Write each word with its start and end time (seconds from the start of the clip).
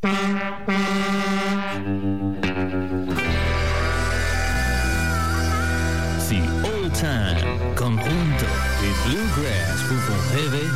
Si 0.00 0.06
old 6.62 6.92
time, 6.92 7.74
conjunto 7.74 8.46
et 8.84 8.94
bluegrass 9.04 9.82
vous 9.88 9.98
font 9.98 10.22
rêver, 10.36 10.68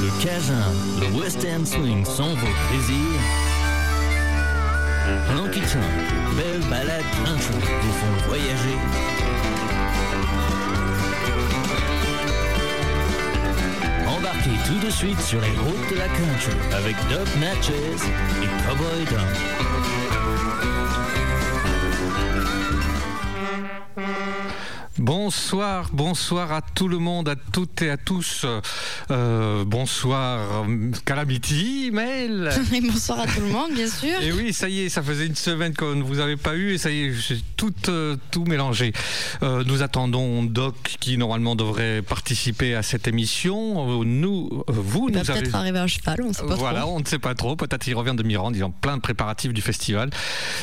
le 0.00 0.08
cajun, 0.22 0.72
le 1.00 1.08
western 1.20 1.66
swing 1.66 2.04
sont 2.06 2.34
vos 2.34 2.54
plaisirs. 2.70 3.20
Honky 5.36 5.60
Tonk, 5.60 5.82
belles 6.34 6.66
balades 6.70 7.04
country 7.26 7.60
vous 7.82 7.92
font 7.92 8.16
voyager. 8.28 8.78
Embarquez 14.42 14.68
tout 14.68 14.86
de 14.86 14.90
suite 14.90 15.20
sur 15.20 15.40
les 15.40 15.50
routes 15.50 15.90
de 15.90 15.96
la 15.96 16.08
country 16.08 16.52
avec 16.72 16.96
Doc 17.08 17.28
Natchez 17.40 17.94
et 18.42 18.66
Cowboy 18.66 19.04
Dom. 19.04 20.01
Bonsoir, 25.06 25.88
bonsoir 25.92 26.52
à 26.52 26.62
tout 26.62 26.86
le 26.86 26.98
monde, 26.98 27.28
à 27.28 27.34
toutes 27.34 27.82
et 27.82 27.90
à 27.90 27.96
tous. 27.96 28.46
Euh, 29.10 29.64
bonsoir 29.66 30.64
Calamity, 31.04 31.90
Mail. 31.92 32.48
Et 32.72 32.80
bonsoir 32.80 33.18
à 33.18 33.26
tout 33.26 33.40
le 33.40 33.48
monde, 33.48 33.72
bien 33.74 33.88
sûr. 33.88 34.22
Et 34.22 34.30
oui, 34.30 34.52
ça 34.52 34.68
y 34.68 34.82
est, 34.82 34.88
ça 34.88 35.02
faisait 35.02 35.26
une 35.26 35.34
semaine 35.34 35.74
qu'on 35.74 35.96
ne 35.96 36.04
vous 36.04 36.20
avait 36.20 36.36
pas 36.36 36.54
eu 36.54 36.74
et 36.74 36.78
ça 36.78 36.92
y 36.92 37.06
est, 37.06 37.12
j'ai 37.14 37.40
tout, 37.56 37.74
euh, 37.88 38.14
tout 38.30 38.44
mélangé. 38.44 38.92
Euh, 39.42 39.64
nous 39.66 39.82
attendons 39.82 40.44
Doc 40.44 40.76
qui 41.00 41.18
normalement 41.18 41.56
devrait 41.56 42.00
participer 42.02 42.76
à 42.76 42.84
cette 42.84 43.08
émission. 43.08 44.02
Euh, 44.02 44.04
Nous, 44.04 44.50
euh, 44.52 44.72
vous, 44.72 45.08
Il 45.08 45.16
nous 45.16 45.30
avez... 45.30 45.40
peut-être 45.40 45.54
arriver 45.56 45.80
à 45.80 45.88
cheval, 45.88 46.20
on 46.22 46.28
ne 46.28 46.32
sait 46.32 46.46
pas 46.46 46.54
Voilà, 46.54 46.82
trop. 46.82 46.94
on 46.94 47.00
ne 47.00 47.06
sait 47.06 47.18
pas 47.18 47.34
trop. 47.34 47.56
Peut-être 47.56 47.88
il 47.88 47.94
revient 47.96 48.14
de 48.14 48.22
Mirande, 48.22 48.54
ils 48.54 48.62
ont 48.62 48.70
plein 48.70 48.98
de 48.98 49.02
préparatifs 49.02 49.52
du 49.52 49.62
festival. 49.62 50.10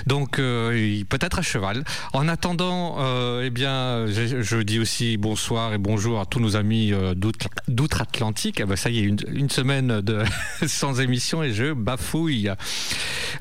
Donc, 0.08 0.40
euh, 0.40 1.04
peut-être 1.10 1.40
à 1.40 1.42
cheval. 1.42 1.84
En 2.14 2.30
attendant, 2.30 2.96
euh, 3.00 3.44
eh 3.46 3.50
bien, 3.50 4.06
je, 4.08 4.29
je 4.42 4.58
dis 4.58 4.80
aussi 4.80 5.18
bonsoir 5.18 5.74
et 5.74 5.78
bonjour 5.78 6.20
à 6.20 6.26
tous 6.26 6.40
nos 6.40 6.56
amis 6.56 6.94
euh, 6.94 7.16
d'outre- 7.16 7.50
d'outre-Atlantique. 7.68 8.60
Eh 8.60 8.66
ben, 8.66 8.76
ça 8.76 8.90
y 8.90 9.00
est, 9.00 9.04
une, 9.04 9.50
semaine 9.50 10.02
sans 10.68 11.00
émission 11.00 11.44
et 11.44 11.52
je 11.52 11.74
bafouille. 11.74 12.52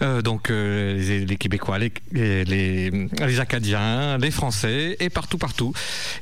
Euh, 0.03 0.22
donc, 0.22 0.50
euh, 0.50 1.25
les, 1.27 1.36
Québécois, 1.36 1.78
les, 1.78 2.91
Acadiens, 3.39 4.19
les 4.19 4.31
Français 4.31 4.97
et 5.00 5.11
partout, 5.11 5.39
partout. 5.39 5.72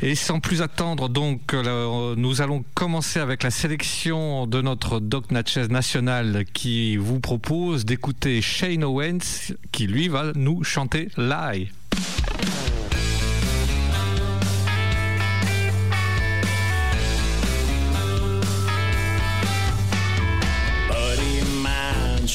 Et 0.03 0.15
sans 0.15 0.41
plus 0.41 0.63
attendre, 0.63 1.09
nous 2.17 2.41
allons 2.43 2.65
commencer 2.75 3.21
avec 3.21 3.43
la 3.43 3.51
sélection 3.51 4.47
de 4.47 4.61
notre 4.61 5.01
Doc 5.01 5.31
Natchez 5.31 5.69
national 5.69 6.45
qui 6.53 6.97
vous 6.97 7.21
propose 7.21 7.85
d'écouter 7.85 8.43
Shane 8.43 8.85
Owens 8.85 9.53
qui 9.73 9.87
lui 9.87 10.09
va 10.09 10.33
nous 10.35 10.65
chanter 10.65 11.09
Lie. 11.17 11.71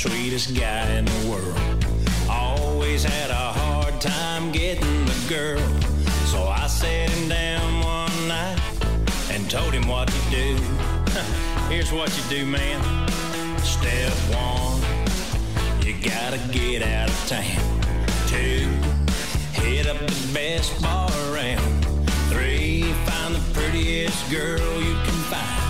Sweetest 0.02 0.55
guy 0.55 0.89
in 0.94 1.05
the 1.05 1.30
world. 1.30 1.85
Always 2.27 3.03
had 3.03 3.30
a 3.30 3.53
hard 3.59 4.02
time 4.02 4.52
getting 4.52 5.05
the 5.05 5.25
girl. 5.30 5.61
So 6.25 6.47
I 6.47 6.66
sat 6.66 7.07
him 7.11 7.30
down 7.30 7.83
one 7.83 8.27
night 8.27 8.59
and 9.29 9.47
told 9.47 9.75
him 9.75 9.88
what 9.88 10.07
to 10.07 10.22
do. 10.31 10.55
Here's 11.69 11.91
what 11.91 12.09
you 12.17 12.23
do, 12.35 12.47
man. 12.47 12.81
Step 13.59 14.11
one, 14.33 14.81
you 15.85 15.94
gotta 16.02 16.39
get 16.52 16.81
out 16.81 17.07
of 17.07 17.27
town. 17.27 17.61
Two, 18.25 18.69
hit 19.53 19.85
up 19.85 19.99
the 19.99 20.31
best 20.33 20.81
bar 20.81 21.11
around. 21.29 21.85
Three, 22.31 22.91
find 23.06 23.35
the 23.35 23.53
prettiest 23.53 24.31
girl 24.31 24.81
you 24.81 24.95
can 25.06 25.19
find 25.29 25.60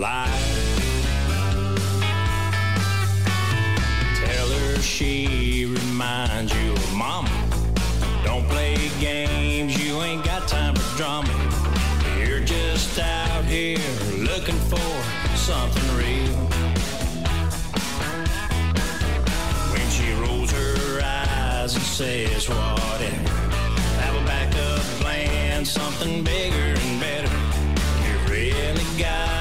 lie. 0.00 0.26
Tell 4.24 4.48
her 4.48 4.80
she 4.80 5.66
reminds 5.66 6.54
you 6.54 6.72
of 6.72 6.94
mama. 6.94 7.28
Don't 8.24 8.48
play 8.48 8.76
games, 8.98 9.76
you 9.84 10.00
ain't 10.00 10.24
got 10.24 10.48
time 10.48 10.74
for 10.74 10.96
drama. 10.96 11.28
You're 12.18 12.40
just 12.40 12.98
out 12.98 13.44
here 13.44 13.78
looking 14.16 14.60
for 14.72 14.90
something 15.36 15.88
real. 15.98 16.34
When 19.74 19.86
she 19.90 20.12
rolls 20.14 20.50
her 20.50 21.02
eyes 21.02 21.74
and 21.74 21.84
says 21.84 22.48
whatever, 22.48 23.28
have 24.00 24.14
a 24.16 24.24
backup 24.24 24.80
plan, 25.02 25.66
something 25.66 26.24
bigger 26.24 26.74
and 26.80 27.00
better. 27.00 27.32
You 28.06 28.32
really 28.32 28.84
got 28.98 29.39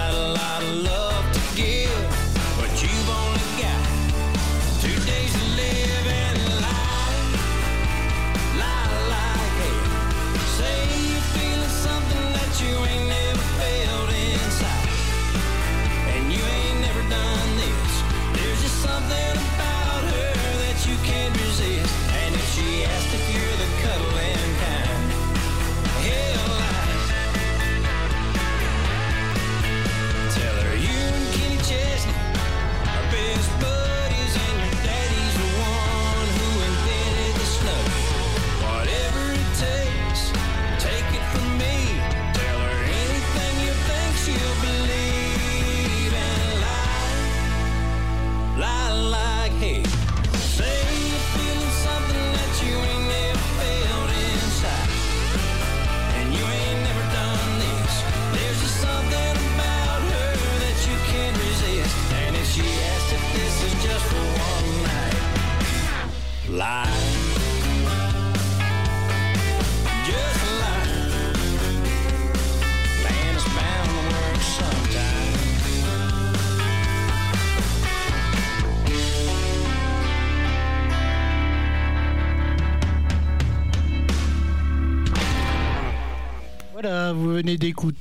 vous 87.81 87.91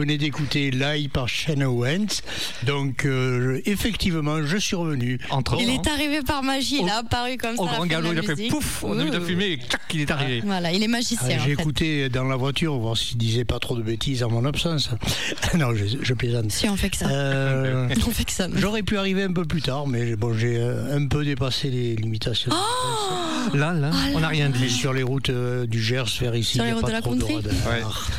venez 0.00 0.18
d'écouter, 0.18 0.70
vous 0.70 0.70
venez 0.70 0.70
d'écouter 0.70 0.70
Live 0.70 1.08
par 1.10 1.28
Shannon 1.28 1.70
Wentz. 1.70 2.22
Donc, 2.64 3.04
euh, 3.04 3.60
effectivement, 3.64 4.42
je 4.44 4.56
suis 4.56 4.76
revenu. 4.76 5.18
Entre 5.30 5.56
Il 5.60 5.70
est 5.70 5.86
arrivé 5.86 6.20
par 6.22 6.42
magie, 6.42 6.80
il 6.82 6.88
a 6.88 6.98
apparu 6.98 7.36
comme 7.36 7.56
ça. 7.56 7.62
Au 7.62 7.66
grand 7.66 7.84
de 7.84 7.90
galop, 7.90 8.12
il 8.12 8.18
a 8.18 8.22
fait 8.22 8.48
pouf, 8.48 8.84
on 8.84 8.98
a 8.98 9.04
la 9.04 9.20
fumée 9.20 9.52
et 9.52 9.56
tchac, 9.58 9.80
il 9.94 10.00
est 10.02 10.10
arrivé. 10.10 10.42
Voilà, 10.44 10.72
il 10.72 10.82
est 10.82 10.88
magicien. 10.88 11.38
Ah, 11.40 11.42
J'ai 11.44 11.52
écouté 11.52 12.08
dans 12.08 12.24
la 12.24 12.36
voiture, 12.36 12.76
voir 12.78 12.96
s'il 12.96 13.16
disait 13.18 13.44
pas 13.44 13.58
trop 13.58 13.76
de 13.76 13.82
bêtises 13.82 14.22
en 14.22 14.30
mon 14.30 14.44
absence. 14.44 14.90
non, 15.54 15.74
je, 15.74 15.84
je 16.02 16.14
plaisante. 16.14 16.50
Si 16.50 16.68
on 16.68 16.76
fait 16.76 16.90
que 16.90 16.96
ça. 16.96 17.08
Euh, 17.08 17.88
On 18.06 18.10
fait 18.10 18.24
que 18.24 18.32
ça. 18.32 18.46
J'aurais 18.54 18.82
pu 18.82 18.98
arriver 18.98 19.24
un 19.24 19.32
peu 19.32 19.44
plus 19.44 19.62
tard, 19.62 19.86
mais 19.86 20.14
bon, 20.16 20.32
j'ai 20.32 20.58
euh, 20.58 20.96
un 20.96 21.06
peu 21.06 21.24
dépassé 21.24 21.70
les 21.70 21.96
limitations. 21.96 22.52
Oh 22.54 23.56
Là, 23.56 23.72
là, 23.72 23.90
on 24.14 24.20
n'a 24.20 24.28
rien 24.28 24.48
dit. 24.48 24.68
sur 24.70 24.92
les 24.92 25.02
routes 25.02 25.30
euh, 25.30 25.66
du 25.66 25.80
Gers 25.82 26.04
vers 26.20 26.34
ici, 26.34 26.54
Sur 26.54 26.64
les 26.64 26.70
a 26.70 26.74
routes 26.74 26.82
pas 26.82 26.88
de 26.88 26.92
la 26.92 27.00
trop 27.00 27.10
country 27.12 27.36
radar. 27.64 28.10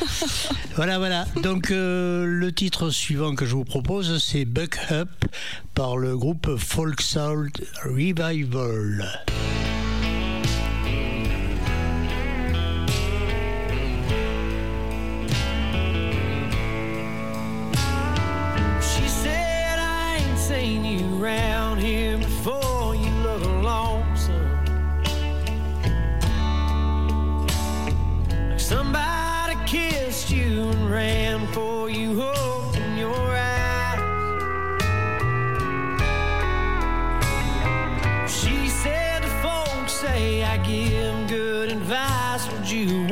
voilà, 0.76 0.98
voilà. 0.98 1.26
Donc 1.44 1.67
euh, 1.72 2.26
le 2.26 2.52
titre 2.52 2.90
suivant 2.90 3.36
que 3.36 3.46
je 3.46 3.56
vous 3.56 3.64
propose, 3.64 4.24
c'est 4.24 4.46
Buck 4.46 4.78
Up 4.92 5.10
par 5.74 5.98
le 5.98 6.18
groupe 6.18 6.58
Folk 6.58 7.02
Soul 7.02 7.52
Revival. 7.84 9.47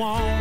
wall. 0.05 0.34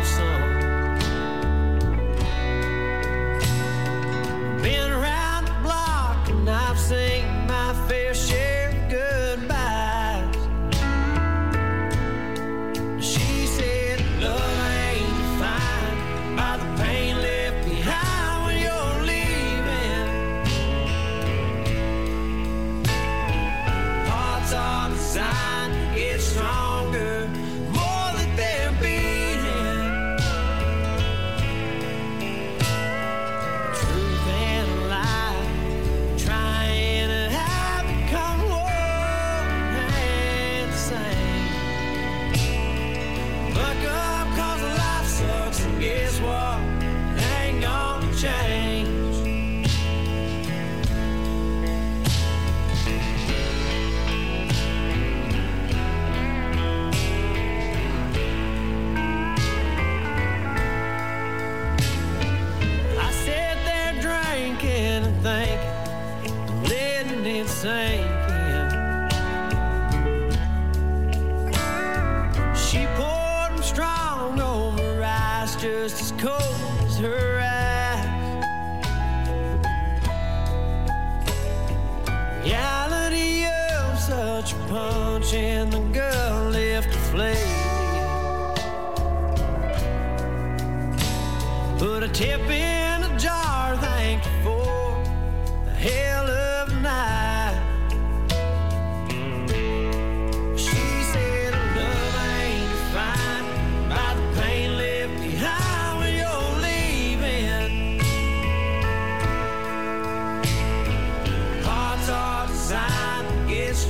She 67.65 67.71
poured 72.95 73.53
'em 73.53 73.63
strong 73.63 74.39
over 74.39 75.03
ice, 75.03 75.55
just 75.55 75.99
as 75.99 76.11
cold 76.11 76.85
as 76.85 76.99
her 76.99 77.39
eyes. 77.41 78.05
Reality 82.43 83.47
of 83.47 83.97
such 83.97 84.53
a 84.53 84.55
punch, 84.69 85.33
and 85.33 85.73
the 85.73 85.79
girl 85.91 86.51
left 86.51 86.93
a 86.93 86.99
flake. 87.09 87.37
Put 91.79 92.03
a 92.03 92.09
tip 92.09 92.41
in 92.41 92.74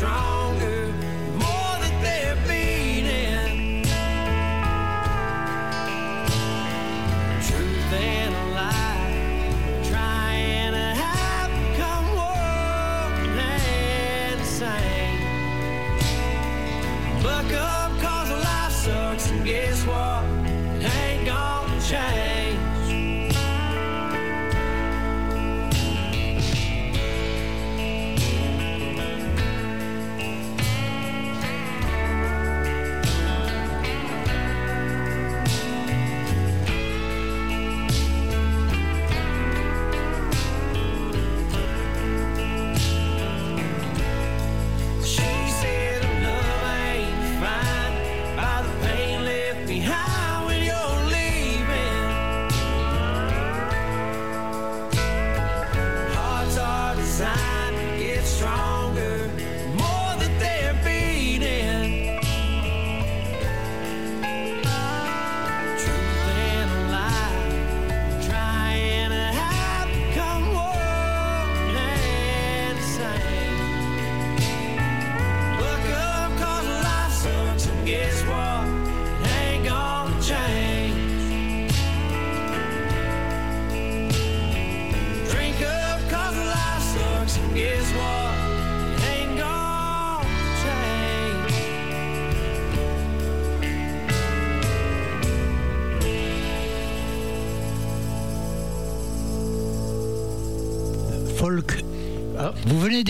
to 0.06 0.35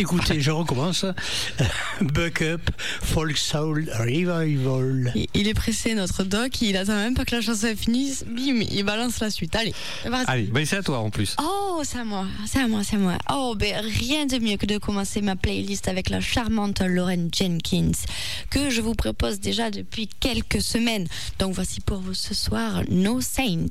d'écouter, 0.05 0.39
je 0.39 0.51
recommence. 0.51 1.03
Buck 2.01 2.41
Up, 2.43 2.61
Folk 3.01 3.37
Soul 3.37 3.89
Revival. 3.91 5.11
Il- 5.33 5.47
est 5.47 5.53
pressé, 5.55 5.95
notre 5.95 6.23
doc. 6.23 6.61
Il 6.61 6.77
attend 6.77 6.95
même 6.95 7.15
pas 7.15 7.25
que 7.25 7.35
la 7.35 7.41
chanson 7.41 7.73
finisse. 7.75 8.23
Bim, 8.27 8.61
il 8.69 8.83
balance 8.83 9.19
la 9.19 9.31
suite. 9.31 9.55
Allez. 9.55 9.73
Allez, 10.27 10.43
bah, 10.43 10.59
c'est 10.63 10.77
à 10.77 10.83
toi 10.83 10.99
en 10.99 11.09
plus. 11.09 11.35
Oh, 11.41 11.81
c'est 11.83 11.97
à 11.97 12.03
moi, 12.03 12.25
c'est 12.45 12.59
à 12.59 12.67
moi, 12.67 12.81
c'est 12.83 12.97
à 12.97 12.99
moi. 12.99 13.17
Oh, 13.33 13.55
ben 13.57 13.83
rien 13.83 14.27
de 14.27 14.37
mieux 14.37 14.57
que 14.57 14.67
de 14.67 14.77
commencer 14.77 15.21
ma 15.21 15.35
playlist 15.35 15.87
avec 15.87 16.09
la 16.09 16.21
charmante 16.21 16.81
Lauren 16.81 17.29
Jenkins, 17.33 17.91
que 18.51 18.69
je 18.69 18.81
vous 18.81 18.93
propose 18.93 19.39
déjà 19.39 19.71
depuis 19.71 20.07
quelques 20.19 20.61
semaines. 20.61 21.07
Donc 21.39 21.53
voici 21.53 21.81
pour 21.81 21.97
vous 21.97 22.13
ce 22.13 22.35
soir 22.35 22.81
No 22.89 23.21
Saint. 23.21 23.65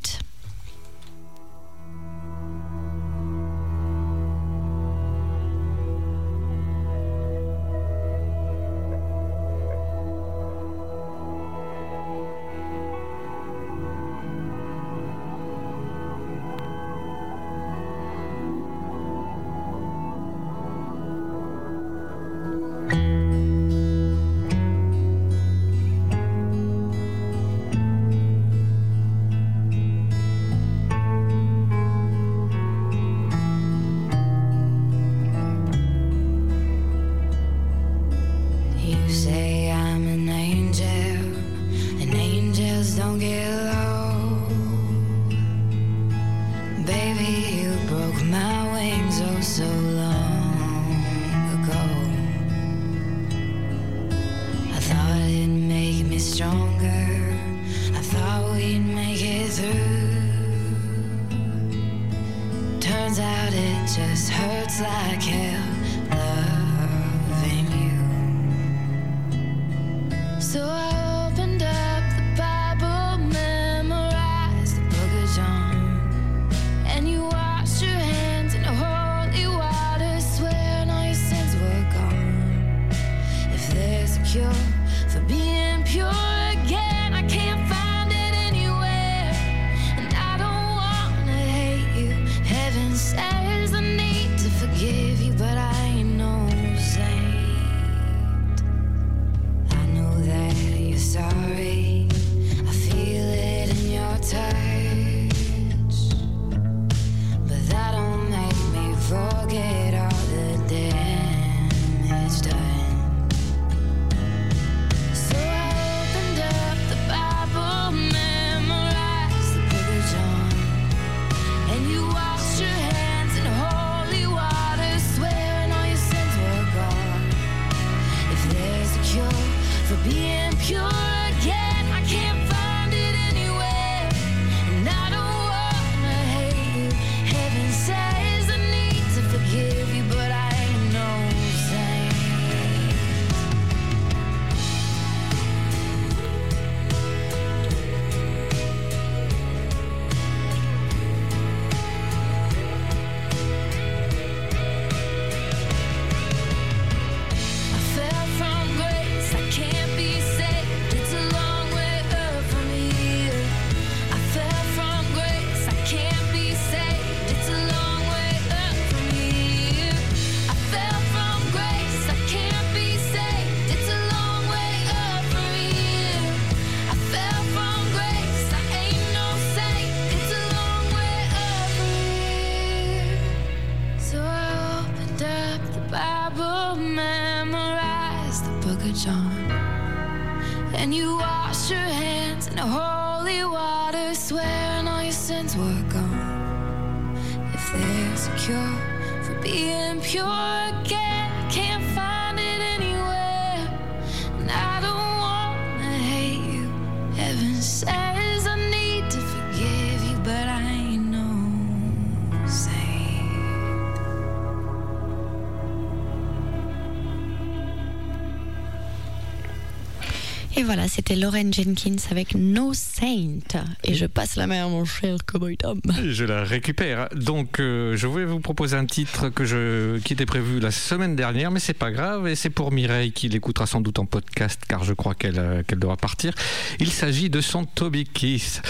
C'était 220.94 221.16
Lauren 221.16 221.50
Jenkins 221.52 221.96
avec 222.12 222.36
No 222.36 222.72
Saint. 222.94 223.64
Et 223.82 223.94
je 223.94 224.06
passe 224.06 224.36
la 224.36 224.46
main 224.46 224.66
à 224.66 224.68
mon 224.68 224.84
cher 224.84 225.16
Cowboy 225.26 225.56
Tom. 225.56 225.80
Je 226.06 226.24
la 226.24 226.44
récupère. 226.44 227.08
Donc, 227.14 227.58
euh, 227.58 227.96
je 227.96 228.06
voulais 228.06 228.24
vous 228.24 228.38
proposer 228.38 228.76
un 228.76 228.86
titre 228.86 229.30
que 229.30 229.44
je, 229.44 229.98
qui 229.98 230.12
était 230.12 230.26
prévu 230.26 230.60
la 230.60 230.70
semaine 230.70 231.16
dernière, 231.16 231.50
mais 231.50 231.58
c'est 231.58 231.74
pas 231.74 231.90
grave. 231.90 232.28
Et 232.28 232.36
c'est 232.36 232.50
pour 232.50 232.70
Mireille 232.70 233.10
qui 233.10 233.28
l'écoutera 233.28 233.66
sans 233.66 233.80
doute 233.80 233.98
en 233.98 234.06
podcast, 234.06 234.60
car 234.68 234.84
je 234.84 234.92
crois 234.92 235.14
qu'elle 235.14 235.38
euh, 235.38 235.62
qu'elle 235.66 235.80
devra 235.80 235.96
partir. 235.96 236.34
Il 236.78 236.90
s'agit 236.90 237.30
de 237.30 237.40
son 237.40 237.64
Toby 237.64 238.04
Keith. 238.04 238.62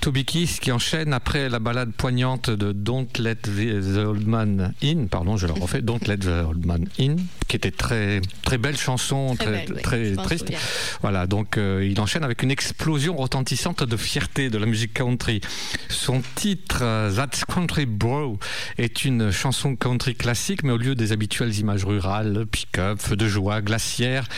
Toby 0.00 0.24
Keith 0.24 0.60
qui 0.60 0.70
enchaîne 0.70 1.12
après 1.12 1.48
la 1.48 1.58
balade 1.58 1.90
poignante 1.92 2.50
de 2.50 2.70
Don't 2.70 3.08
Let 3.18 3.36
the 3.36 3.96
Old 3.96 4.26
Man 4.26 4.74
In. 4.84 5.06
Pardon, 5.06 5.36
je 5.36 5.48
le 5.48 5.54
refais. 5.54 5.82
Don't 5.82 6.06
Let 6.06 6.18
the 6.18 6.46
Old 6.48 6.64
Man 6.64 6.86
In, 7.00 7.16
qui 7.48 7.56
était 7.56 7.72
très 7.72 8.20
très 8.42 8.58
belle 8.58 8.76
chanson, 8.76 9.34
Très 9.34 9.44
très 9.44 9.52
belle, 9.52 9.72
oui, 9.74 9.82
très 9.82 10.04
je 10.04 10.14
m'en 10.14 10.22
triste. 10.22 10.52
Voilà, 11.00 11.26
donc 11.26 11.58
euh, 11.58 11.88
il 11.88 12.00
enchaîne 12.00 12.22
avec 12.22 12.44
une 12.44 12.50
explosion 12.52 13.16
retentissante 13.16 13.71
de 13.80 13.96
fierté 13.96 14.50
de 14.50 14.58
la 14.58 14.66
musique 14.66 14.92
country. 14.92 15.40
Son 15.88 16.22
titre, 16.34 16.80
euh, 16.82 17.10
That's 17.14 17.44
Country 17.44 17.86
Bro, 17.86 18.38
est 18.76 19.04
une 19.04 19.30
chanson 19.30 19.76
country 19.76 20.14
classique, 20.14 20.62
mais 20.62 20.72
au 20.72 20.76
lieu 20.76 20.94
des 20.94 21.12
habituelles 21.12 21.58
images 21.58 21.84
rurales, 21.84 22.44
pick-up, 22.50 23.00
feu 23.00 23.16
de 23.16 23.26
joie, 23.26 23.62
glaciaire, 23.62 24.28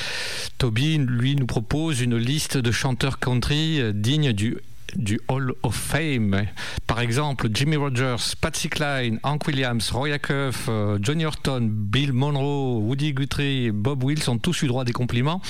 Toby, 0.58 0.98
lui, 0.98 1.34
nous 1.34 1.46
propose 1.46 2.00
une 2.00 2.16
liste 2.16 2.56
de 2.56 2.70
chanteurs 2.70 3.18
country 3.18 3.80
euh, 3.80 3.92
dignes 3.92 4.32
du 4.32 4.58
du 4.96 5.20
Hall 5.28 5.52
of 5.62 5.74
Fame. 5.74 6.46
Par 6.86 7.00
exemple, 7.00 7.48
Jimmy 7.52 7.76
Rogers, 7.76 8.34
Patsy 8.40 8.68
Cline, 8.68 9.18
Hank 9.22 9.46
Williams, 9.46 9.90
Roy 9.90 10.12
Acuff, 10.12 10.66
euh, 10.68 10.98
Johnny 11.00 11.24
Horton, 11.24 11.68
Bill 11.70 12.12
Monroe, 12.12 12.78
Woody 12.80 13.12
Guthrie, 13.12 13.70
Bob 13.70 14.04
Wills 14.04 14.28
ont 14.28 14.38
tous 14.38 14.62
eu 14.62 14.66
droit 14.66 14.82
à 14.82 14.84
des 14.84 14.92
compliments 14.92 15.40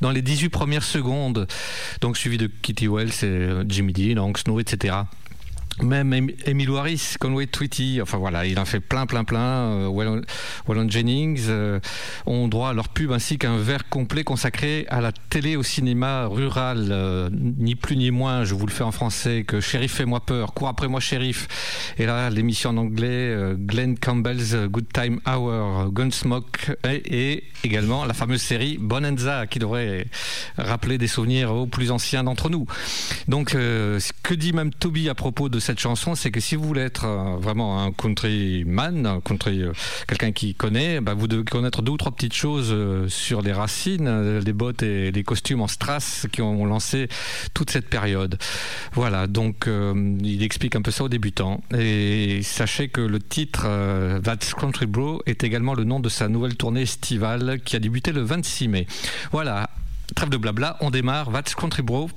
dans 0.00 0.10
les 0.10 0.22
18 0.22 0.48
premières 0.48 0.84
secondes. 0.84 1.46
Donc 2.00 2.16
suivi 2.16 2.38
de 2.38 2.50
Kitty 2.62 2.88
Wells 2.88 3.10
euh, 3.22 3.64
Jimmy 3.68 3.92
Dean, 3.92 4.20
Hank 4.20 4.38
Snow, 4.38 4.60
etc. 4.60 4.94
Même 5.82 6.12
Em- 6.14 6.30
Emile 6.46 6.70
Harris, 6.76 7.16
Conway 7.18 7.46
Twitty, 7.46 8.00
enfin 8.00 8.18
voilà, 8.18 8.46
il 8.46 8.58
en 8.60 8.64
fait 8.64 8.80
plein, 8.80 9.06
plein, 9.06 9.24
plein. 9.24 9.40
Euh, 9.40 9.86
Waylon, 9.88 10.22
Waylon 10.68 10.88
Jennings 10.88 11.46
euh, 11.48 11.80
ont 12.26 12.46
droit 12.46 12.70
à 12.70 12.72
leur 12.72 12.88
pub 12.88 13.10
ainsi 13.10 13.38
qu'un 13.38 13.56
verre 13.56 13.88
complet 13.88 14.22
consacré 14.22 14.86
à 14.88 15.00
la 15.00 15.10
télé 15.12 15.56
au 15.56 15.64
cinéma 15.64 16.26
rural. 16.26 16.88
Euh, 16.90 17.28
ni 17.32 17.74
plus 17.74 17.96
ni 17.96 18.12
moins, 18.12 18.44
je 18.44 18.54
vous 18.54 18.66
le 18.66 18.72
fais 18.72 18.84
en 18.84 18.92
français, 18.92 19.44
que 19.44 19.60
Sheriff 19.60 19.94
fais-moi 19.94 20.20
peur, 20.20 20.54
cours 20.54 20.68
après 20.68 20.86
moi 20.86 21.00
Sheriff. 21.00 21.94
Et 21.98 22.06
là, 22.06 22.30
l'émission 22.30 22.70
en 22.70 22.76
anglais, 22.76 23.08
euh, 23.08 23.56
Glenn 23.58 23.98
Campbell's 23.98 24.54
Good 24.54 24.92
Time 24.92 25.20
Hour, 25.26 25.90
Gunsmoke 25.92 26.76
et, 26.84 27.44
également 27.64 28.04
la 28.04 28.14
fameuse 28.14 28.42
série 28.42 28.78
Bonanza 28.78 29.46
qui 29.46 29.58
devrait 29.58 30.06
rappeler 30.56 30.98
des 30.98 31.08
souvenirs 31.08 31.52
aux 31.52 31.66
plus 31.66 31.90
anciens 31.90 32.22
d'entre 32.22 32.48
nous. 32.48 32.66
Donc, 33.26 33.54
euh, 33.54 33.98
ce 33.98 34.12
que 34.22 34.34
dit 34.34 34.52
même 34.52 34.72
Toby 34.72 35.08
à 35.08 35.14
propos 35.14 35.48
de 35.48 35.58
cette 35.64 35.80
chanson, 35.80 36.14
c'est 36.14 36.30
que 36.30 36.40
si 36.40 36.56
vous 36.56 36.64
voulez 36.64 36.82
être 36.82 37.06
euh, 37.06 37.36
vraiment 37.38 37.82
un 37.82 37.90
countryman, 37.90 39.06
un 39.06 39.20
country, 39.20 39.62
euh, 39.62 39.72
quelqu'un 40.06 40.32
qui 40.32 40.54
connaît, 40.54 41.00
bah, 41.00 41.14
vous 41.14 41.26
devez 41.26 41.44
connaître 41.44 41.82
deux 41.82 41.92
ou 41.92 41.96
trois 41.96 42.12
petites 42.12 42.34
choses 42.34 42.68
euh, 42.70 43.08
sur 43.08 43.40
les 43.42 43.52
racines, 43.52 44.38
les 44.38 44.52
bottes 44.52 44.82
et 44.82 45.10
les 45.10 45.24
costumes 45.24 45.62
en 45.62 45.66
strass 45.66 46.26
qui 46.30 46.42
ont 46.42 46.64
lancé 46.66 47.08
toute 47.54 47.70
cette 47.70 47.88
période. 47.88 48.38
Voilà, 48.92 49.26
donc 49.26 49.66
il 49.66 50.42
explique 50.42 50.76
un 50.76 50.82
peu 50.82 50.90
ça 50.90 51.04
aux 51.04 51.08
débutants. 51.08 51.62
Et 51.76 52.42
sachez 52.42 52.88
que 52.88 53.00
le 53.00 53.20
titre 53.20 53.64
euh, 53.66 54.20
That's 54.20 54.54
Country 54.54 54.86
Bro 54.86 55.22
est 55.26 55.44
également 55.44 55.74
le 55.74 55.84
nom 55.84 56.00
de 56.00 56.08
sa 56.08 56.28
nouvelle 56.28 56.56
tournée 56.56 56.82
estivale 56.82 57.60
qui 57.64 57.76
a 57.76 57.78
débuté 57.78 58.12
le 58.12 58.22
26 58.22 58.68
mai. 58.68 58.86
Voilà, 59.32 59.70
trêve 60.14 60.28
de 60.28 60.36
blabla, 60.36 60.76
on 60.80 60.90
démarre 60.90 61.30
That's 61.32 61.54
Country 61.54 61.82
Bro. 61.82 62.10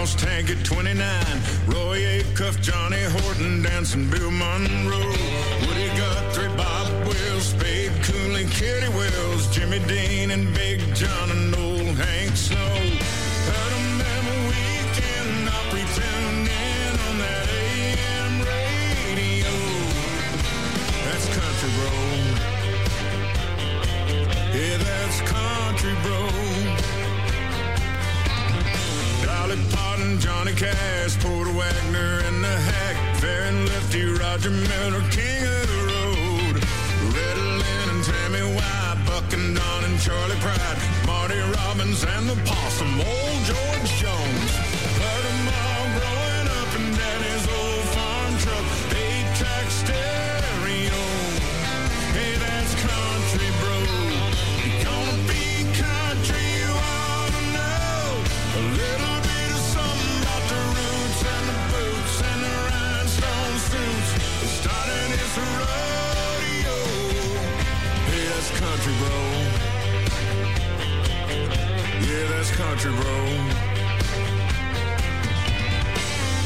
We 0.00 0.06
at 0.06 0.64
29. 0.64 0.96
Roy 1.66 2.22
Acuff, 2.22 2.58
Johnny 2.62 3.02
Horton, 3.02 3.62
dancing 3.62 4.08
Bill 4.08 4.30
Monroe. 4.30 4.96
Woody 4.96 5.88
Guthrie, 5.94 6.48
Bob 6.56 6.88
Wills, 7.06 7.48
Spade 7.50 7.92
Cooley, 8.04 8.46
Kitty 8.46 8.88
Wells, 8.96 9.54
Jimmy 9.54 9.78
Dean, 9.80 10.30
and 10.30 10.54
Big 10.54 10.80
John 10.94 11.30
and 11.30 11.54
old 11.54 11.98
Hank 11.98 12.34
Snow. 12.34 12.56
Heard 12.56 13.72
'em 13.76 14.00
every 14.16 14.40
weekend, 14.48 15.48
Opry 15.50 15.84
tuned 15.94 16.48
in 16.48 16.92
on 17.06 17.18
that 17.18 17.48
AM 17.50 18.40
radio. 18.40 19.52
That's 21.04 21.26
country, 21.38 21.70
bro. 21.76 21.92
Yeah, 24.56 24.78
that's 24.78 25.20
country, 25.28 25.94
bro. 26.02 26.79
Dolly 29.50 29.62
Parton, 29.72 30.20
Johnny 30.20 30.52
Cash, 30.52 31.18
Porter 31.18 31.50
Wagner, 31.50 32.20
and 32.26 32.44
the 32.44 32.56
Hack, 32.70 33.16
Fair 33.16 33.42
and 33.46 33.68
Lefty, 33.68 34.04
Roger 34.04 34.50
Miller, 34.50 35.02
King 35.10 35.42
of 35.42 35.66
the 35.66 35.80
Road. 35.90 36.54
Loretta 37.02 37.46
Lynn 37.58 37.88
and 37.90 38.04
Tammy 38.04 38.44
White, 38.54 39.02
Buck 39.06 39.32
and 39.32 39.56
Don 39.56 39.84
and 39.84 39.98
Charlie 39.98 40.38
Pride, 40.38 40.78
Marty 41.04 41.40
Robbins 41.56 42.04
and 42.04 42.28
the 42.28 42.36
Possum, 42.46 42.94
old 43.00 43.38
George 43.50 43.90
Jones. 43.98 44.50
Heard 45.02 45.26
'em 45.32 45.48
all 45.48 45.86
growing 45.98 46.48
up 46.60 46.70
in 46.78 46.86
Daddy's 46.94 47.46
old 47.58 47.84
farm 47.94 48.38
truck, 48.38 48.66
eight-track 48.94 49.66
stereo. 49.68 50.19
Country, 68.90 69.06
bro. 69.06 69.18
Yeah, 72.00 72.28
that's 72.28 72.50
country, 72.50 72.92
bro. 72.92 73.16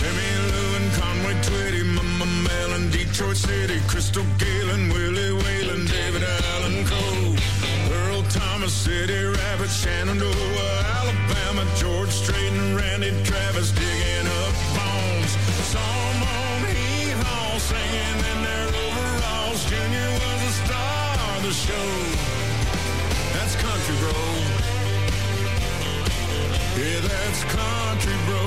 Emmy 0.04 0.30
Lou 0.52 0.76
and 0.76 0.92
Conway 0.92 1.34
Twitty, 1.42 1.84
Mama 1.84 2.26
Mel 2.26 2.72
and 2.72 2.92
Detroit 2.92 3.36
City, 3.36 3.80
Crystal 3.86 4.24
Galen, 4.38 4.88
Willie 4.90 5.32
Whalen, 5.32 5.86
David 5.86 6.22
Allen 6.22 6.84
Cole, 6.86 7.36
Earl 7.92 8.22
Thomas, 8.24 8.72
City 8.72 9.24
Rabbit, 9.24 9.70
Shenandoah, 9.70 10.84
Alabama, 10.98 11.64
George 11.76 12.10
Strait 12.10 12.52
and 12.52 12.76
Randy 12.76 13.12
Travis 13.24 13.70
digging 13.72 14.26
up 14.26 14.54
bones. 14.76 15.32
Some 15.72 16.22
on 16.22 16.64
hee 16.68 17.10
haw 17.22 17.58
singing 17.58 18.20
in 18.32 18.42
their 18.42 18.68
overalls. 18.68 19.64
Junior 19.70 20.10
was 20.20 20.42
a 20.42 20.52
star 20.64 21.36
of 21.36 21.42
the 21.42 21.52
show. 21.52 22.13
Country, 23.84 24.00
bro. 24.00 24.16
Yeah, 26.80 27.00
that's 27.04 27.44
country, 27.44 28.16
bro. 28.24 28.40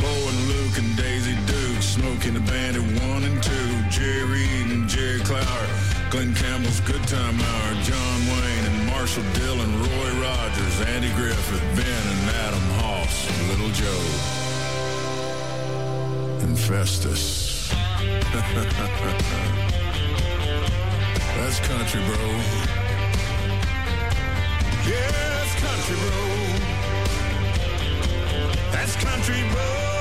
Bo 0.00 0.12
and 0.28 0.40
Luke 0.46 0.78
and 0.78 0.96
Daisy 0.96 1.34
Duke, 1.46 2.26
and 2.26 2.36
the 2.36 2.40
Bandit 2.48 2.82
one 3.02 3.24
and 3.24 3.42
two, 3.42 3.82
Jerry 3.90 4.46
and 4.70 4.88
Jerry 4.88 5.18
Clower, 5.20 5.66
Glenn 6.10 6.32
Campbell's 6.32 6.78
Good 6.82 7.02
Time 7.08 7.40
Hour, 7.40 7.74
John 7.82 8.26
Wayne 8.28 8.66
and 8.70 8.86
Marshall 8.86 9.24
Dillon, 9.32 9.80
Roy 9.80 10.20
Rogers, 10.22 10.80
Andy 10.94 11.12
Griffith, 11.14 11.60
Ben 11.74 12.06
and 12.06 12.30
Adam 12.46 12.62
Hoss, 12.78 13.26
Little 13.48 13.70
Joe, 13.70 14.04
and 16.46 16.56
Festus. 16.56 17.74
That's 21.38 21.60
country, 21.60 22.00
bro. 22.04 22.16
Yeah, 24.86 25.10
that's 25.12 25.54
country, 25.62 25.96
bro. 26.02 26.18
That's 28.72 28.96
country, 28.96 29.42
bro. 29.52 29.97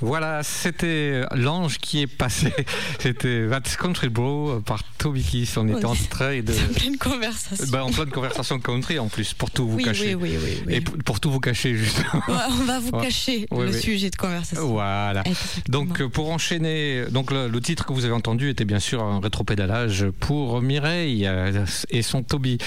Voilà, 0.00 0.42
c'était 0.42 1.22
l'ange 1.34 1.78
qui 1.78 2.02
est 2.02 2.06
passé. 2.06 2.52
C'était 3.00 3.48
That's 3.48 3.76
Country 3.76 4.08
Bro 4.08 4.60
par 4.64 4.82
Toby 4.98 5.22
Keith. 5.22 5.54
On 5.56 5.68
était 5.68 5.84
en 5.84 5.94
train 5.94 6.40
de. 6.40 6.52
En 6.68 6.72
pleine 6.74 6.96
conversation. 6.98 7.66
Ben, 7.70 7.82
en 7.82 7.90
pleine 7.90 8.10
conversation 8.10 8.58
country 8.60 8.98
en 8.98 9.08
plus, 9.08 9.34
pour 9.34 9.50
tout 9.50 9.66
vous 9.68 9.76
oui, 9.76 9.84
cacher. 9.84 10.14
oui, 10.14 10.36
oui, 10.36 10.38
oui, 10.42 10.62
oui. 10.66 10.74
Et 10.74 10.80
pour, 10.80 11.18
tout 11.20 11.30
vous 11.30 11.40
cacher, 11.40 11.74
justement. 11.76 12.22
Ouais, 12.28 12.34
on 12.50 12.64
va 12.64 12.78
vous 12.78 12.92
cacher 12.92 13.46
le 13.50 13.56
oui. 13.70 13.80
sujet 13.80 14.10
de 14.10 14.16
conversation. 14.16 14.66
Voilà. 14.68 15.22
Exactement. 15.26 15.64
Donc 15.68 16.00
euh, 16.00 16.08
pour 16.08 16.30
enchaîner, 16.30 17.04
donc 17.10 17.30
le, 17.30 17.48
le 17.48 17.60
titre 17.60 17.84
que 17.86 17.92
vous 17.92 18.04
avez 18.04 18.14
entendu 18.14 18.50
était 18.50 18.64
bien 18.64 18.80
sûr 18.80 19.02
un 19.02 19.20
rétropédalage 19.20 20.06
pour 20.20 20.62
Mireille 20.62 21.26
euh, 21.26 21.64
et 21.90 22.02
son 22.02 22.22
Toby. 22.22 22.58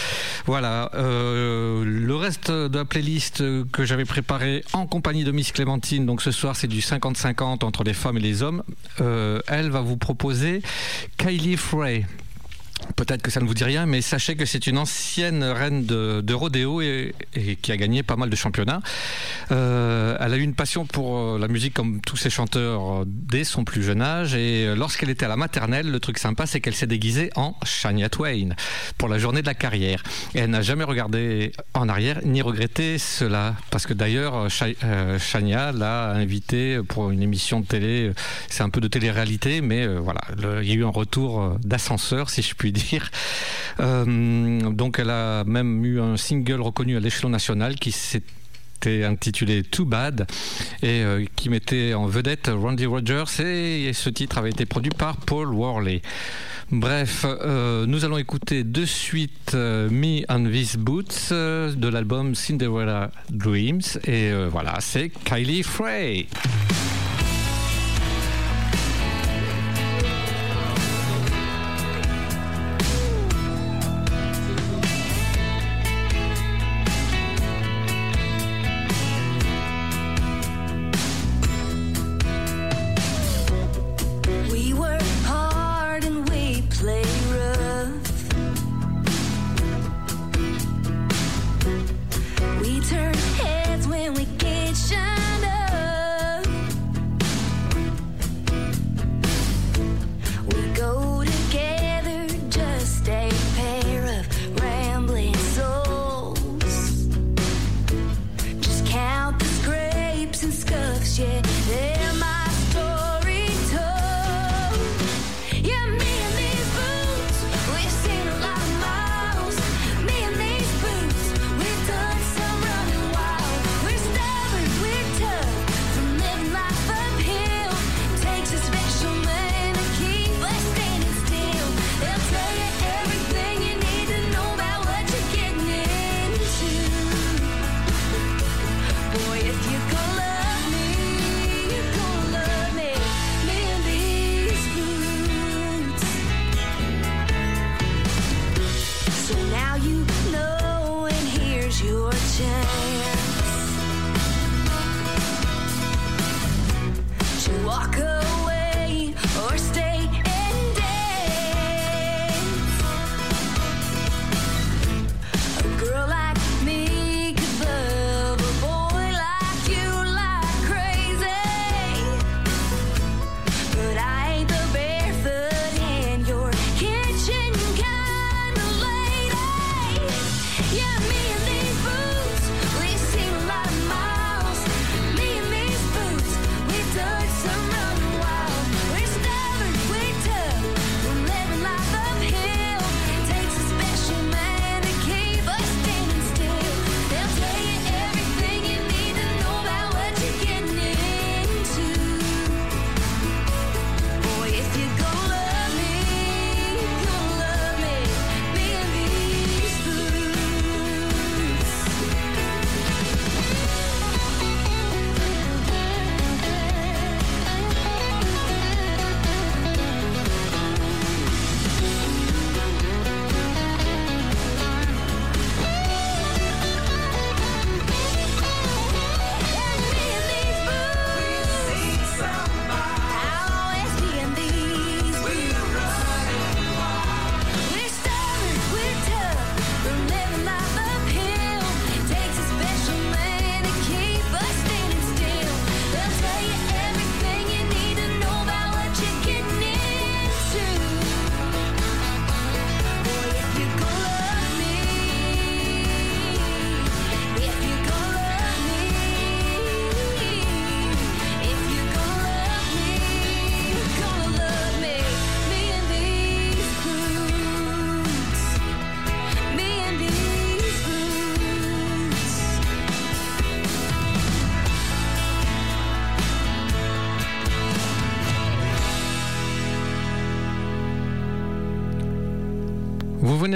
Voilà. 0.46 0.92
euh, 0.96 1.84
le 1.86 2.16
reste 2.16 2.52
de 2.52 2.78
la 2.78 2.86
playlist 2.86 3.44
que 3.72 3.86
j'avais 3.86 4.06
préparée 4.06 4.64
en 4.74 4.86
compagnie 4.88 5.24
de 5.24 5.32
Miss 5.32 5.52
Clémentine, 5.52 6.06
donc 6.06 6.22
ce 6.22 6.32
soir 6.32 6.56
c'est 6.56 6.68
du 6.68 6.82
50-50 7.22 7.64
entre 7.64 7.84
les 7.84 7.94
femmes 7.94 8.18
et 8.18 8.22
les 8.22 8.44
hommes. 8.44 8.64
Euh, 9.00 9.42
elle 9.48 9.70
va 9.70 9.82
vous 9.82 9.98
proposer 9.98 10.62
Kylie 11.18 11.58
Frey. 11.58 12.06
Peut-être 12.96 13.22
que 13.22 13.32
ça 13.32 13.40
ne 13.40 13.46
vous 13.46 13.54
dit 13.54 13.64
rien, 13.64 13.86
mais 13.86 14.02
sachez 14.02 14.36
que 14.36 14.46
c'est 14.46 14.68
une 14.68 14.78
ancienne 14.78 15.44
reine 15.44 15.86
de, 15.86 16.22
de 16.22 16.34
rodéo 16.34 16.82
et, 16.82 17.14
qui 17.62 17.72
a 17.72 17.78
gagné 17.78 18.04
pas 18.04 18.16
mal 18.16 18.30
de 18.30 18.36
championnats. 18.36 18.82
Euh, 19.52 20.18
elle 20.20 20.34
a 20.34 20.38
eu 20.38 20.42
une 20.42 20.54
passion 20.56 20.86
pour 20.86 21.18
euh, 21.18 21.40
la 21.40 21.48
musique 21.48 21.74
comme 21.74 22.02
tous 22.02 22.18
ses 22.18 22.30
chanteurs 22.30 23.02
euh, 23.02 23.04
dès 23.08 23.44
son 23.44 23.64
plus 23.64 23.82
jeune 23.82 24.02
âge. 24.02 24.36
Et 24.36 24.76
lorsqu'elle 24.76 25.10
était 25.10 25.26
à 25.26 25.30
la 25.30 25.38
maternelle, 25.38 25.90
le 25.90 26.00
truc 26.00 26.18
sympa, 26.18 26.46
c'est 26.46 26.60
qu'elle 26.60 26.76
s'est 26.76 26.88
déguisée 26.88 27.32
en 27.36 27.56
Shania 27.64 28.10
Twain 28.10 28.50
pour 28.98 29.10
la 29.10 29.18
journée 29.18 29.42
de 29.42 29.48
la 29.48 29.56
carrière. 29.56 30.04
Et 30.36 30.40
elle 30.40 30.50
n'a 30.50 30.62
jamais 30.62 30.84
regardé 30.84 31.54
en 31.74 31.88
arrière 31.88 32.20
ni 32.26 32.42
regretté 32.42 32.98
cela. 32.98 33.56
Parce 33.72 33.88
que 33.88 33.94
d'ailleurs, 33.94 34.50
Sha- 34.50 35.18
Shania 35.18 35.72
l'a 35.72 36.12
invitée 36.12 36.80
pour 36.88 37.12
une 37.12 37.22
émission 37.22 37.62
de 37.62 37.66
télé. 37.66 38.12
C'est 38.50 38.64
un 38.64 38.70
peu 38.70 38.82
de 38.82 38.88
télé-réalité, 38.88 39.62
mais 39.62 39.88
voilà, 39.88 40.22
il 40.62 40.68
y 40.68 40.72
a 40.72 40.76
eu 40.76 40.86
un 40.86 40.90
retour 40.90 41.58
d'ascenseur, 41.64 42.30
si 42.30 42.42
je 42.42 42.54
puis 42.54 42.71
dire. 42.72 43.10
Euh, 43.80 44.72
donc 44.72 45.00
elle 45.00 45.10
a 45.10 45.44
même 45.44 45.84
eu 45.86 46.00
un 46.00 46.18
single 46.18 46.62
reconnu 46.62 46.98
à 46.98 47.00
l'échelon 47.00 47.30
national 47.30 47.76
qui 47.76 47.92
s'est 47.92 48.24
intitulé 48.84 49.62
Too 49.62 49.86
Bad 49.86 50.26
et 50.82 51.04
euh, 51.04 51.26
qui 51.36 51.50
mettait 51.50 51.94
en 51.94 52.08
vedette 52.08 52.50
Randy 52.52 52.88
Rogers 52.88 53.40
et, 53.40 53.92
ce 53.94 54.10
titre 54.10 54.40
avait 54.40 54.50
été 54.50 54.66
produit 54.66 54.92
par 54.92 55.18
Paul 55.18 55.54
Worley. 55.54 56.02
Bref, 56.72 57.26
euh, 57.28 57.86
nous 57.86 58.06
allons 58.06 58.18
écouter 58.18 58.64
de 58.64 58.86
suite 58.86 59.54
Me 59.54 60.24
and 60.30 60.46
These 60.46 60.78
Boots 60.78 61.32
de 61.32 61.88
l'album 61.88 62.34
Cinderella 62.34 63.12
Dreams 63.30 63.82
et 64.08 64.32
voilà, 64.50 64.78
c'est 64.80 65.10
Kylie 65.26 65.64
Frey. 65.64 66.28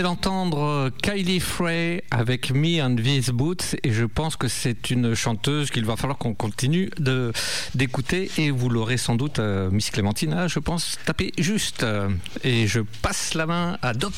D'entendre 0.02 0.60
euh, 0.62 0.90
Kylie 1.02 1.40
Frey 1.40 2.04
avec 2.12 2.52
Me 2.52 2.82
and 2.82 2.96
These 2.96 3.30
Boots 3.30 3.76
et 3.84 3.92
je 3.92 4.06
pense 4.06 4.36
que 4.36 4.48
c'est 4.48 4.90
une 4.90 5.16
chanteuse 5.16 5.72
qu'il 5.72 5.86
va 5.86 5.96
falloir 5.96 6.18
qu'on 6.18 6.34
continue 6.34 6.90
de 7.00 7.32
d'écouter 7.74 8.32
et 8.38 8.52
vous 8.52 8.70
l'aurez 8.70 8.98
sans 8.98 9.16
doute, 9.16 9.40
euh, 9.40 9.70
Miss 9.72 9.90
Clémentine, 9.92 10.34
a, 10.34 10.48
je 10.48 10.60
pense, 10.60 10.98
tapé 11.06 11.32
juste. 11.38 11.84
Euh, 11.84 12.10
Et 12.44 12.68
je 12.68 12.82
passe 13.02 13.34
la 13.34 13.46
main 13.46 13.78
à 13.82 13.94
Doc. 13.94 14.14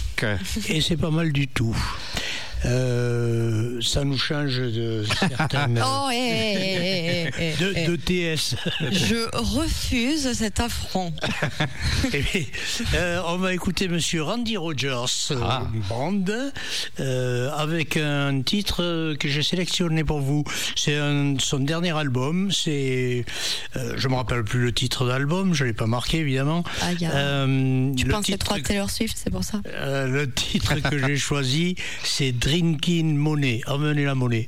Et 0.69 0.81
c'est 0.81 0.97
pas 0.97 1.11
mal 1.11 1.31
du 1.31 1.47
tout. 1.47 1.75
Euh, 2.65 3.80
ça 3.82 4.04
nous 4.04 4.17
change 4.17 4.58
de 4.58 5.04
certaines. 5.20 5.82
Oh, 5.86 6.10
de, 6.10 7.74
hé. 7.76 7.88
de 7.88 7.96
TS. 7.96 8.56
Je 8.91 9.28
refuse 9.36 10.32
cet 10.34 10.60
affront. 10.60 11.13
Eh 12.13 12.22
bien, 12.22 12.41
euh, 12.93 13.22
on 13.28 13.38
va 13.38 13.54
écouter 13.54 13.88
Monsieur 13.88 14.24
Randy 14.24 14.56
Rogers 14.58 15.06
euh, 15.32 15.36
Ah. 15.43 15.63
Band 15.89 16.24
euh, 17.00 17.50
avec 17.52 17.98
un 17.98 18.41
titre 18.41 19.15
que 19.20 19.28
j'ai 19.28 19.43
sélectionné 19.43 20.04
pour 20.04 20.20
vous. 20.20 20.43
C'est 20.76 20.98
son 21.39 21.60
dernier 21.60 21.96
album. 21.98 22.52
C'est, 22.52 23.26
euh, 23.76 23.93
je 23.98 24.08
me 24.08 24.15
rappelle 24.15 24.43
plus 24.43 24.62
le 24.62 24.72
titre 24.72 25.08
d'album. 25.08 25.54
Je 25.54 25.65
l'ai 25.65 25.74
pas 25.74 25.88
marqué 25.88 26.20
évidemment. 26.20 26.63
Ah, 26.82 26.93
y 26.93 27.06
a- 27.06 27.12
Euh, 27.15 27.93
Tu 27.96 28.06
penses 28.06 28.30
à 28.30 28.60
Taylor 28.62 28.89
Swift, 28.89 29.17
c'est 29.22 29.32
pour 29.32 29.43
ça? 29.43 29.62
Euh, 29.67 30.08
le 30.08 30.30
titre 30.32 30.76
que 30.89 30.98
j'ai 31.08 31.17
choisi, 31.17 31.76
c'est 32.04 32.32
Drinking 32.47 33.17
Money. 33.17 33.62
Emmenez 33.67 34.05
la 34.05 34.15
monnaie. 34.15 34.47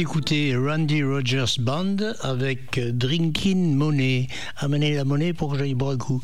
d'écouter 0.00 0.56
Randy 0.56 1.02
Rogers 1.02 1.58
Band 1.58 1.96
avec 2.22 2.80
Drinking 2.80 3.74
Money. 3.74 4.28
Amener 4.56 4.94
la 4.94 5.04
monnaie 5.04 5.34
pour 5.34 5.52
que 5.52 5.58
j'aille 5.58 5.74
boire 5.74 5.90
un 5.90 5.98
coup. 5.98 6.22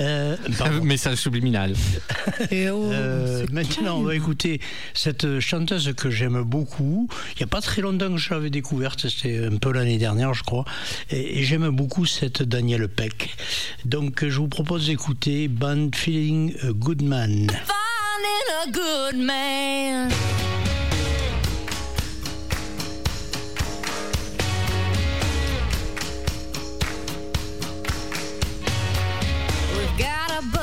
Euh, 0.00 0.34
euh, 0.62 0.80
Message 0.80 1.18
subliminal. 1.18 1.74
Eh 2.50 2.70
oh, 2.70 2.90
euh, 2.90 3.44
maintenant, 3.52 3.98
on 3.98 4.02
va 4.04 4.14
écouter 4.14 4.62
cette 4.94 5.40
chanteuse 5.40 5.92
que 5.94 6.08
j'aime 6.08 6.42
beaucoup. 6.42 7.06
Il 7.34 7.38
n'y 7.38 7.44
a 7.44 7.48
pas 7.48 7.60
très 7.60 7.82
longtemps 7.82 8.10
que 8.10 8.16
je 8.16 8.32
l'avais 8.32 8.48
découverte, 8.48 9.06
c'était 9.08 9.44
un 9.44 9.58
peu 9.58 9.72
l'année 9.72 9.98
dernière, 9.98 10.32
je 10.32 10.44
crois. 10.44 10.64
Et, 11.10 11.42
j'aime 11.42 11.68
beaucoup 11.68 12.06
cette 12.06 12.42
Danielle 12.42 12.88
Peck. 12.88 13.36
Donc, 13.84 14.26
je 14.26 14.38
vous 14.38 14.48
propose 14.48 14.86
d'écouter 14.86 15.48
Band 15.48 15.90
Feeling 15.94 16.54
a 16.62 16.72
Good 16.72 17.02
Man. 17.02 17.48
Finding 17.50 18.48
a 18.64 18.70
good 18.72 19.20
man. 19.20 20.47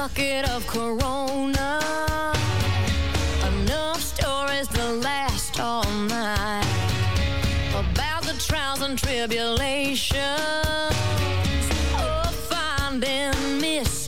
bucket 0.08 0.48
of 0.50 0.68
Corona. 0.68 1.80
Enough 3.48 4.02
stories 4.02 4.68
to 4.68 4.84
last 5.02 5.60
all 5.60 5.90
night 6.08 6.64
about 7.74 8.22
the 8.24 8.36
trials 8.38 8.82
and 8.82 9.00
tribulations 9.00 10.22
of 11.98 12.36
finding 12.52 13.60
mystery. 13.60 14.05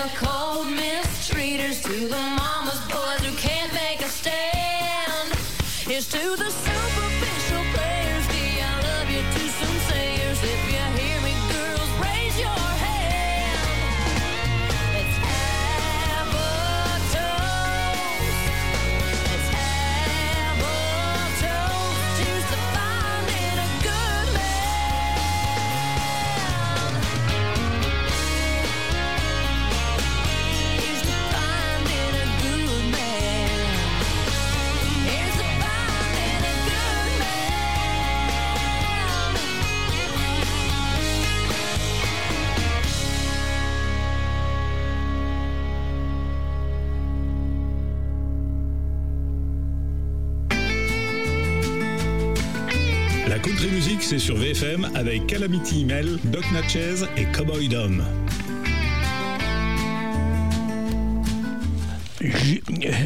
chemical 0.00 0.49
sur 54.20 54.36
VFM 54.36 54.86
avec 54.94 55.26
Calamity 55.26 55.80
Email, 55.80 56.18
Doc 56.24 56.44
Natchez 56.52 57.06
et 57.16 57.24
Cowboy 57.32 57.68
Dom. 57.68 58.04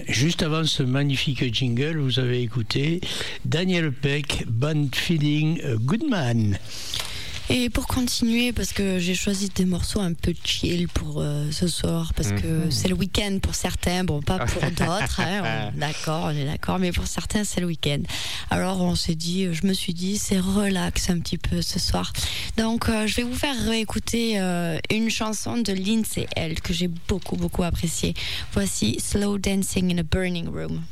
Juste 0.08 0.42
avant 0.42 0.64
ce 0.64 0.82
magnifique 0.82 1.54
jingle, 1.54 1.98
vous 1.98 2.18
avez 2.18 2.42
écouté 2.42 3.00
Daniel 3.44 3.92
Peck, 3.92 4.44
Band 4.48 4.88
Feeling 4.92 5.60
euh, 5.64 5.76
Goodman. 5.78 6.58
Et 7.50 7.68
pour 7.68 7.86
continuer, 7.86 8.52
parce 8.52 8.72
que 8.72 8.98
j'ai 8.98 9.14
choisi 9.14 9.50
des 9.50 9.66
morceaux 9.66 10.00
un 10.00 10.14
peu 10.14 10.32
chill 10.44 10.88
pour 10.88 11.20
euh, 11.20 11.50
ce 11.50 11.68
soir, 11.68 12.12
parce 12.14 12.32
que 12.32 12.64
mhm. 12.64 12.70
c'est 12.70 12.88
le 12.88 12.94
week-end 12.94 13.38
pour 13.42 13.54
certains, 13.54 14.02
bon 14.02 14.22
pas 14.22 14.38
pour 14.38 14.62
d'autres, 14.70 15.20
hein, 15.20 15.70
d'accord, 15.74 16.24
on 16.26 16.30
est 16.30 16.46
d'accord, 16.46 16.78
mais 16.78 16.90
pour 16.90 17.06
certains 17.06 17.44
c'est 17.44 17.60
le 17.60 17.66
week-end. 17.66 18.00
Alors 18.50 18.80
on 18.80 18.94
s'est 18.94 19.14
dit, 19.14 19.52
je 19.52 19.66
me 19.66 19.74
suis 19.74 19.92
dit, 19.92 20.16
c'est 20.16 20.38
relax 20.38 21.10
un 21.10 21.20
petit 21.20 21.38
peu 21.38 21.60
ce 21.60 21.78
soir. 21.78 22.12
Donc 22.56 22.88
euh, 22.88 23.06
je 23.06 23.16
vais 23.16 23.22
vous 23.24 23.36
faire 23.36 23.70
écouter 23.72 24.40
euh, 24.40 24.78
une 24.90 25.10
chanson 25.10 25.58
de 25.58 25.72
Lindsay 25.72 26.26
L 26.36 26.60
que 26.60 26.72
j'ai 26.72 26.88
beaucoup 26.88 27.36
beaucoup 27.36 27.62
appréciée. 27.62 28.14
Voici 28.52 28.98
Slow 29.00 29.38
Dancing 29.38 29.92
in 29.92 29.98
a 29.98 30.02
Burning 30.02 30.48
Room. 30.48 30.82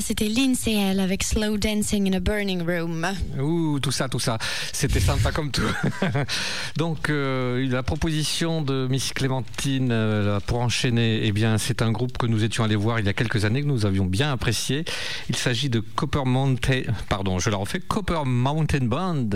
C'était 0.00 0.28
Lindsay 0.28 0.76
avec 0.98 1.22
Slow 1.22 1.56
Dancing 1.56 2.12
in 2.12 2.16
a 2.16 2.20
Burning 2.20 2.62
Room. 2.62 3.06
Ouh, 3.40 3.80
tout 3.80 3.90
ça, 3.90 4.08
tout 4.08 4.18
ça. 4.18 4.38
C'était 4.72 5.00
sympa 5.00 5.32
comme 5.32 5.50
tout. 5.50 5.62
Donc, 6.76 7.10
euh, 7.10 7.66
la 7.68 7.82
proposition 7.82 8.62
de 8.62 8.86
Miss 8.88 9.12
Clémentine 9.12 9.90
euh, 9.90 10.40
pour 10.40 10.60
enchaîner, 10.60 11.20
eh 11.24 11.32
bien, 11.32 11.58
c'est 11.58 11.82
un 11.82 11.90
groupe 11.90 12.18
que 12.18 12.26
nous 12.26 12.44
étions 12.44 12.64
allés 12.64 12.76
voir 12.76 13.00
il 13.00 13.06
y 13.06 13.08
a 13.08 13.12
quelques 13.12 13.44
années, 13.44 13.62
que 13.62 13.66
nous 13.66 13.86
avions 13.86 14.04
bien 14.04 14.30
apprécié. 14.32 14.84
Il 15.28 15.36
s'agit 15.36 15.68
de 15.68 15.80
Copper 15.80 16.24
Mountain, 16.24 16.82
pardon, 17.08 17.38
je 17.38 17.50
la 17.50 17.56
refais, 17.56 17.80
Copper 17.80 18.22
Mountain 18.24 18.86
Band 18.86 19.28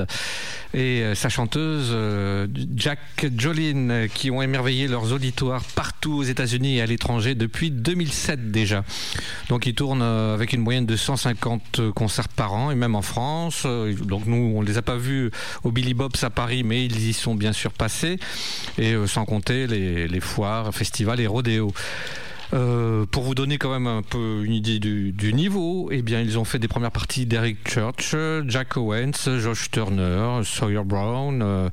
et 0.74 1.02
euh, 1.02 1.14
sa 1.14 1.28
chanteuse 1.28 1.94
Jack 2.76 3.26
Jolin, 3.36 4.06
qui 4.12 4.30
ont 4.30 4.42
émerveillé 4.42 4.88
leurs 4.88 5.12
auditoires 5.12 5.64
partout 5.74 6.14
aux 6.14 6.22
États-Unis 6.22 6.76
et 6.76 6.82
à 6.82 6.86
l'étranger 6.86 7.34
depuis 7.34 7.70
2007 7.70 8.50
déjà. 8.50 8.84
Donc, 9.48 9.66
ils 9.66 9.74
tournent 9.74 10.02
euh, 10.02 10.36
une 10.52 10.62
moyenne 10.62 10.86
de 10.86 10.96
150 10.96 11.92
concerts 11.94 12.28
par 12.28 12.52
an 12.52 12.70
et 12.70 12.74
même 12.74 12.94
en 12.94 13.02
France. 13.02 13.62
Euh, 13.66 13.94
Donc, 13.94 14.26
nous, 14.26 14.54
on 14.56 14.62
les 14.62 14.78
a 14.78 14.82
pas 14.82 14.96
vus 14.96 15.30
au 15.64 15.70
Billy 15.70 15.94
Bob's 15.94 16.22
à 16.24 16.30
Paris, 16.30 16.62
mais 16.62 16.84
ils 16.84 17.08
y 17.08 17.12
sont 17.12 17.34
bien 17.34 17.52
sûr 17.52 17.72
passés. 17.72 18.18
Et 18.78 18.92
euh, 18.92 19.06
sans 19.06 19.24
compter 19.24 19.66
les, 19.66 20.08
les 20.08 20.20
foires, 20.20 20.72
festivals 20.74 21.20
et 21.20 21.26
rodéos. 21.26 21.72
Euh, 22.54 23.06
pour 23.06 23.22
vous 23.22 23.34
donner 23.34 23.56
quand 23.56 23.70
même 23.70 23.86
un 23.86 24.02
peu 24.02 24.42
une 24.44 24.52
idée 24.52 24.78
du, 24.78 25.32
niveau, 25.32 25.88
eh 25.90 26.02
bien, 26.02 26.20
ils 26.20 26.38
ont 26.38 26.44
fait 26.44 26.58
des 26.58 26.68
premières 26.68 26.90
parties 26.90 27.24
d'Eric 27.24 27.66
Church, 27.66 28.14
Jack 28.46 28.76
Owens, 28.76 29.38
Josh 29.38 29.70
Turner, 29.70 30.40
Sawyer 30.44 30.82
Brown, 30.84 31.40
euh, 31.42 31.70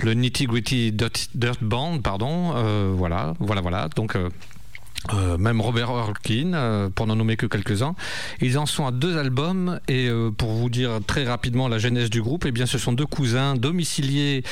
le 0.00 0.14
Nitty 0.14 0.46
Gritty 0.46 0.92
Dirt, 0.92 1.62
Band, 1.62 1.98
pardon, 1.98 2.52
euh, 2.54 2.92
voilà, 2.94 3.34
voilà, 3.40 3.60
voilà. 3.60 3.88
Donc, 3.96 4.16
euh, 5.14 5.38
même 5.38 5.62
Robert 5.62 5.90
Hurkin, 5.90 6.52
euh, 6.52 6.90
pour 6.90 7.06
n'en 7.06 7.16
nommer 7.16 7.36
que 7.36 7.46
quelques-uns. 7.46 7.94
Ils 8.42 8.58
en 8.58 8.66
sont 8.66 8.86
à 8.86 8.90
deux 8.90 9.16
albums 9.16 9.80
et 9.88 10.08
euh, 10.08 10.30
pour 10.30 10.50
vous 10.50 10.68
dire 10.68 11.00
très 11.06 11.24
rapidement 11.24 11.68
la 11.68 11.78
genèse 11.78 12.10
du 12.10 12.20
groupe, 12.20 12.44
eh 12.46 12.52
bien 12.52 12.66
ce 12.66 12.76
sont 12.76 12.92
deux 12.92 13.06
cousins 13.06 13.54
domiciliés 13.54 14.42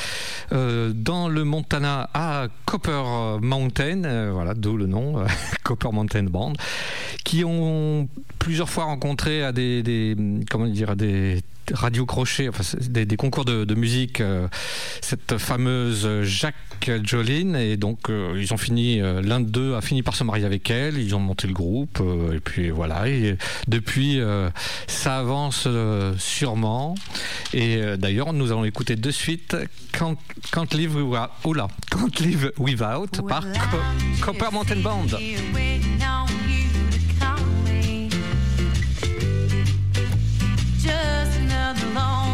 dans 0.50 1.28
le 1.28 1.44
Montana 1.44 2.08
à 2.14 2.46
Copper 2.64 3.02
Mountain, 3.40 4.30
voilà 4.32 4.54
d'où 4.54 4.76
le 4.76 4.86
nom 4.86 5.24
Copper 5.64 5.90
Mountain 5.92 6.24
Band, 6.24 6.54
qui 7.24 7.44
ont 7.44 8.08
plusieurs 8.38 8.70
fois 8.70 8.84
rencontré 8.84 9.42
à 9.42 9.52
des, 9.52 9.82
des 9.82 10.16
à 10.86 10.94
des 10.94 11.42
radio 11.74 12.06
crochet, 12.06 12.48
enfin 12.48 12.62
des, 12.80 13.04
des 13.06 13.16
concours 13.16 13.44
de, 13.44 13.64
de 13.64 13.74
musique, 13.74 14.20
euh, 14.20 14.48
cette 15.00 15.38
fameuse 15.38 16.22
Jacques 16.22 16.54
Jolin, 17.04 17.54
et 17.54 17.76
donc 17.76 18.08
euh, 18.10 18.34
ils 18.40 18.52
ont 18.54 18.56
fini, 18.56 19.00
euh, 19.00 19.20
l'un 19.22 19.40
d'eux 19.40 19.74
a 19.74 19.80
fini 19.80 20.02
par 20.02 20.14
se 20.14 20.24
marier 20.24 20.44
avec 20.44 20.70
elle, 20.70 20.98
ils 20.98 21.14
ont 21.14 21.20
monté 21.20 21.46
le 21.46 21.52
groupe, 21.54 22.02
et 22.34 22.40
puis 22.40 22.70
voilà, 22.70 23.08
et 23.08 23.36
depuis 23.66 24.20
ça 24.86 25.18
avance 25.18 25.66
sûrement, 26.18 26.94
et 27.52 27.80
d'ailleurs 27.98 28.32
nous 28.32 28.50
allons 28.52 28.64
écouter 28.64 28.96
de 28.96 29.10
suite 29.10 29.56
Can't, 29.92 30.16
Can't 30.52 30.68
Live 30.74 30.96
Without, 30.96 31.28
oula, 31.44 31.68
Can't 31.90 32.20
Live 32.20 32.52
Without 32.58 33.26
par 33.28 33.42
Co- 33.42 34.22
Copper 34.24 34.48
Mountain 34.52 34.80
Band. 34.80 35.06
another 41.68 41.86
long 41.92 42.27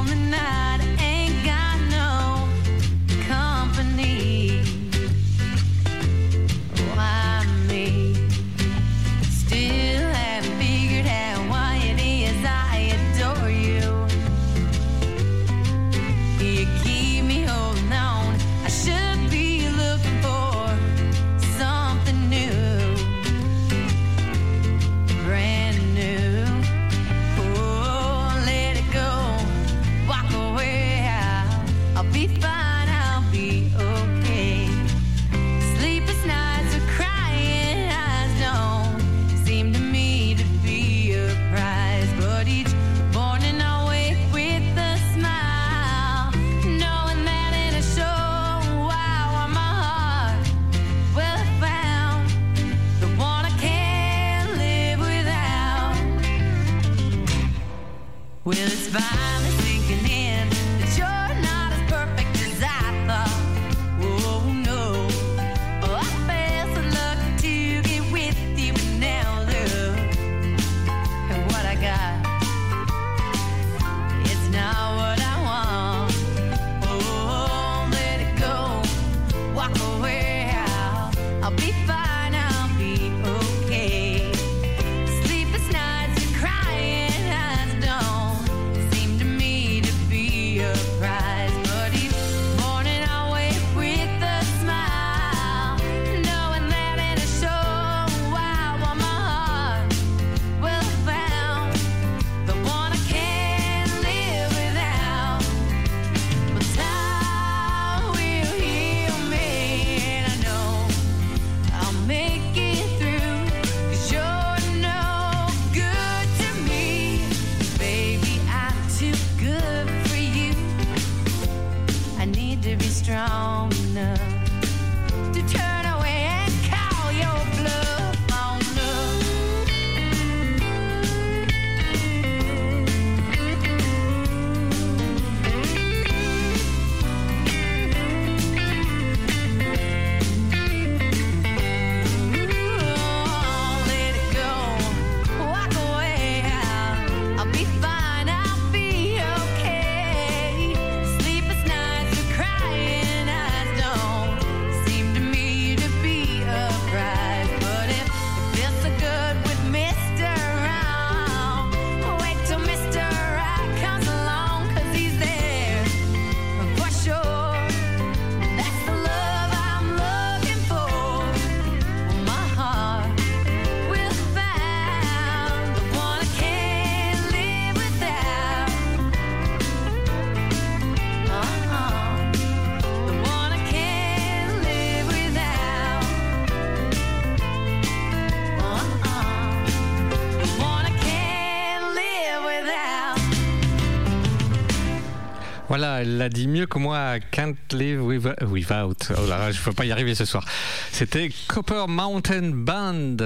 Voilà, 195.76 196.02
elle 196.02 196.18
l'a 196.18 196.28
dit 196.28 196.46
mieux 196.46 196.66
que 196.66 196.78
moi. 196.78 197.18
Can't 197.32 197.56
live 197.72 198.00
with- 198.00 198.28
without. 198.48 198.94
Oh 199.10 199.26
là 199.28 199.38
là, 199.38 199.50
je 199.50 199.58
ne 199.58 199.64
peux 199.64 199.72
pas 199.72 199.84
y 199.84 199.90
arriver 199.90 200.14
ce 200.14 200.24
soir. 200.24 200.44
C'était 200.92 201.30
Copper 201.48 201.86
Mountain 201.88 202.50
Band. 202.54 203.16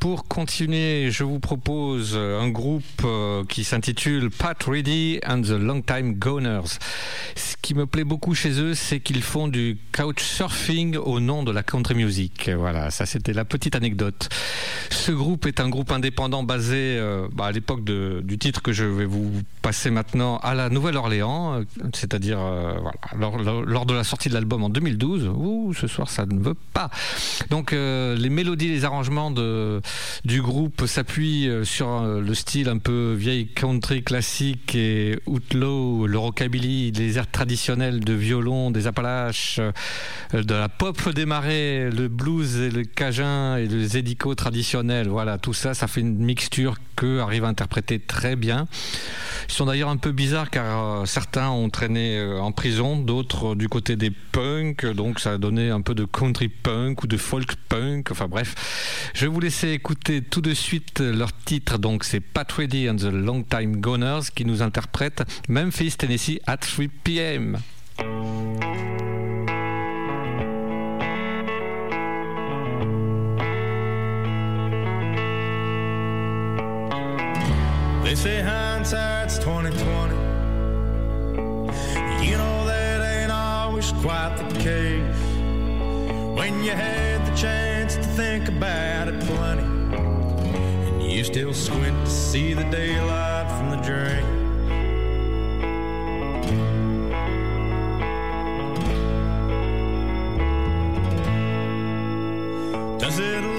Pour 0.00 0.28
continuer, 0.28 1.10
je 1.10 1.24
vous 1.24 1.38
propose 1.40 2.14
un 2.14 2.50
groupe 2.50 2.84
euh, 3.06 3.42
qui 3.46 3.64
s'intitule 3.64 4.28
Pat 4.28 4.62
Ready 4.64 5.20
and 5.26 5.40
the 5.40 5.52
Longtime 5.58 6.16
Goners. 6.18 6.76
Ce 7.36 7.54
qui 7.62 7.72
me 7.74 7.86
plaît 7.86 8.04
beaucoup 8.04 8.34
chez 8.34 8.60
eux, 8.60 8.74
c'est 8.74 9.00
qu'ils 9.00 9.22
font 9.22 9.48
du 9.48 9.78
couchsurfing 9.96 10.98
au 10.98 11.20
nom 11.20 11.42
de 11.42 11.52
la 11.52 11.62
country 11.62 11.94
music. 11.94 12.50
Voilà, 12.54 12.90
ça 12.90 13.06
c'était 13.06 13.32
la 13.32 13.46
petite 13.46 13.76
anecdote. 13.76 14.28
Ce 15.04 15.12
groupe 15.12 15.44
est 15.44 15.60
un 15.60 15.68
groupe 15.68 15.92
indépendant 15.92 16.44
basé 16.44 16.96
euh, 16.98 17.28
bah, 17.30 17.44
à 17.44 17.52
l'époque 17.52 17.84
du 17.84 18.38
titre 18.38 18.62
que 18.62 18.72
je 18.72 18.86
vais 18.86 19.04
vous 19.04 19.30
passer 19.60 19.90
maintenant 19.90 20.38
à 20.38 20.54
la 20.54 20.70
Nouvelle-Orléans, 20.70 21.56
euh, 21.56 21.64
c'est-à-dire 21.92 22.38
euh, 22.40 22.72
lors, 23.14 23.84
de 23.84 23.92
la 23.92 24.02
sortie 24.02 24.30
de 24.30 24.34
l'album 24.34 24.64
en 24.64 24.70
2012. 24.70 25.30
Ouh, 25.36 25.74
ce 25.74 25.88
soir 25.88 26.08
ça 26.08 26.24
ne 26.24 26.42
veut 26.42 26.56
pas. 26.72 26.88
Donc 27.50 27.72
les 27.72 28.30
mélodies, 28.30 28.68
les 28.68 28.86
arrangements 28.86 29.30
du 29.30 30.40
groupe 30.40 30.86
s'appuient 30.86 31.50
sur 31.64 32.02
le 32.02 32.34
style 32.34 32.70
un 32.70 32.78
peu 32.78 33.12
vieille 33.12 33.48
country 33.48 34.02
classique 34.02 34.74
et 34.74 35.18
outlaw, 35.26 36.06
le 36.06 36.16
rockabilly, 36.16 36.92
les 36.92 37.18
airs 37.18 37.30
traditionnels 37.30 38.00
de 38.00 38.14
violon 38.14 38.70
des 38.70 38.86
Appalaches, 38.86 39.60
de 40.32 40.54
la 40.54 40.70
pop 40.70 41.10
des 41.10 41.26
marais, 41.26 41.90
le 41.90 42.08
blues 42.08 42.56
et 42.56 42.70
le 42.70 42.84
cajun 42.84 43.58
et 43.58 43.66
le 43.66 43.84
zédico 43.84 44.34
Voilà, 45.02 45.38
tout 45.38 45.52
ça, 45.52 45.74
ça 45.74 45.86
fait 45.86 46.00
une 46.00 46.16
mixture 46.16 46.76
que 46.96 47.18
arrive 47.18 47.44
à 47.44 47.48
interpréter 47.48 47.98
très 47.98 48.36
bien. 48.36 48.66
Ils 49.48 49.52
sont 49.52 49.66
d'ailleurs 49.66 49.88
un 49.88 49.96
peu 49.96 50.12
bizarres 50.12 50.50
car 50.50 51.00
euh, 51.02 51.04
certains 51.04 51.50
ont 51.50 51.68
traîné 51.68 52.18
euh, 52.18 52.40
en 52.40 52.52
prison, 52.52 52.96
d'autres 52.96 53.54
du 53.54 53.68
côté 53.68 53.96
des 53.96 54.10
punks, 54.10 54.86
donc 54.86 55.20
ça 55.20 55.32
a 55.32 55.38
donné 55.38 55.70
un 55.70 55.80
peu 55.80 55.94
de 55.94 56.04
country 56.04 56.48
punk 56.48 57.02
ou 57.02 57.06
de 57.06 57.16
folk 57.16 57.56
punk, 57.68 58.10
enfin 58.10 58.28
bref. 58.28 58.54
Je 59.14 59.22
vais 59.22 59.32
vous 59.32 59.40
laisser 59.40 59.70
écouter 59.70 60.22
tout 60.22 60.40
de 60.40 60.54
suite 60.54 61.00
leur 61.00 61.32
titre, 61.44 61.78
donc 61.78 62.04
c'est 62.04 62.20
Pat 62.20 62.50
Ready 62.50 62.88
and 62.88 62.96
the 62.96 63.12
Longtime 63.12 63.80
Goners 63.80 64.30
qui 64.34 64.44
nous 64.44 64.62
interprète 64.62 65.24
Memphis, 65.48 65.92
Tennessee 65.96 66.40
at 66.46 66.58
3 66.58 66.86
p.m. 67.02 67.58
They 78.14 78.20
say 78.20 78.42
hindsight's 78.42 79.38
2020. 79.38 80.14
You 82.24 82.36
know 82.36 82.64
that 82.64 83.00
ain't 83.02 83.32
always 83.32 83.90
quite 83.90 84.36
the 84.36 84.44
case. 84.60 85.20
When 86.38 86.62
you 86.62 86.70
had 86.70 87.26
the 87.26 87.34
chance 87.34 87.96
to 87.96 88.04
think 88.04 88.46
about 88.46 89.08
it 89.08 89.18
plenty, 89.18 89.64
and 89.64 91.02
you 91.02 91.24
still 91.24 91.52
squint 91.52 92.04
to 92.04 92.10
see 92.12 92.54
the 92.54 92.62
daylight 92.70 93.48
from 93.58 93.70
the 93.70 93.78
drain. 93.78 94.24
Does 103.00 103.18
it 103.18 103.53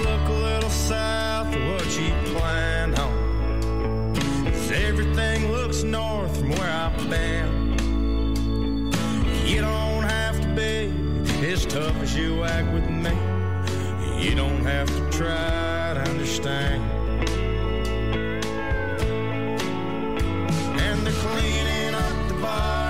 tough 11.76 12.02
as 12.02 12.16
you 12.16 12.42
act 12.42 12.72
with 12.72 12.88
me. 12.88 13.10
You 14.18 14.34
don't 14.34 14.64
have 14.64 14.88
to 14.88 15.10
try 15.10 15.92
to 15.92 16.00
understand. 16.10 16.82
And 20.80 21.06
they're 21.06 21.12
cleaning 21.12 21.94
up 21.94 22.28
the 22.28 22.34
bars 22.40 22.85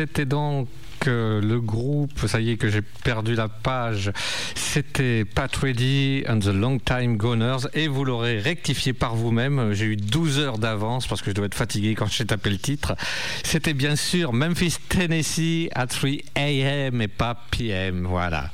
c'était 0.00 0.24
donc 0.24 0.68
euh, 1.08 1.42
le 1.42 1.60
groupe, 1.60 2.26
ça 2.26 2.40
y 2.40 2.52
est 2.52 2.56
que 2.56 2.70
j'ai 2.70 2.80
perdu 2.80 3.34
la 3.34 3.48
page, 3.48 4.10
c'était 4.54 5.26
Pat 5.26 5.54
Ready 5.54 6.24
and 6.26 6.38
the 6.38 6.46
Long 6.46 6.78
Time 6.78 7.18
Goners 7.18 7.68
et 7.74 7.86
vous 7.86 8.06
l'aurez 8.06 8.38
rectifié 8.38 8.94
par 8.94 9.14
vous-même, 9.14 9.74
j'ai 9.74 9.84
eu 9.84 9.96
12 9.96 10.38
heures 10.38 10.56
d'avance 10.56 11.06
parce 11.06 11.20
que 11.20 11.28
je 11.28 11.34
dois 11.34 11.44
être 11.44 11.54
fatigué 11.54 11.94
quand 11.94 12.06
j'ai 12.06 12.24
tapé 12.24 12.48
le 12.48 12.56
titre. 12.56 12.96
C'était 13.44 13.74
bien 13.74 13.94
sûr 13.94 14.32
Memphis, 14.32 14.76
Tennessee 14.88 15.68
à 15.74 15.86
3 15.86 16.08
a.m. 16.36 17.02
et 17.02 17.08
pas 17.08 17.44
p.m. 17.50 18.06
Voilà. 18.08 18.50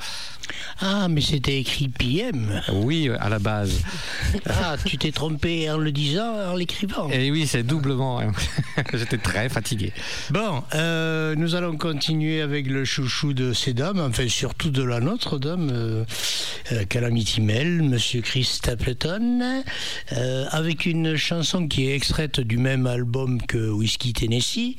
Ah, 0.80 1.09
mais 1.09 1.20
c'était 1.20 1.59
écrit 1.59 1.88
PM. 1.88 2.62
Oui, 2.72 3.11
à 3.18 3.28
la 3.28 3.38
base. 3.38 3.82
Ah, 4.49 4.76
tu 4.84 4.97
t'es 4.97 5.12
trompé 5.12 5.70
en 5.70 5.76
le 5.76 5.92
disant, 5.92 6.51
en 6.51 6.55
l'écrivant. 6.55 7.09
Et 7.11 7.30
oui, 7.30 7.47
c'est 7.47 7.62
doublement. 7.62 8.20
Hein. 8.20 8.32
J'étais 8.94 9.18
très 9.18 9.49
fatigué. 9.49 9.92
Bon, 10.30 10.62
euh, 10.74 11.34
nous 11.36 11.55
allons 11.55 11.76
continuer 11.76 12.40
avec 12.40 12.66
le 12.66 12.84
chouchou 12.84 13.32
de 13.32 13.53
ces 13.53 13.74
dames, 13.74 14.01
enfin 14.01 14.28
surtout 14.28 14.70
de 14.70 14.82
la 14.82 15.01
nôtre 15.01 15.38
dame, 15.38 15.70
euh, 15.72 16.05
euh, 16.72 16.84
Calamity 16.84 17.40
Mel, 17.40 17.82
Monsieur 17.82 18.20
Chris 18.20 18.44
Stapleton, 18.44 19.62
avec 20.51 20.86
une 20.86 21.16
chanson 21.16 21.68
qui 21.68 21.88
est 21.88 21.94
extraite 21.94 22.40
du 22.40 22.59
même 22.59 22.86
album 22.86 23.40
que 23.42 23.70
Whiskey 23.70 24.12
Tennessee, 24.12 24.76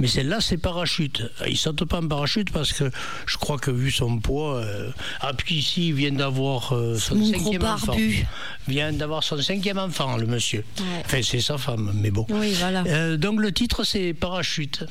mais 0.00 0.06
celle-là 0.06 0.40
c'est 0.40 0.58
parachute. 0.58 1.22
Il 1.46 1.56
saute 1.56 1.84
pas 1.84 2.00
en 2.00 2.08
parachute 2.08 2.50
parce 2.50 2.72
que 2.72 2.90
je 3.26 3.36
crois 3.36 3.58
que 3.58 3.70
vu 3.70 3.90
son 3.90 4.18
poids 4.18 4.62
ah, 5.20 5.32
puis 5.32 5.56
ici, 5.56 5.88
il 5.88 5.94
vient 5.94 6.12
d'avoir 6.12 6.74
euh, 6.74 6.98
son 6.98 7.16
Mon 7.16 7.26
cinquième 7.26 7.62
gros 7.62 7.70
enfant. 7.70 7.86
Barbu. 7.92 8.26
Vient 8.68 8.92
d'avoir 8.92 9.22
son 9.22 9.40
cinquième 9.40 9.78
enfant, 9.78 10.16
le 10.16 10.26
monsieur. 10.26 10.64
Enfin, 11.04 11.20
c'est 11.22 11.40
sa 11.40 11.58
femme, 11.58 11.92
mais 11.94 12.10
bon. 12.10 12.26
Oui, 12.30 12.54
voilà. 12.58 12.84
Euh, 12.86 13.16
donc 13.16 13.40
le 13.40 13.52
titre, 13.52 13.84
c'est 13.84 14.14
Parachute. 14.14 14.84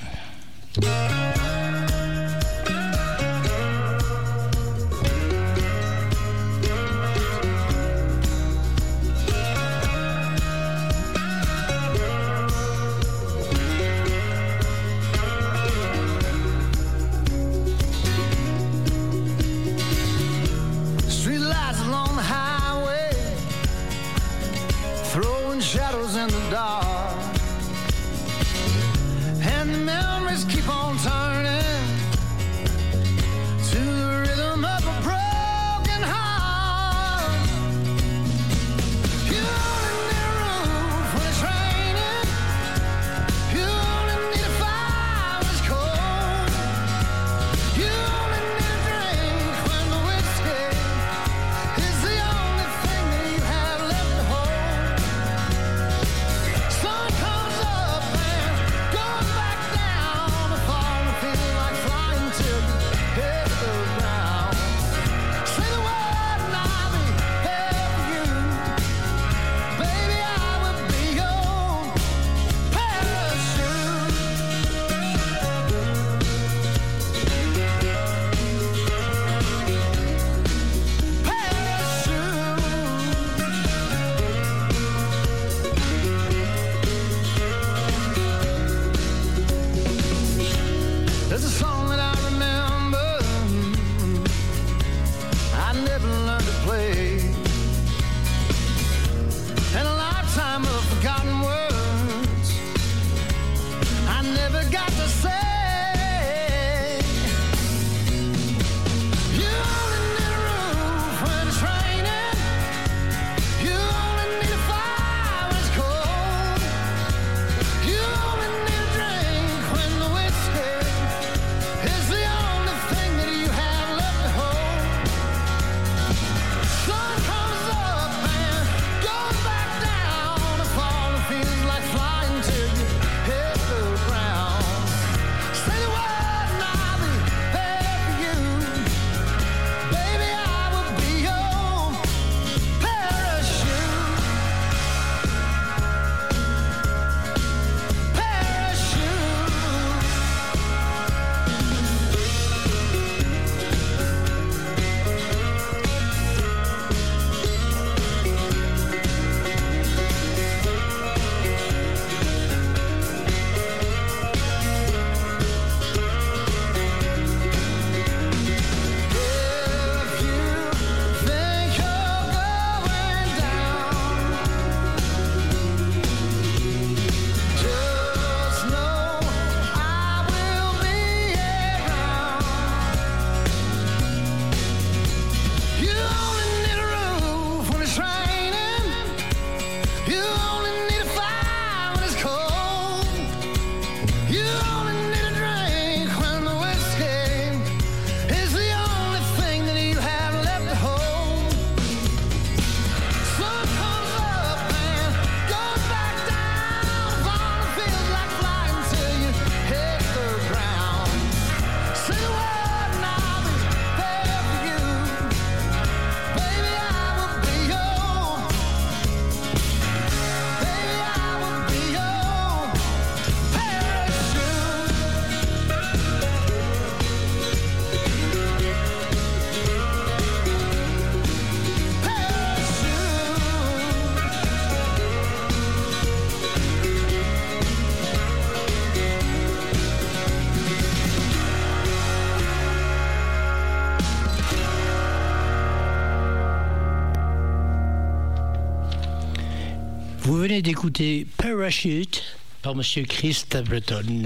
d'écouter 250.62 251.26
Parachute 251.38 252.24
par 252.64 252.76
Monsieur 252.76 253.04
Chris 253.04 253.34
Stapleton. 253.34 254.24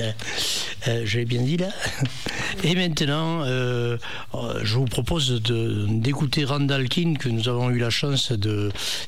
Euh, 0.88 1.26
bien 1.26 1.42
dit 1.42 1.58
là. 1.58 1.70
Et 2.64 2.76
maintenant, 2.76 3.42
euh, 3.44 3.98
je 4.64 4.76
vous 4.76 4.86
propose 4.86 5.42
d'écouter 5.42 6.46
Randall 6.46 6.88
King, 6.88 7.18
que 7.18 7.30
nous 7.30 7.50
avons 7.50 7.72
eu 7.72 7.80
la 7.80 7.90
chance 7.90 8.32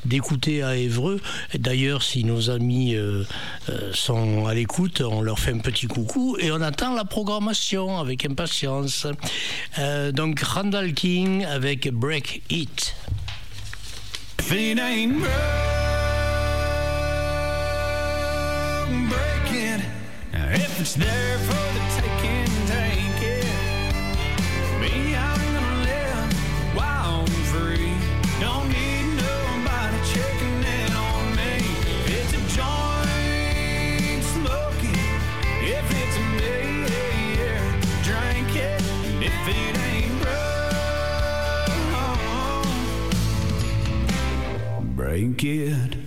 d'écouter 0.03 0.63
à 0.63 0.76
Évreux. 0.76 1.22
D'ailleurs, 1.53 2.01
si 2.01 2.24
nos 2.24 2.49
amis 2.49 2.95
euh, 2.95 3.24
euh, 3.70 3.91
sont 3.93 4.47
à 4.47 4.53
l'écoute, 4.55 5.01
on 5.01 5.22
leur 5.22 5.39
fait 5.39 5.51
un 5.51 5.59
petit 5.59 5.88
coucou 5.88 6.36
et 6.39 6.51
on 6.51 6.61
attend 6.61 6.95
la 6.95 7.05
programmation 7.05 7.99
avec 7.99 8.26
impatience. 8.26 9.05
donc, 10.13 10.39
Randall 10.39 10.93
King 10.93 11.45
avec 11.45 11.89
Break 11.91 12.41
It. 12.49 12.95
It's 20.80 20.94
there 20.96 21.38
for 21.40 21.52
the 21.76 21.82
taking, 22.00 22.48
take 22.68 23.22
it. 23.22 23.44
Me, 24.80 25.14
I'm 25.14 25.38
gonna 25.54 25.84
live 25.84 26.30
wild 26.74 27.28
and 27.28 27.46
free. 27.52 27.92
Don't 28.40 28.70
need 28.70 29.06
nobody 29.18 29.98
checking 30.14 30.64
in 30.64 30.92
on 30.94 31.36
me. 31.36 31.54
It's 32.16 32.32
a 32.32 32.42
joint, 32.56 34.24
smoke 34.24 34.82
it. 34.82 35.20
If 35.76 35.86
it's 36.02 36.16
a 36.16 36.26
beer, 36.40 37.60
drink 38.04 38.56
it. 38.56 38.82
If 39.22 39.48
it 39.50 39.76
ain't 39.92 40.16
broke, 44.80 44.96
break 44.96 45.44
it. 45.44 45.99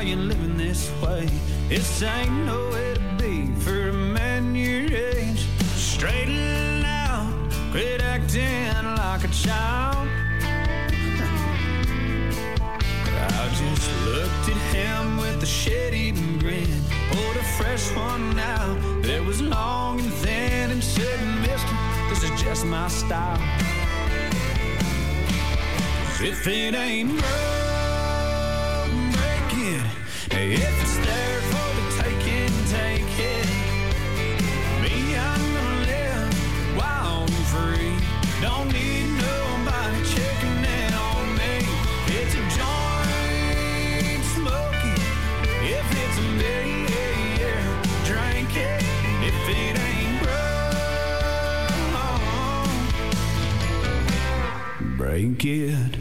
Why 0.00 0.06
you 0.06 0.16
living 0.16 0.56
this 0.56 0.90
way? 1.02 1.28
This 1.68 2.02
ain't 2.02 2.32
no 2.46 2.70
way 2.70 2.94
to 2.94 3.00
be 3.18 3.52
for 3.60 3.90
a 3.90 3.92
man 3.92 4.54
your 4.54 4.86
age. 4.96 5.44
Straighten 5.74 6.82
out, 6.86 7.30
quit 7.70 8.00
acting 8.00 8.86
like 8.96 9.24
a 9.24 9.28
child. 9.28 10.08
I 13.40 13.48
just 13.60 13.88
looked 14.06 14.48
at 14.48 14.60
him 14.74 15.18
with 15.18 15.42
a 15.42 15.46
shit-eating 15.46 16.38
grin. 16.38 16.80
Pulled 17.10 17.36
a 17.36 17.44
fresh 17.58 17.94
one 17.94 18.38
out 18.38 18.78
that 19.02 19.22
was 19.22 19.42
long 19.42 20.00
and 20.00 20.12
thin 20.22 20.70
and 20.70 20.82
said, 20.82 21.20
Mister, 21.42 21.76
this 22.08 22.22
is 22.24 22.40
just 22.40 22.64
my 22.64 22.88
style. 22.88 23.38
if 26.22 26.46
it 26.46 26.74
ain't 26.74 27.18
it. 27.18 27.69
If 30.32 30.82
it's 30.82 30.96
there 30.98 31.40
for 31.50 31.68
the 31.76 31.84
taking, 32.02 32.54
take 32.66 33.18
it. 33.18 33.46
Me, 34.82 35.16
I'm 35.16 35.54
gonna 35.54 35.86
live 35.86 36.34
free. 37.52 37.94
Don't 38.40 38.68
need 38.72 39.06
nobody 39.18 40.00
checking 40.04 40.64
in 40.64 40.94
on 40.94 41.34
me. 41.36 41.54
It's 42.06 42.34
a 42.34 42.42
joint. 42.56 42.80
If 45.62 45.86
it's 46.02 46.18
a 46.18 46.20
beer, 46.40 47.60
drink 48.04 48.52
it. 48.56 48.82
If 49.22 49.48
it 49.48 49.74
ain't 49.78 50.16
broke, 54.80 54.96
break 54.96 55.44
it. 55.44 55.99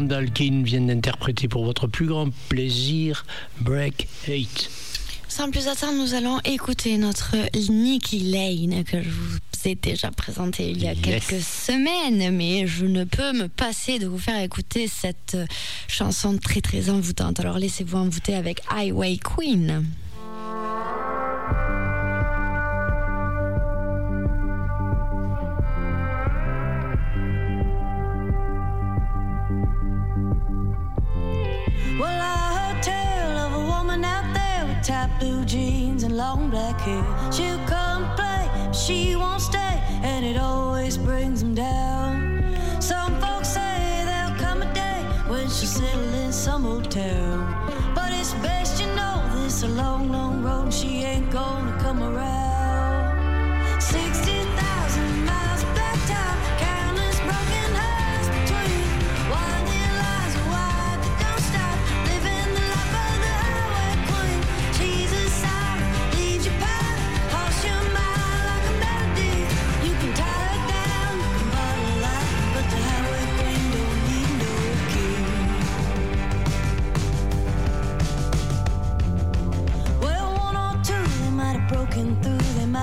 Randall 0.00 0.30
King 0.30 0.64
vient 0.64 0.80
d'interpréter 0.80 1.46
pour 1.46 1.62
votre 1.66 1.86
plus 1.86 2.06
grand 2.06 2.30
plaisir 2.48 3.26
Break 3.60 4.08
8. 4.26 4.70
Sans 5.28 5.50
plus 5.50 5.68
attendre, 5.68 5.98
nous 5.98 6.14
allons 6.14 6.38
écouter 6.46 6.96
notre 6.96 7.36
Nicky 7.70 8.20
Lane 8.30 8.82
que 8.84 9.02
je 9.02 9.10
vous 9.10 9.36
ai 9.66 9.74
déjà 9.74 10.10
présenté 10.10 10.70
il 10.70 10.82
y 10.82 10.88
a 10.88 10.94
Yes. 10.94 11.02
quelques 11.02 11.42
semaines, 11.42 12.34
mais 12.34 12.66
je 12.66 12.86
ne 12.86 13.04
peux 13.04 13.34
me 13.34 13.48
passer 13.48 13.98
de 13.98 14.06
vous 14.06 14.16
faire 14.18 14.42
écouter 14.42 14.88
cette 14.88 15.36
chanson 15.86 16.38
très 16.38 16.62
très 16.62 16.88
envoûtante. 16.88 17.38
Alors 17.40 17.58
laissez-vous 17.58 17.98
envoûter 17.98 18.34
avec 18.34 18.62
Highway 18.70 19.18
Queen. 19.18 19.84
Blue 35.20 35.44
jeans 35.44 36.02
and 36.02 36.16
long 36.16 36.50
black 36.50 36.80
hair. 36.80 37.04
She'll 37.30 37.62
come 37.66 38.02
play, 38.16 38.48
she 38.72 39.14
won't 39.14 39.42
stay, 39.42 39.74
and 40.02 40.24
it 40.24 40.36
always 40.38 40.96
brings 40.96 41.40
them 41.42 41.54
down. 41.54 42.42
Some 42.80 43.12
folks 43.20 43.48
say 43.50 44.02
there'll 44.06 44.38
come 44.38 44.62
a 44.62 44.74
day 44.74 45.00
when 45.28 45.48
she'll 45.48 45.68
settle 45.68 46.14
in 46.14 46.32
some 46.32 46.62
hotel. 46.64 47.46
But 47.94 48.10
it's 48.12 48.32
best 48.34 48.80
you 48.80 48.86
know 48.96 49.22
this 49.34 49.62
a 49.62 49.68
long, 49.68 50.10
long 50.10 50.42
road, 50.42 50.72
she 50.72 51.04
ain't 51.04 51.30
gonna 51.30 51.78
come 51.80 52.02
around. 52.02 52.39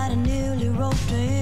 got 0.08 0.16
a 0.16 0.20
newly 0.22 0.70
roped 0.70 1.12
in. 1.12 1.36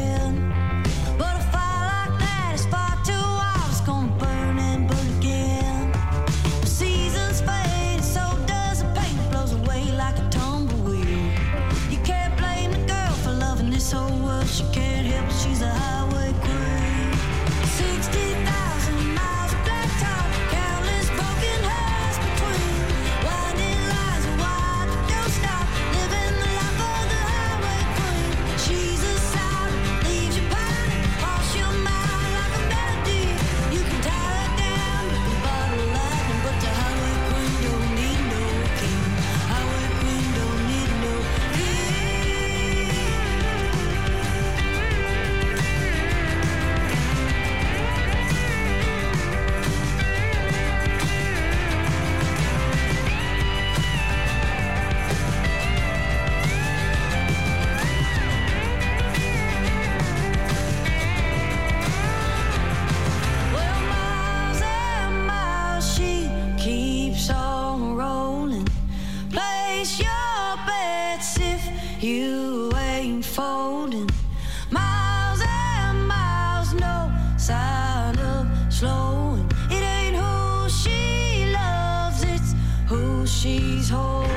she's 83.45 83.89
home. 83.91 84.34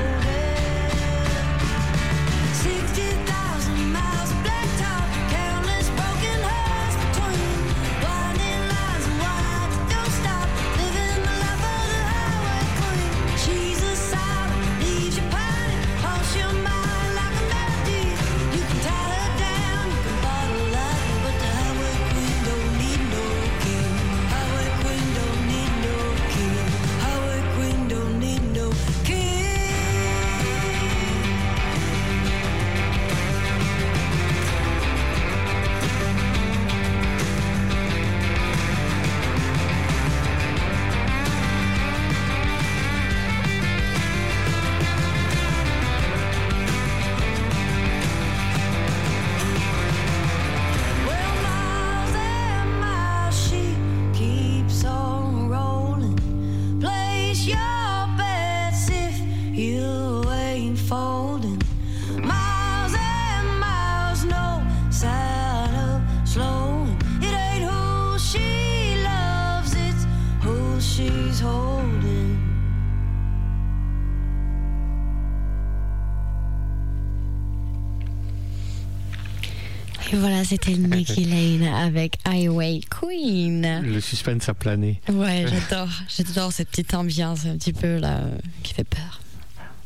C'était 80.49 80.73
Nicky 80.75 81.25
Lane 81.61 81.71
avec 81.73 82.17
Highway 82.25 82.81
Queen. 82.89 83.81
Le 83.83 84.01
suspense 84.01 84.49
a 84.49 84.53
plané. 84.53 84.99
Ouais, 85.11 85.45
j'adore. 85.47 85.89
J'adore 86.15 86.51
cette 86.51 86.69
petite 86.69 86.93
ambiance 86.93 87.45
un 87.45 87.55
petit 87.57 87.73
peu 87.73 87.97
là 87.97 88.21
qui 88.63 88.73
fait 88.73 88.83
peur. 88.83 89.21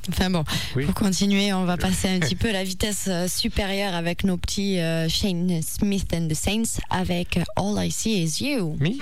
Enfin 0.09 0.29
bon, 0.29 0.43
Oui. 0.75 0.85
pour 0.85 0.95
continuer, 0.95 1.53
on 1.53 1.63
va 1.63 1.77
passer 1.77 2.09
un 2.09 2.19
petit 2.19 2.35
peu 2.35 2.51
la 2.51 2.63
vitesse 2.65 3.05
euh, 3.07 3.27
supérieure 3.29 3.93
avec 3.93 4.25
nos 4.25 4.35
petits 4.35 4.79
euh, 4.79 5.07
Shane 5.07 5.61
Smith 5.61 6.07
and 6.13 6.27
the 6.27 6.33
Saints 6.33 6.81
avec 6.89 7.39
All 7.55 7.75
I 7.85 7.89
See 7.89 8.21
Is 8.23 8.43
You. 8.43 8.75
Mi 8.81 8.99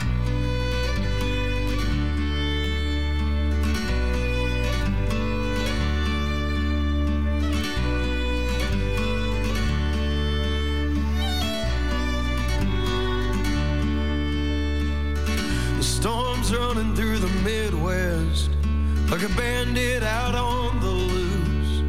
like 19.11 19.23
a 19.23 19.35
bandit 19.35 20.03
out 20.03 20.35
on 20.35 20.79
the 20.79 20.87
loose. 20.87 21.79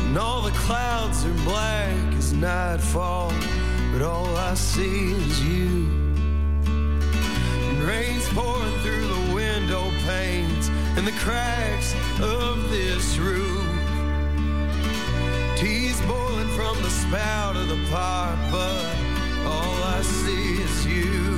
And 0.00 0.18
all 0.18 0.42
the 0.42 0.50
clouds 0.50 1.24
are 1.24 1.44
black 1.44 2.12
as 2.14 2.32
nightfall, 2.32 3.32
but 3.92 4.02
all 4.02 4.36
I 4.36 4.54
see 4.54 5.12
is 5.12 5.44
you. 5.44 5.86
And 6.66 7.82
rain's 7.84 8.28
pouring 8.30 8.76
through 8.80 9.06
the 9.06 9.32
window 9.32 9.92
panes 10.08 10.66
and 10.96 11.06
the 11.06 11.12
cracks 11.12 11.94
of 12.20 12.68
this 12.70 13.16
roof. 13.18 13.64
Tea's 15.56 16.00
boiling 16.00 16.48
from 16.48 16.82
the 16.82 16.90
spout 16.90 17.54
of 17.54 17.68
the 17.68 17.78
pot, 17.90 18.36
but 18.50 19.46
all 19.46 19.84
I 19.84 20.02
see 20.02 20.62
is 20.62 20.86
you. 20.86 21.29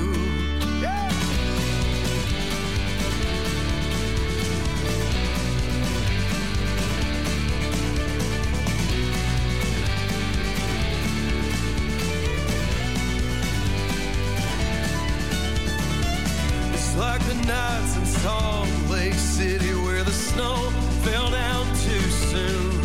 Nights 17.45 17.97
in 17.97 18.05
Salt 18.05 18.67
Lake 18.89 19.13
City 19.13 19.73
where 19.73 20.03
the 20.03 20.11
snow 20.11 20.55
fell 21.03 21.29
down 21.29 21.65
too 21.87 22.07
soon. 22.31 22.81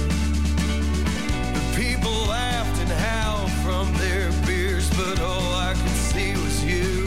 The 1.55 1.65
people 1.77 2.13
laughed 2.27 2.81
and 2.81 2.91
howled 2.91 3.51
from 3.65 3.93
their 3.99 4.31
beers, 4.47 4.89
but 4.91 5.21
all 5.21 5.53
I 5.55 5.75
could 5.75 5.99
see 6.11 6.33
was 6.33 6.65
you. 6.65 7.05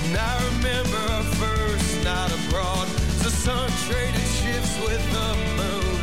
And 0.00 0.16
I 0.16 0.34
remember 0.52 1.00
our 1.12 1.26
first 1.42 2.04
night 2.04 2.32
abroad. 2.40 2.88
The 3.22 3.30
sun 3.30 3.70
traded 3.86 4.28
shifts 4.40 4.78
with 4.80 5.04
the 5.12 5.30
moon. 5.60 5.96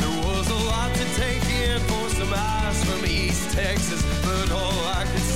There 0.00 0.16
was 0.26 0.50
a 0.50 0.60
lot 0.66 0.92
to 0.94 1.04
take 1.16 1.44
in 1.48 1.80
for 1.80 2.08
some 2.10 2.32
eyes 2.34 2.84
from 2.84 3.06
East 3.06 3.50
Texas, 3.52 4.02
but 4.22 4.50
all 4.50 4.80
I 5.00 5.04
could 5.04 5.35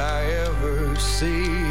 I 0.00 0.24
ever 0.46 0.96
see 0.96 1.69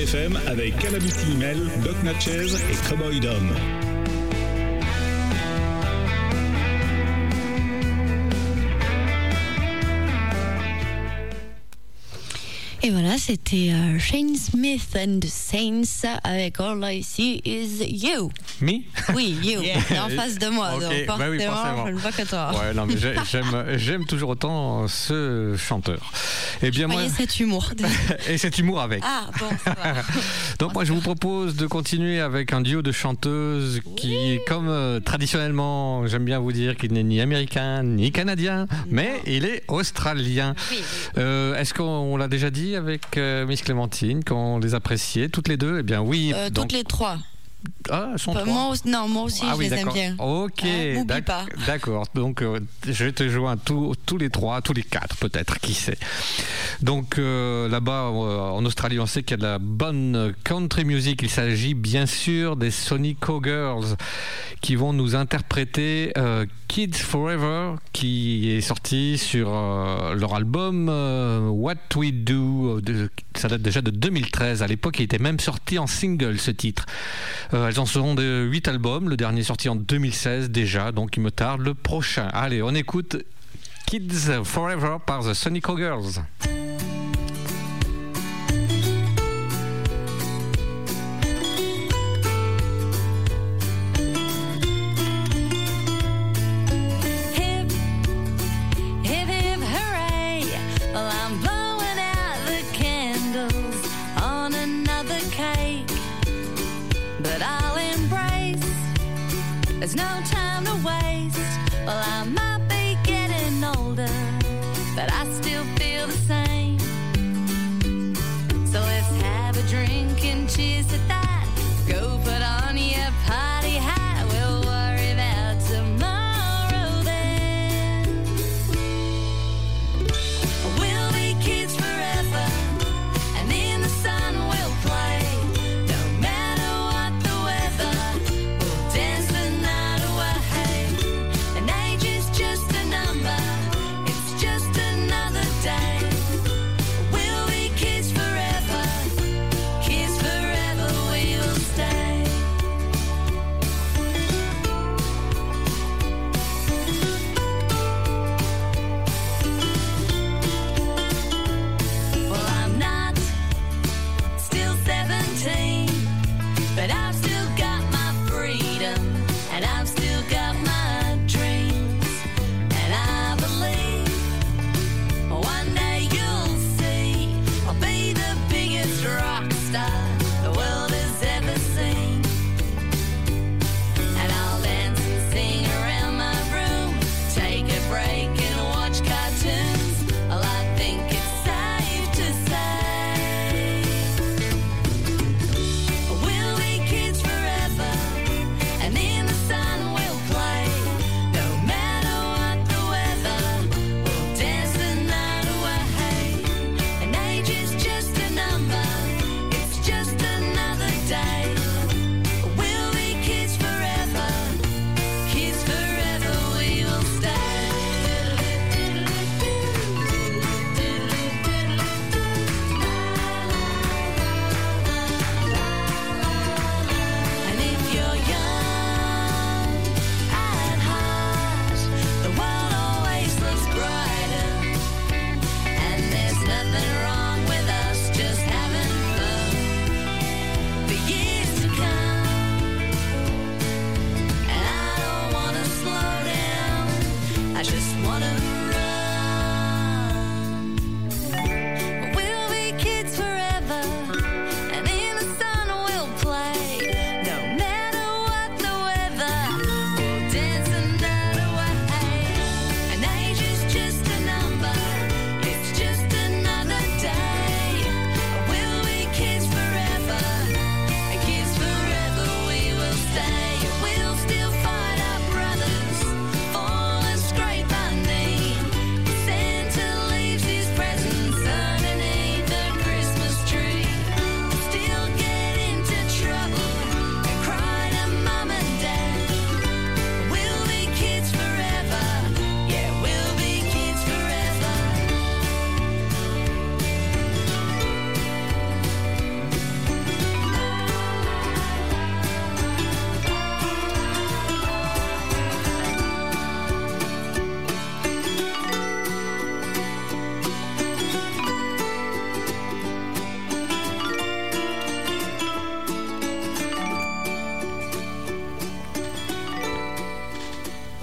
VFM 0.00 0.38
avec 0.46 0.78
Calamity 0.78 1.34
Mel, 1.38 1.58
Doc 1.84 1.94
Natchez 2.02 2.46
et 2.54 2.88
Cowboy 2.88 3.20
Dom. 3.20 3.50
Et 12.82 12.88
voilà, 12.88 13.18
c'était 13.18 13.72
euh, 13.74 13.98
Shane 13.98 14.34
Smith 14.36 14.96
and 14.96 15.20
the 15.20 15.26
Saints 15.28 16.08
avec 16.24 16.58
All 16.60 16.80
I 16.82 17.02
See 17.02 17.42
Is 17.44 17.84
You. 17.86 18.30
Me? 18.62 18.80
Oui, 19.14 19.36
you. 19.42 19.60
T'es 19.88 19.98
en 19.98 20.08
face 20.08 20.38
de 20.38 20.48
moi, 20.48 20.70
Ok, 20.76 20.80
donc 21.06 21.18
bah 21.18 21.26
oui, 21.28 21.38
forcément, 21.42 21.86
je 21.86 21.92
ne 21.92 21.98
vois 21.98 22.12
que 22.12 22.22
toi. 22.22 22.52
Ouais, 22.58 22.72
non, 22.72 22.86
mais 22.86 22.96
j'ai- 22.96 23.14
j'aime, 23.30 23.66
j'aime 23.76 24.06
toujours 24.06 24.30
autant 24.30 24.88
ce 24.88 25.56
chanteur. 25.58 26.10
Eh 26.62 26.70
bien, 26.70 26.86
moi, 26.88 27.02
cet 27.08 27.40
humour. 27.40 27.70
et 28.28 28.36
cet 28.38 28.58
humour 28.58 28.80
avec. 28.80 29.02
Ah, 29.04 29.30
bon, 29.38 29.46
ça 29.64 29.74
va. 29.74 29.94
Donc 30.58 30.74
moi 30.74 30.84
je 30.84 30.92
vous 30.92 31.00
propose 31.00 31.56
de 31.56 31.66
continuer 31.66 32.20
avec 32.20 32.52
un 32.52 32.60
duo 32.60 32.82
de 32.82 32.92
chanteuses 32.92 33.80
qui, 33.96 34.38
comme 34.46 34.68
euh, 34.68 35.00
traditionnellement, 35.00 36.06
j'aime 36.06 36.24
bien 36.24 36.38
vous 36.38 36.52
dire 36.52 36.76
qu'il 36.76 36.92
n'est 36.92 37.02
ni 37.02 37.20
américain 37.20 37.82
ni 37.82 38.12
canadien, 38.12 38.66
mais 38.90 39.22
il 39.26 39.44
est 39.46 39.62
australien. 39.68 40.54
Euh, 41.16 41.54
Est-ce 41.56 41.72
qu'on 41.72 42.16
l'a 42.16 42.28
déjà 42.28 42.50
dit 42.50 42.76
avec 42.76 43.16
euh, 43.16 43.46
Miss 43.46 43.62
Clémentine, 43.62 44.22
qu'on 44.22 44.58
les 44.58 44.74
appréciait 44.74 45.28
toutes 45.28 45.48
les 45.48 45.56
deux? 45.56 45.78
Eh 45.80 45.82
bien 45.82 46.00
oui. 46.00 46.32
Donc- 46.52 46.68
toutes 46.68 46.72
les 46.72 46.84
trois. 46.84 47.18
Ah, 47.90 48.12
sont 48.16 48.32
Bah, 48.34 48.44
moi 48.46 48.72
non, 48.84 49.08
moi 49.08 49.22
aussi, 49.24 49.42
Ah 49.44 49.52
je 49.54 49.58
oui, 49.58 49.64
les 49.68 49.72
aime 49.72 49.78
d'accord. 49.80 49.94
bien. 49.94 50.14
Ok, 50.18 50.64
Hein, 50.64 50.92
m'oublie 50.94 51.06
d'ac- 51.06 51.24
pas. 51.24 51.46
d'accord. 51.66 52.06
Donc, 52.14 52.42
euh, 52.42 52.60
je 52.88 53.06
te 53.06 53.28
joins 53.28 53.56
tous, 53.56 53.94
tous 54.06 54.16
les 54.18 54.30
trois, 54.30 54.60
tous 54.62 54.72
les 54.72 54.82
quatre, 54.82 55.16
peut-être, 55.16 55.58
qui 55.60 55.74
sait. 55.74 55.98
Donc, 56.82 57.18
euh, 57.18 57.68
là-bas, 57.68 58.10
euh, 58.12 58.38
en 58.50 58.64
Australie, 58.64 59.00
on 59.00 59.06
sait 59.06 59.22
qu'il 59.22 59.32
y 59.32 59.34
a 59.34 59.36
de 59.38 59.42
la 59.52 59.58
bonne 59.58 60.34
country 60.44 60.84
music. 60.84 61.20
Il 61.22 61.30
s'agit 61.30 61.74
bien 61.74 62.06
sûr 62.06 62.56
des 62.56 62.70
Sonico 62.70 63.40
Girls 63.42 63.96
qui 64.60 64.76
vont 64.76 64.92
nous 64.92 65.16
interpréter 65.16 66.12
euh, 66.18 66.44
Kids 66.68 66.92
Forever, 66.94 67.74
qui 67.92 68.50
est 68.50 68.60
sorti 68.60 69.18
sur 69.18 69.50
leur 69.50 70.34
album 70.34 70.88
What 71.50 71.74
We 71.96 72.12
Do. 72.12 72.80
de- 72.80 73.10
ça 73.36 73.48
date 73.48 73.62
déjà 73.62 73.80
de 73.80 73.90
2013. 73.90 74.62
À 74.62 74.66
l'époque, 74.66 74.98
il 74.98 75.04
était 75.04 75.18
même 75.18 75.40
sorti 75.40 75.78
en 75.78 75.86
single, 75.86 76.38
ce 76.38 76.50
titre. 76.50 76.86
Euh, 77.52 77.68
elles 77.68 77.80
en 77.80 77.86
seront 77.86 78.14
de 78.14 78.46
8 78.50 78.68
albums. 78.68 79.08
Le 79.08 79.16
dernier 79.16 79.42
sorti 79.42 79.68
en 79.68 79.76
2016 79.76 80.50
déjà, 80.50 80.92
donc 80.92 81.16
il 81.16 81.22
me 81.22 81.30
tarde 81.30 81.60
le 81.62 81.74
prochain. 81.74 82.28
Allez, 82.32 82.62
on 82.62 82.74
écoute 82.74 83.16
Kids 83.86 84.44
Forever 84.44 84.96
par 85.04 85.24
The 85.24 85.34
Sonico 85.34 85.76
Girls. 85.76 86.22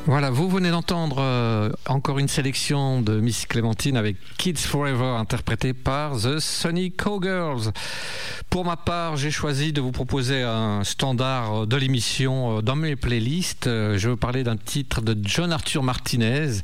Voilà, 0.07 0.31
vous 0.31 0.47
venez 0.47 0.71
d'entendre 0.71 1.17
euh, 1.19 1.69
encore 1.85 2.17
une 2.17 2.29
sélection 2.29 3.01
de 3.01 3.19
Miss 3.19 3.45
Clémentine 3.45 3.97
avec 3.97 4.15
Kids 4.37 4.55
Forever 4.55 5.17
interprété 5.19 5.73
par 5.73 6.15
The 6.15 6.39
Sunny 6.39 6.93
Cowgirls. 6.93 7.73
Pour 8.49 8.63
ma 8.63 8.77
part, 8.77 9.17
j'ai 9.17 9.31
choisi 9.31 9.73
de 9.73 9.81
vous 9.81 9.91
proposer 9.91 10.43
un 10.43 10.85
standard 10.85 11.67
de 11.67 11.75
l'émission 11.75 12.59
euh, 12.59 12.61
dans 12.61 12.77
mes 12.77 12.95
playlists. 12.95 13.67
Euh, 13.67 13.97
Je 13.97 14.07
veux 14.07 14.15
parler 14.15 14.45
d'un 14.45 14.55
titre 14.55 15.01
de 15.01 15.13
John 15.21 15.51
Arthur 15.51 15.83
Martinez 15.83 16.61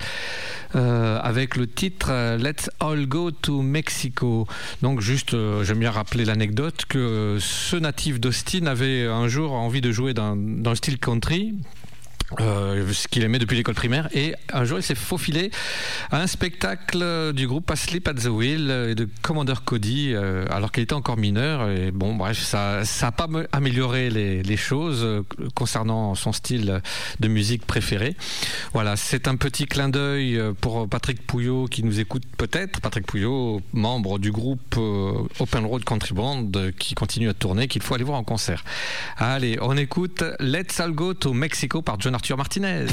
avec 0.73 1.55
le 1.55 1.67
titre 1.67 2.37
Let's 2.37 2.71
All 2.79 3.05
Go 3.05 3.29
to 3.29 3.61
Mexico. 3.61 4.47
Donc 4.81 5.01
juste, 5.01 5.35
euh, 5.35 5.63
j'aime 5.63 5.77
bien 5.79 5.91
rappeler 5.91 6.25
l'anecdote 6.25 6.85
que 6.87 7.37
ce 7.39 7.75
natif 7.75 8.19
d'Austin 8.19 8.65
avait 8.65 9.05
un 9.05 9.27
jour 9.27 9.51
envie 9.51 9.81
de 9.81 9.91
jouer 9.91 10.15
dans, 10.15 10.35
dans 10.35 10.71
le 10.71 10.75
style 10.75 10.97
country. 10.97 11.53
Euh, 12.39 12.91
ce 12.93 13.07
qu'il 13.07 13.23
aimait 13.23 13.39
depuis 13.39 13.55
l'école 13.55 13.75
primaire. 13.75 14.09
Et 14.13 14.33
un 14.51 14.65
jour 14.65 14.79
il 14.79 14.83
s'est 14.83 14.95
faufilé 14.95 15.51
à 16.11 16.21
un 16.21 16.27
spectacle 16.27 17.33
du 17.33 17.47
groupe 17.47 17.69
Asleep 17.69 18.07
at 18.07 18.15
the 18.15 18.27
Wheel 18.27 18.71
et 18.89 18.95
de 18.95 19.07
Commander 19.21 19.53
Cody 19.63 20.13
euh, 20.13 20.45
alors 20.49 20.71
qu'il 20.71 20.83
était 20.83 20.93
encore 20.93 21.17
mineur. 21.17 21.69
Et 21.69 21.91
bon 21.91 22.15
bref 22.15 22.39
ça 22.39 22.85
ça 22.85 23.07
a 23.07 23.11
pas 23.11 23.27
amélioré 23.51 24.09
les, 24.09 24.41
les 24.43 24.57
choses 24.57 25.03
euh, 25.03 25.21
concernant 25.55 26.15
son 26.15 26.31
style 26.31 26.81
de 27.19 27.27
musique 27.27 27.65
préféré. 27.65 28.15
Voilà 28.73 28.95
c'est 28.95 29.27
un 29.27 29.35
petit 29.35 29.65
clin 29.65 29.89
d'œil 29.89 30.37
euh, 30.37 30.53
pour 30.53 30.87
Patrick 30.87 31.25
Pouillot 31.25 31.65
qui 31.65 31.83
nous 31.83 31.99
écoute 31.99 32.23
peut-être. 32.37 32.81
Patrick 32.81 33.05
Pouillot 33.05 33.61
membre 33.73 34.17
du 34.17 34.31
groupe 34.31 34.75
euh, 34.77 35.27
Open 35.39 35.65
Road 35.65 35.83
Country 35.83 36.13
Band 36.13 36.49
qui 36.79 36.95
continue 36.95 37.29
à 37.29 37.33
tourner 37.33 37.67
qu'il 37.67 37.81
faut 37.81 37.93
aller 37.93 38.03
voir 38.03 38.17
en 38.17 38.23
concert. 38.23 38.63
Allez 39.17 39.57
on 39.61 39.77
écoute 39.77 40.23
Let's 40.39 40.79
All 40.79 40.93
Go 40.93 41.13
to 41.13 41.33
Mexico 41.33 41.81
par 41.81 41.99
John 41.99 42.15
Martinez 42.31 42.89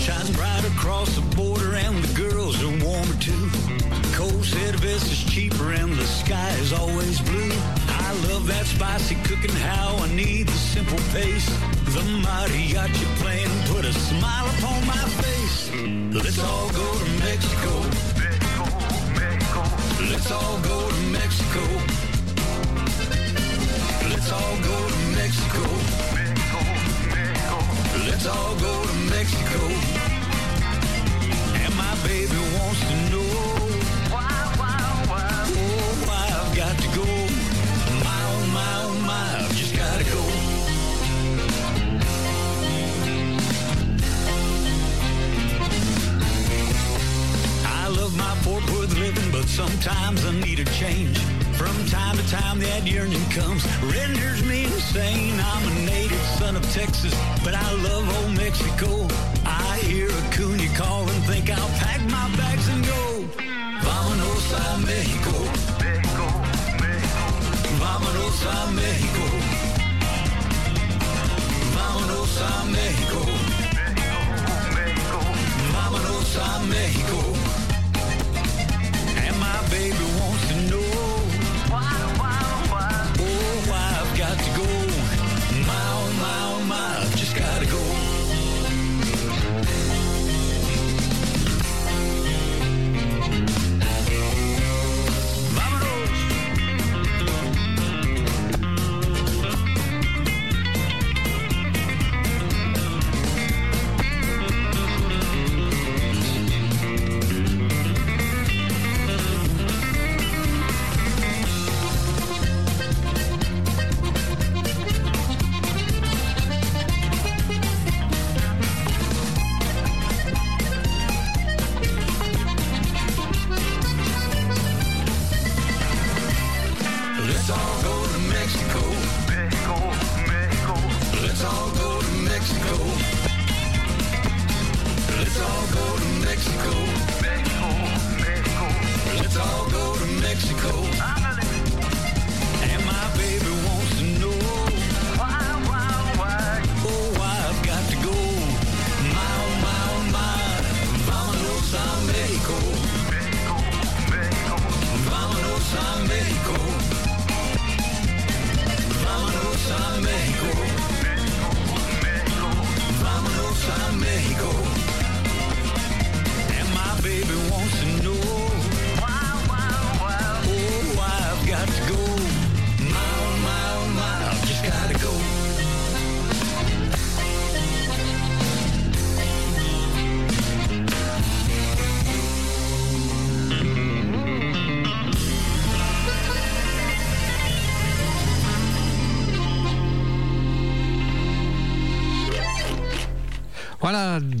shines 0.00 0.30
bright 0.30 0.64
across 0.64 1.14
the 1.14 1.36
border 1.36 1.74
and 1.74 2.02
the 2.02 2.14
girls 2.16 2.62
are 2.62 2.84
warmer 2.84 3.14
too. 3.20 3.50
Cold 4.14 4.42
cheaper 5.28 5.72
and 5.72 5.92
the 5.92 6.06
sky 6.06 6.50
is 6.60 6.72
always 6.72 7.20
blue. 7.20 7.52
I 7.88 8.12
love 8.30 8.46
that 8.46 8.64
spicy 8.64 9.16
cooking, 9.24 9.50
how 9.50 9.96
I 9.98 10.08
need 10.14 10.48
the 10.48 10.52
simple 10.52 10.98
pace. 11.12 11.46
The 11.94 12.00
mariachi 12.24 13.04
playing 13.20 13.50
put 13.66 13.84
a 13.84 13.92
smile 13.92 14.46
upon 14.56 14.86
my 14.86 15.04
face. 15.20 15.70
Let's 16.24 16.38
all 16.38 16.70
go 16.70 16.98
to 16.98 17.10
Mexico. 17.20 18.05
Let's 19.98 20.30
all 20.30 20.58
go 20.60 20.88
to 20.90 21.00
Mexico. 21.10 21.62
Let's 24.10 24.30
all 24.30 24.56
go 24.62 24.88
to 24.88 24.98
Mexico. 25.16 25.64
Let's 28.06 28.26
all 28.26 28.54
go 28.56 28.84
to 28.84 28.94
Mexico. 29.10 29.60
And 31.62 31.74
my 31.76 31.94
baby 32.06 32.36
wants 32.56 32.80
to 32.80 32.96
know 33.10 33.30
why, 34.12 34.30
why, 34.60 34.76
why, 35.10 35.28
oh, 35.46 36.04
why 36.06 36.24
I've 36.38 36.52
got 36.56 36.76
to 36.78 36.88
go. 36.94 37.06
My, 38.04 38.20
oh, 38.32 38.46
my, 38.52 38.72
oh, 38.84 38.94
my, 39.06 39.44
I've 39.44 39.54
just 39.56 39.74
got 39.74 39.98
to 39.98 40.04
go. 40.04 40.22
I 47.64 47.88
love 47.88 48.14
my 48.16 48.34
sometimes 49.56 50.22
I 50.26 50.32
need 50.32 50.58
a 50.60 50.66
change. 50.76 51.18
From 51.56 51.74
time 51.86 52.14
to 52.18 52.24
time 52.28 52.58
that 52.58 52.86
yearning 52.86 53.24
comes, 53.30 53.64
renders 53.96 54.44
me 54.44 54.64
insane. 54.64 55.32
I'm 55.40 55.64
a 55.72 55.74
native 55.86 56.26
son 56.38 56.56
of 56.56 56.64
Texas, 56.74 57.14
but 57.42 57.54
I 57.54 57.68
love 57.86 58.04
old 58.18 58.36
Mexico. 58.36 59.08
I 59.46 59.78
hear 59.88 60.10
a 60.10 60.22
Acuna 60.28 60.68
call 60.76 61.08
and 61.08 61.22
think 61.24 61.48
I'll 61.48 61.72
pack 61.80 62.00
my 62.16 62.26
bags 62.36 62.68
and 62.68 62.84
go. 62.84 63.02
Vámonos 63.86 64.46
a 64.60 64.78
Mexico. 64.90 65.34
Vámonos 67.80 68.38
a 68.52 68.58
Mexico. 68.80 69.24
Vámonos 71.76 72.34
a 72.50 72.52
Mexico. 72.76 73.20
Vámonos 75.72 76.36
a 76.36 76.62
Mexico. 76.74 77.35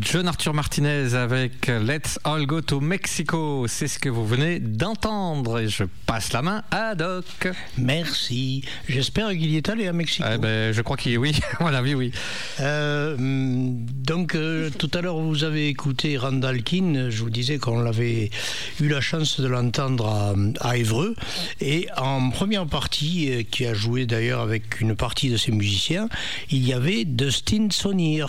John 0.08 0.28
Arthur 0.28 0.54
Martinez 0.54 1.14
avec 1.14 1.66
Let's 1.66 2.20
All 2.22 2.46
Go 2.46 2.60
to 2.60 2.78
Mexico. 2.80 3.66
C'est 3.66 3.88
ce 3.88 3.98
que 3.98 4.08
vous 4.08 4.24
venez 4.24 4.60
d'entendre. 4.60 5.58
Et 5.58 5.68
je 5.68 5.82
passe 6.06 6.32
la 6.32 6.42
main 6.42 6.62
à 6.70 6.94
Doc. 6.94 7.48
Merci. 7.76 8.62
J'espère 8.88 9.30
qu'il 9.30 9.50
y 9.50 9.56
est 9.56 9.68
allé 9.68 9.88
à 9.88 9.92
Mexico. 9.92 10.28
Eh 10.32 10.38
ben, 10.38 10.72
je 10.72 10.80
crois 10.82 10.96
qu'il 10.96 11.12
est 11.12 11.16
oui. 11.16 11.32
voilà, 11.60 11.82
oui, 11.82 11.94
oui. 11.94 12.12
Euh, 12.60 13.16
donc, 13.18 14.36
euh, 14.36 14.70
tout 14.70 14.88
à 14.94 15.00
l'heure, 15.00 15.18
vous 15.18 15.42
avez 15.42 15.66
écouté 15.66 16.16
Randall 16.16 16.62
King. 16.62 17.10
Je 17.10 17.22
vous 17.24 17.30
disais 17.30 17.58
qu'on 17.58 17.84
avait 17.84 18.30
eu 18.80 18.88
la 18.88 19.00
chance 19.00 19.40
de 19.40 19.48
l'entendre 19.48 20.06
à, 20.06 20.34
à 20.60 20.76
Évreux. 20.76 21.16
Et 21.60 21.88
en 21.96 22.30
première 22.30 22.66
partie, 22.66 23.32
euh, 23.32 23.42
qui 23.42 23.66
a 23.66 23.74
joué 23.74 24.06
d'ailleurs 24.06 24.40
avec 24.40 24.80
une 24.80 24.94
partie 24.94 25.30
de 25.30 25.36
ses 25.36 25.50
musiciens, 25.50 26.08
il 26.50 26.64
y 26.64 26.72
avait 26.72 27.04
Dustin 27.04 27.70
Sonnier. 27.72 28.24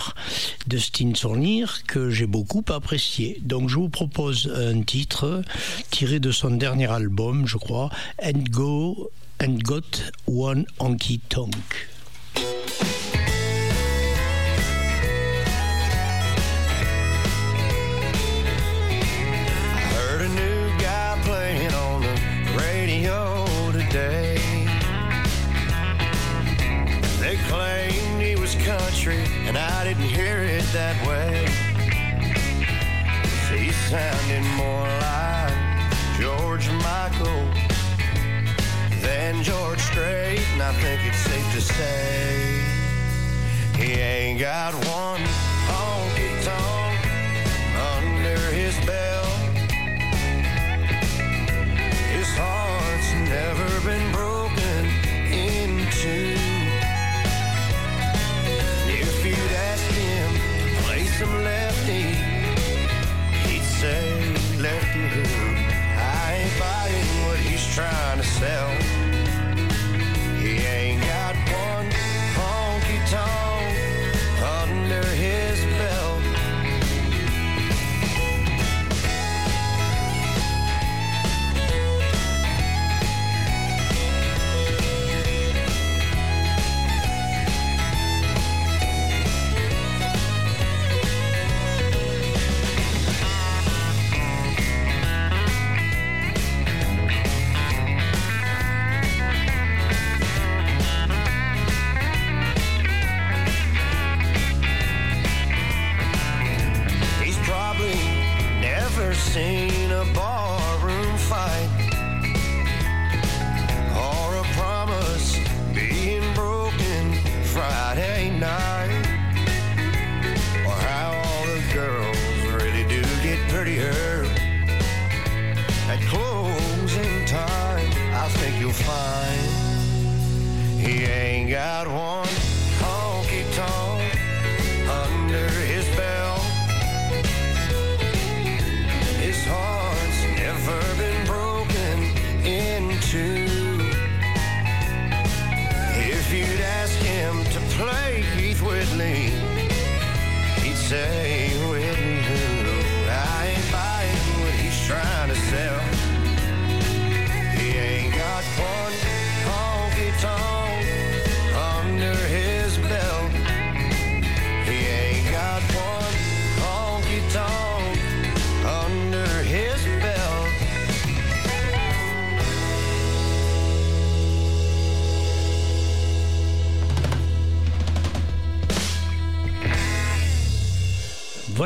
Dustin 0.66 1.14
Que 1.88 2.10
j'ai 2.10 2.28
beaucoup 2.28 2.64
apprécié. 2.70 3.42
Donc, 3.44 3.70
je 3.70 3.76
vous 3.76 3.90
propose 3.90 4.52
un 4.56 4.82
titre 4.82 5.42
tiré 5.92 6.20
de 6.20 6.32
son 6.32 6.52
dernier 6.52 6.90
album, 6.90 7.46
je 7.48 7.58
crois, 7.58 7.90
And 8.24 8.44
Go 8.50 9.12
and 9.42 9.60
got 9.64 10.12
one 10.26 10.66
honky 10.80 11.20
tonk. 11.30 11.54
And 29.48 29.58
I 29.58 29.86
didn't 29.86 30.04
hear 30.04 30.44
it 30.44 30.66
that 30.74 31.08
way. 31.08 31.37
Sounded 33.90 34.44
more 34.58 34.86
like 35.00 35.54
George 36.20 36.70
Michael 36.84 37.48
than 39.00 39.42
George 39.44 39.80
Strait, 39.80 40.42
and 40.52 40.62
I 40.62 40.74
think 40.74 41.06
it's 41.06 41.18
safe 41.20 41.54
to 41.54 41.62
say 41.62 42.62
he 43.78 43.94
ain't 43.94 44.42
got 44.42 44.74
one 44.74 45.22
honky 45.72 46.44
tonk 46.44 47.00
under 47.96 48.38
his 48.52 48.76
belt. 48.86 49.56
His 52.12 52.28
heart's 52.36 53.14
never 53.30 53.70
been 53.88 54.07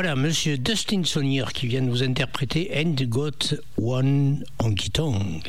Voilà, 0.02 0.16
monsieur 0.16 0.58
Dustin 0.58 1.04
Sonnier 1.04 1.44
qui 1.54 1.68
vient 1.68 1.80
de 1.80 1.88
vous 1.88 2.02
interpréter 2.02 2.72
And 2.76 2.96
Got 3.04 3.54
One 3.80 4.42
Honky 4.58 4.90
Tonk. 4.90 5.48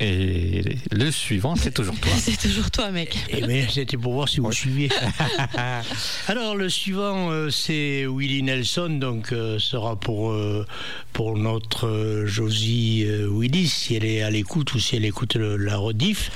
Et 0.00 0.76
le 0.90 1.12
suivant, 1.12 1.54
c'est 1.54 1.70
toujours 1.70 1.94
toi. 2.00 2.10
C'est 2.18 2.36
toujours 2.36 2.68
toi, 2.72 2.90
mec. 2.90 3.16
Eh 3.28 3.42
bien, 3.46 3.64
c'était 3.72 3.96
pour 3.96 4.14
voir 4.14 4.28
si 4.28 4.40
vous 4.40 4.50
suiviez. 4.50 4.88
Alors, 6.26 6.56
le 6.56 6.68
suivant, 6.68 7.30
euh, 7.30 7.48
c'est 7.48 8.06
Willie 8.06 8.42
Nelson, 8.42 8.98
donc 9.00 9.32
euh, 9.32 9.60
sera 9.60 9.94
pour, 9.94 10.32
euh, 10.32 10.66
pour 11.12 11.38
notre 11.38 12.24
Josie 12.26 13.06
Willis, 13.30 13.68
si 13.68 13.94
elle 13.94 14.04
est 14.04 14.22
à 14.22 14.30
l'écoute 14.30 14.74
ou 14.74 14.80
si 14.80 14.96
elle 14.96 15.04
écoute 15.04 15.36
le- 15.36 15.56
la 15.56 15.76
rediff. 15.76 16.32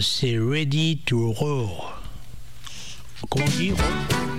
C'est 0.00 0.38
Ready 0.38 0.96
to 1.04 1.30
Roar. 1.32 2.00
Comment 3.28 3.44
on 3.44 4.29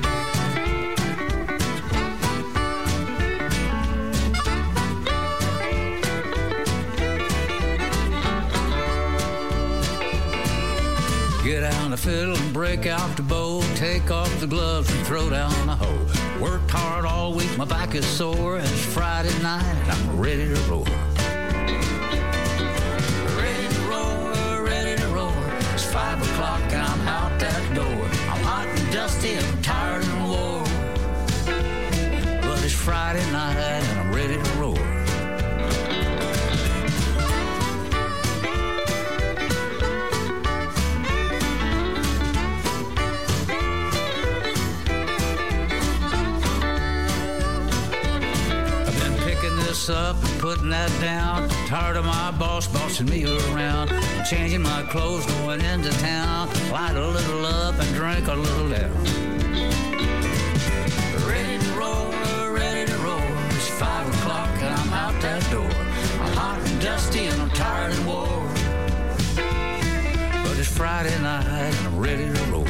fiddle 12.02 12.36
and 12.36 12.52
break 12.52 12.88
out 12.88 13.16
the 13.16 13.22
bow. 13.22 13.62
Take 13.76 14.10
off 14.10 14.40
the 14.40 14.48
gloves 14.48 14.92
and 14.92 15.06
throw 15.06 15.30
down 15.30 15.52
the 15.68 15.76
hoe. 15.76 16.42
Worked 16.42 16.72
hard 16.72 17.06
all 17.06 17.32
week, 17.32 17.56
my 17.60 17.66
back 17.66 17.94
is 17.94 18.06
sore. 18.06 18.58
It's 18.58 18.86
Friday 18.86 19.38
night 19.44 19.64
and 19.64 19.92
I'm 19.92 20.20
ready 20.20 20.48
to 20.48 20.60
roar. 20.62 20.86
Ready 23.38 23.68
to 23.76 23.82
roar, 23.92 24.64
ready 24.64 25.00
to 25.00 25.08
roar. 25.10 25.34
It's 25.74 25.86
five 25.86 26.20
o'clock 26.20 26.62
and 26.74 26.82
I'm 26.82 27.08
out 27.08 27.40
that 27.40 27.76
door. 27.76 28.06
I'm 28.32 28.44
hot 28.50 28.66
and 28.68 28.92
dusty 28.92 29.38
I'm 29.38 29.62
tired 29.62 30.04
and 30.04 30.28
wore. 30.28 30.64
But 32.42 32.64
it's 32.64 32.74
Friday 32.74 33.32
night 33.32 33.58
and 33.58 34.00
I'm 34.00 34.16
ready 34.16 34.38
to 34.42 34.51
this 49.82 49.90
up 49.90 50.16
and 50.24 50.40
putting 50.40 50.70
that 50.70 50.92
down. 51.02 51.50
Tired 51.68 51.98
of 51.98 52.06
my 52.06 52.32
boss 52.32 52.68
bossing 52.68 53.08
me 53.08 53.26
around. 53.26 53.90
Changing 54.30 54.62
my 54.62 54.84
clothes, 54.84 55.26
going 55.26 55.62
into 55.62 55.90
town. 56.00 56.50
Light 56.72 56.96
a 56.96 57.08
little 57.08 57.46
up 57.46 57.76
and 57.80 57.96
drink 57.96 58.28
a 58.28 58.36
little 58.36 58.70
down. 58.70 58.92
Ready 61.28 61.58
to 61.58 61.72
roll, 61.74 62.12
ready 62.52 62.92
to 62.92 62.98
roll. 62.98 63.22
It's 63.56 63.70
five 63.70 64.08
o'clock 64.08 64.50
and 64.62 64.74
I'm 64.76 64.94
out 64.94 65.22
that 65.22 65.42
door. 65.52 65.74
I'm 66.22 66.34
hot 66.34 66.60
and 66.64 66.82
dusty 66.82 67.26
and 67.26 67.42
I'm 67.42 67.50
tired 67.50 67.94
and 67.94 68.06
wore. 68.06 68.44
But 70.44 70.58
it's 70.60 70.68
Friday 70.78 71.18
night 71.22 71.46
and 71.46 71.88
I'm 71.88 72.00
ready 72.00 72.32
to 72.32 72.44
roll. 72.52 72.61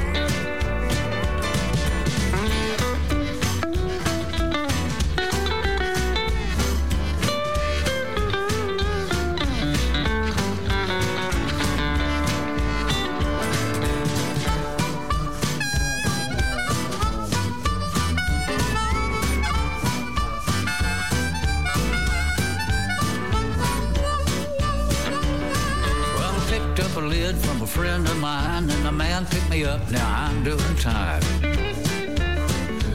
Friend 27.71 28.05
of 28.05 28.17
mine, 28.17 28.69
and 28.69 28.85
the 28.85 28.91
man 28.91 29.25
picked 29.25 29.49
me 29.49 29.63
up. 29.63 29.79
Now 29.91 30.05
I'm 30.25 30.43
doing 30.43 30.75
time. 30.75 31.21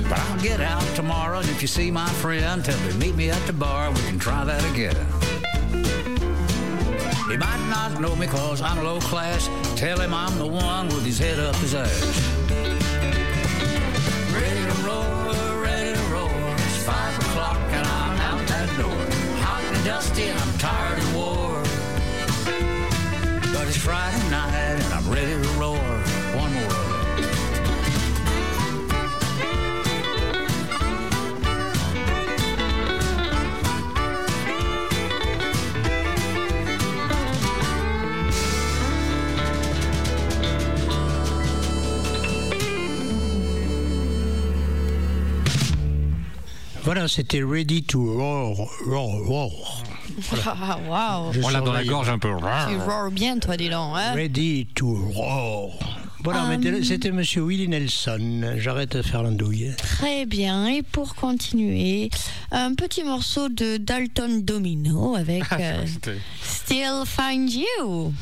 But 0.08 0.18
I'll 0.18 0.40
get 0.40 0.60
out 0.60 0.84
tomorrow, 0.94 1.38
and 1.38 1.48
if 1.48 1.62
you 1.62 1.68
see 1.68 1.90
my 1.90 2.08
friend, 2.20 2.62
tell 2.62 2.76
him 2.76 2.98
meet 2.98 3.16
me 3.16 3.30
at 3.30 3.40
the 3.46 3.54
bar. 3.54 3.90
We 3.90 4.00
can 4.00 4.18
try 4.18 4.44
that 4.44 4.62
again. 4.70 4.94
He 7.30 7.36
might 7.38 7.66
not 7.70 8.00
know 8.02 8.14
me 8.16 8.26
cause 8.26 8.60
I'm 8.60 8.84
low 8.84 9.00
class. 9.00 9.48
Tell 9.76 9.98
him 9.98 10.12
I'm 10.12 10.36
the 10.36 10.46
one 10.46 10.88
with 10.88 11.06
his 11.06 11.18
head 11.18 11.38
up 11.38 11.56
his 11.56 11.74
ass. 11.74 11.90
Ready 14.34 14.62
to 14.70 14.76
roll, 14.86 15.62
ready 15.62 15.94
to 15.94 16.06
roll. 16.12 16.28
It's 16.66 16.84
five 16.84 17.18
o'clock 17.18 17.56
and 17.78 17.86
I'm 17.86 18.20
out 18.28 18.46
that 18.46 18.68
door. 18.78 19.00
Hot 19.40 19.64
and 19.64 19.84
dusty 19.86 20.24
and 20.24 20.38
I'm 20.38 20.58
tired 20.58 20.98
of 20.98 21.16
war. 21.16 21.62
But 23.52 23.68
it's 23.68 23.78
Friday 23.78 24.25
Voilà, 46.86 47.08
c'était 47.08 47.42
Ready 47.42 47.82
to 47.82 47.98
Roar. 48.14 48.54
roar, 48.86 49.18
roar. 49.26 49.50
Ah, 50.46 50.78
Waouh. 50.88 51.32
Je 51.32 51.40
On 51.42 51.48
l'a 51.48 51.60
dans 51.60 51.72
la 51.72 51.82
gorge 51.82 52.08
un 52.08 52.18
peu. 52.20 52.28
Tu 52.68 52.76
roar 52.76 53.10
bien, 53.10 53.38
toi, 53.40 53.56
dis 53.56 53.68
donc. 53.68 53.96
Hein? 53.96 54.12
Ready 54.14 54.68
to 54.72 54.94
Roar. 55.12 55.70
Voilà, 56.22 56.44
mais 56.56 56.82
c'était 56.84 57.10
Monsieur 57.10 57.42
Willie 57.42 57.66
Nelson. 57.66 58.54
J'arrête 58.58 58.96
de 58.96 59.02
faire 59.02 59.24
l'andouille. 59.24 59.72
Très 59.76 60.26
bien. 60.26 60.68
Et 60.68 60.82
pour 60.84 61.16
continuer, 61.16 62.08
un 62.52 62.72
petit 62.74 63.02
morceau 63.02 63.48
de 63.48 63.78
Dalton 63.78 64.42
Domino 64.44 65.16
avec 65.16 65.42
euh, 65.58 65.84
C'était- 65.86 66.18
Still 66.40 67.02
Find 67.04 67.50
You. 67.52 68.12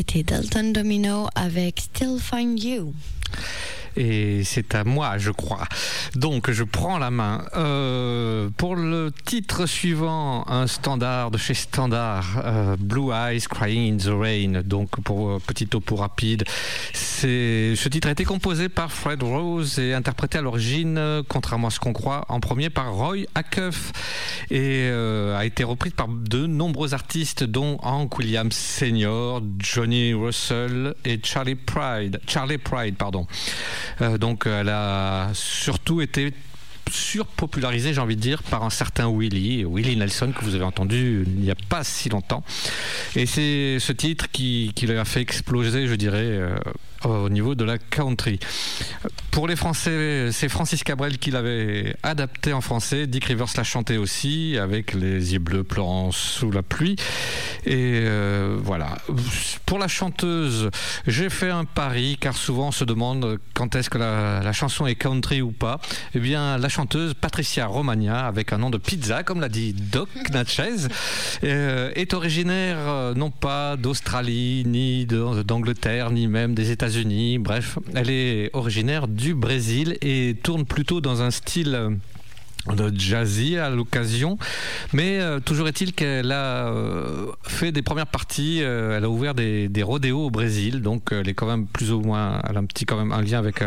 C'était 0.00 0.22
Dalton 0.22 0.72
Domino 0.72 1.28
avec 1.34 1.78
Still 1.78 2.16
Find 2.18 2.58
You. 2.58 2.94
Et 3.96 4.44
c'est 4.44 4.74
à 4.74 4.82
moi, 4.82 5.18
je 5.18 5.30
crois. 5.30 5.66
Donc, 6.14 6.50
je 6.50 6.64
prends 6.64 6.98
la 6.98 7.10
main. 7.10 7.44
Euh, 7.54 8.48
pour 8.56 8.76
le 8.76 9.12
titre 9.26 9.66
suivant, 9.66 10.48
un 10.48 10.66
standard 10.66 11.30
de 11.30 11.36
chez 11.36 11.52
Standard, 11.52 12.40
euh, 12.42 12.76
Blue 12.78 13.12
Eyes 13.12 13.42
Crying 13.42 13.94
in 13.94 13.96
the 13.98 14.18
Rain. 14.18 14.62
Donc, 14.64 14.88
pour 15.02 15.32
euh, 15.32 15.38
petit 15.46 15.66
topo 15.66 15.96
rapide, 15.96 16.44
ce 17.20 17.88
titre 17.88 18.08
a 18.08 18.12
été 18.12 18.24
composé 18.24 18.68
par 18.68 18.90
Fred 18.92 19.22
Rose 19.22 19.78
et 19.78 19.94
interprété 19.94 20.38
à 20.38 20.42
l'origine, 20.42 21.22
contrairement 21.28 21.68
à 21.68 21.70
ce 21.70 21.78
qu'on 21.78 21.92
croit, 21.92 22.24
en 22.28 22.40
premier 22.40 22.70
par 22.70 22.94
Roy 22.94 23.26
Acuff 23.34 23.92
et 24.50 24.88
euh, 24.88 25.36
a 25.36 25.44
été 25.44 25.64
reprise 25.64 25.92
par 25.92 26.08
de 26.08 26.46
nombreux 26.46 26.94
artistes, 26.94 27.44
dont 27.44 27.78
Hank 27.82 28.18
Williams 28.18 28.54
Sr., 28.54 29.40
Johnny 29.58 30.14
Russell 30.14 30.94
et 31.04 31.20
Charlie 31.22 31.56
Pride. 31.56 32.20
Charlie 32.26 32.58
Pride, 32.58 32.96
pardon. 32.96 33.26
Euh, 34.00 34.18
donc, 34.18 34.46
elle 34.46 34.68
a 34.68 35.30
surtout 35.34 36.00
été 36.00 36.32
surpopularisée, 36.90 37.94
j'ai 37.94 38.00
envie 38.00 38.16
de 38.16 38.20
dire, 38.20 38.42
par 38.42 38.64
un 38.64 38.70
certain 38.70 39.08
Willie, 39.08 39.64
Willie 39.64 39.96
Nelson, 39.96 40.32
que 40.36 40.44
vous 40.44 40.54
avez 40.54 40.64
entendu 40.64 41.24
il 41.26 41.40
n'y 41.40 41.50
a 41.50 41.56
pas 41.68 41.84
si 41.84 42.08
longtemps. 42.08 42.42
Et 43.14 43.26
c'est 43.26 43.78
ce 43.78 43.92
titre 43.92 44.30
qui, 44.30 44.72
qui 44.74 44.86
l'a 44.86 45.04
fait 45.04 45.20
exploser, 45.20 45.86
je 45.86 45.94
dirais, 45.94 46.18
euh, 46.18 46.56
au 47.04 47.28
niveau 47.28 47.54
de 47.54 47.64
la 47.64 47.78
country. 47.78 48.38
Pour 49.30 49.46
les 49.46 49.56
Français, 49.56 50.30
c'est 50.32 50.48
Francis 50.48 50.82
Cabrel 50.82 51.18
qui 51.18 51.30
l'avait 51.30 51.96
adapté 52.02 52.52
en 52.52 52.60
français. 52.60 53.06
Dick 53.06 53.24
Rivers 53.26 53.46
l'a 53.56 53.64
chanté 53.64 53.96
aussi, 53.96 54.58
avec 54.58 54.92
les 54.92 55.32
yeux 55.32 55.38
bleus 55.38 55.64
pleurant 55.64 56.10
sous 56.12 56.50
la 56.50 56.62
pluie. 56.62 56.96
Et 57.64 58.02
euh, 58.04 58.56
voilà. 58.62 58.98
Pour 59.66 59.78
la 59.78 59.88
chanteuse, 59.88 60.70
j'ai 61.06 61.30
fait 61.30 61.50
un 61.50 61.64
pari, 61.64 62.18
car 62.20 62.36
souvent 62.36 62.68
on 62.68 62.72
se 62.72 62.84
demande 62.84 63.38
quand 63.54 63.76
est-ce 63.76 63.88
que 63.88 63.98
la, 63.98 64.40
la 64.42 64.52
chanson 64.52 64.86
est 64.86 64.94
country 64.94 65.42
ou 65.42 65.52
pas. 65.52 65.80
Eh 66.14 66.18
bien, 66.18 66.58
la 66.58 66.68
chanteuse 66.68 67.14
Patricia 67.14 67.66
Romagna, 67.66 68.26
avec 68.26 68.52
un 68.52 68.58
nom 68.58 68.70
de 68.70 68.78
pizza, 68.78 69.22
comme 69.22 69.40
l'a 69.40 69.48
dit 69.48 69.72
Doc 69.72 70.08
Natchez, 70.32 70.88
euh, 71.44 71.92
est 71.94 72.14
originaire 72.14 72.78
euh, 72.80 73.14
non 73.14 73.30
pas 73.30 73.76
d'Australie, 73.76 74.64
ni 74.66 75.06
d'Angleterre, 75.06 76.10
ni 76.10 76.26
même 76.26 76.54
des 76.54 76.70
États-Unis. 76.70 76.89
Bref, 77.38 77.78
elle 77.94 78.10
est 78.10 78.50
originaire 78.52 79.06
du 79.06 79.34
Brésil 79.34 79.96
et 80.02 80.36
tourne 80.42 80.64
plutôt 80.64 81.00
dans 81.00 81.22
un 81.22 81.30
style 81.30 81.74
euh, 81.74 81.90
de 82.74 82.92
jazzy 82.98 83.56
à 83.56 83.70
l'occasion, 83.70 84.38
mais 84.92 85.18
euh, 85.20 85.40
toujours 85.40 85.68
est-il 85.68 85.94
qu'elle 85.94 86.30
a 86.32 86.68
euh, 86.68 87.26
fait 87.42 87.72
des 87.72 87.80
premières 87.80 88.06
parties, 88.06 88.58
elle 88.58 89.04
a 89.04 89.08
ouvert 89.08 89.34
des, 89.34 89.68
des 89.68 89.82
rodéos 89.82 90.26
au 90.26 90.30
Brésil, 90.30 90.82
donc 90.82 91.08
elle 91.12 91.28
est 91.28 91.34
quand 91.34 91.46
même 91.46 91.66
plus 91.66 91.90
ou 91.90 92.00
moins, 92.00 92.38
a 92.40 92.50
un 92.50 92.64
petit 92.64 92.84
quand 92.84 92.98
même 92.98 93.12
un 93.12 93.22
lien 93.22 93.38
avec 93.38 93.60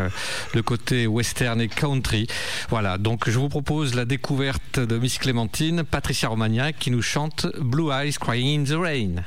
le 0.54 0.62
côté 0.62 1.08
western 1.08 1.60
et 1.62 1.70
country. 1.70 2.28
Voilà, 2.70 2.98
donc 2.98 3.30
je 3.30 3.40
vous 3.40 3.50
propose 3.50 3.96
la 3.96 4.06
découverte 4.06 4.80
de 4.80 4.98
Miss 4.98 5.18
Clémentine, 5.18 5.84
Patricia 5.84 6.30
Romagna, 6.30 6.72
qui 6.72 6.92
nous 6.92 7.02
chante 7.02 7.48
Blue 7.60 7.92
Eyes 7.92 8.14
Crying 8.20 8.62
in 8.62 8.64
the 8.66 8.78
Rain. 8.78 9.24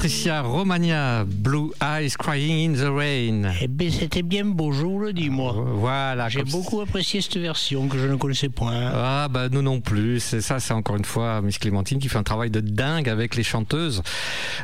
Patricia 0.00 0.40
Romagna, 0.40 1.26
Blue 1.26 1.72
Eyes 1.82 2.16
Crying 2.18 2.70
in 2.70 2.72
the 2.72 2.88
Rain. 2.90 3.52
Eh 3.60 3.68
bien, 3.68 3.90
c'était 3.90 4.22
bien 4.22 4.46
beau, 4.46 4.72
je 4.72 4.80
vous 4.80 4.98
le 4.98 5.12
dis, 5.12 5.28
moi. 5.28 5.54
Voilà. 5.74 6.30
J'ai 6.30 6.42
beaucoup 6.42 6.80
apprécié 6.80 7.20
cette 7.20 7.36
version 7.36 7.86
que 7.86 7.98
je 7.98 8.06
ne 8.06 8.16
connaissais 8.16 8.48
point. 8.48 8.90
Ah 8.94 9.28
bah 9.28 9.50
nous 9.50 9.60
non 9.60 9.82
plus, 9.82 10.18
c'est 10.20 10.40
ça, 10.40 10.58
c'est 10.58 10.72
encore 10.72 10.96
une 10.96 11.04
fois 11.04 11.42
Miss 11.42 11.58
Clémentine 11.58 11.98
qui 11.98 12.08
fait 12.08 12.16
un 12.16 12.22
travail 12.22 12.50
de 12.50 12.60
dingue 12.60 13.10
avec 13.10 13.36
les 13.36 13.42
chanteuses. 13.42 14.02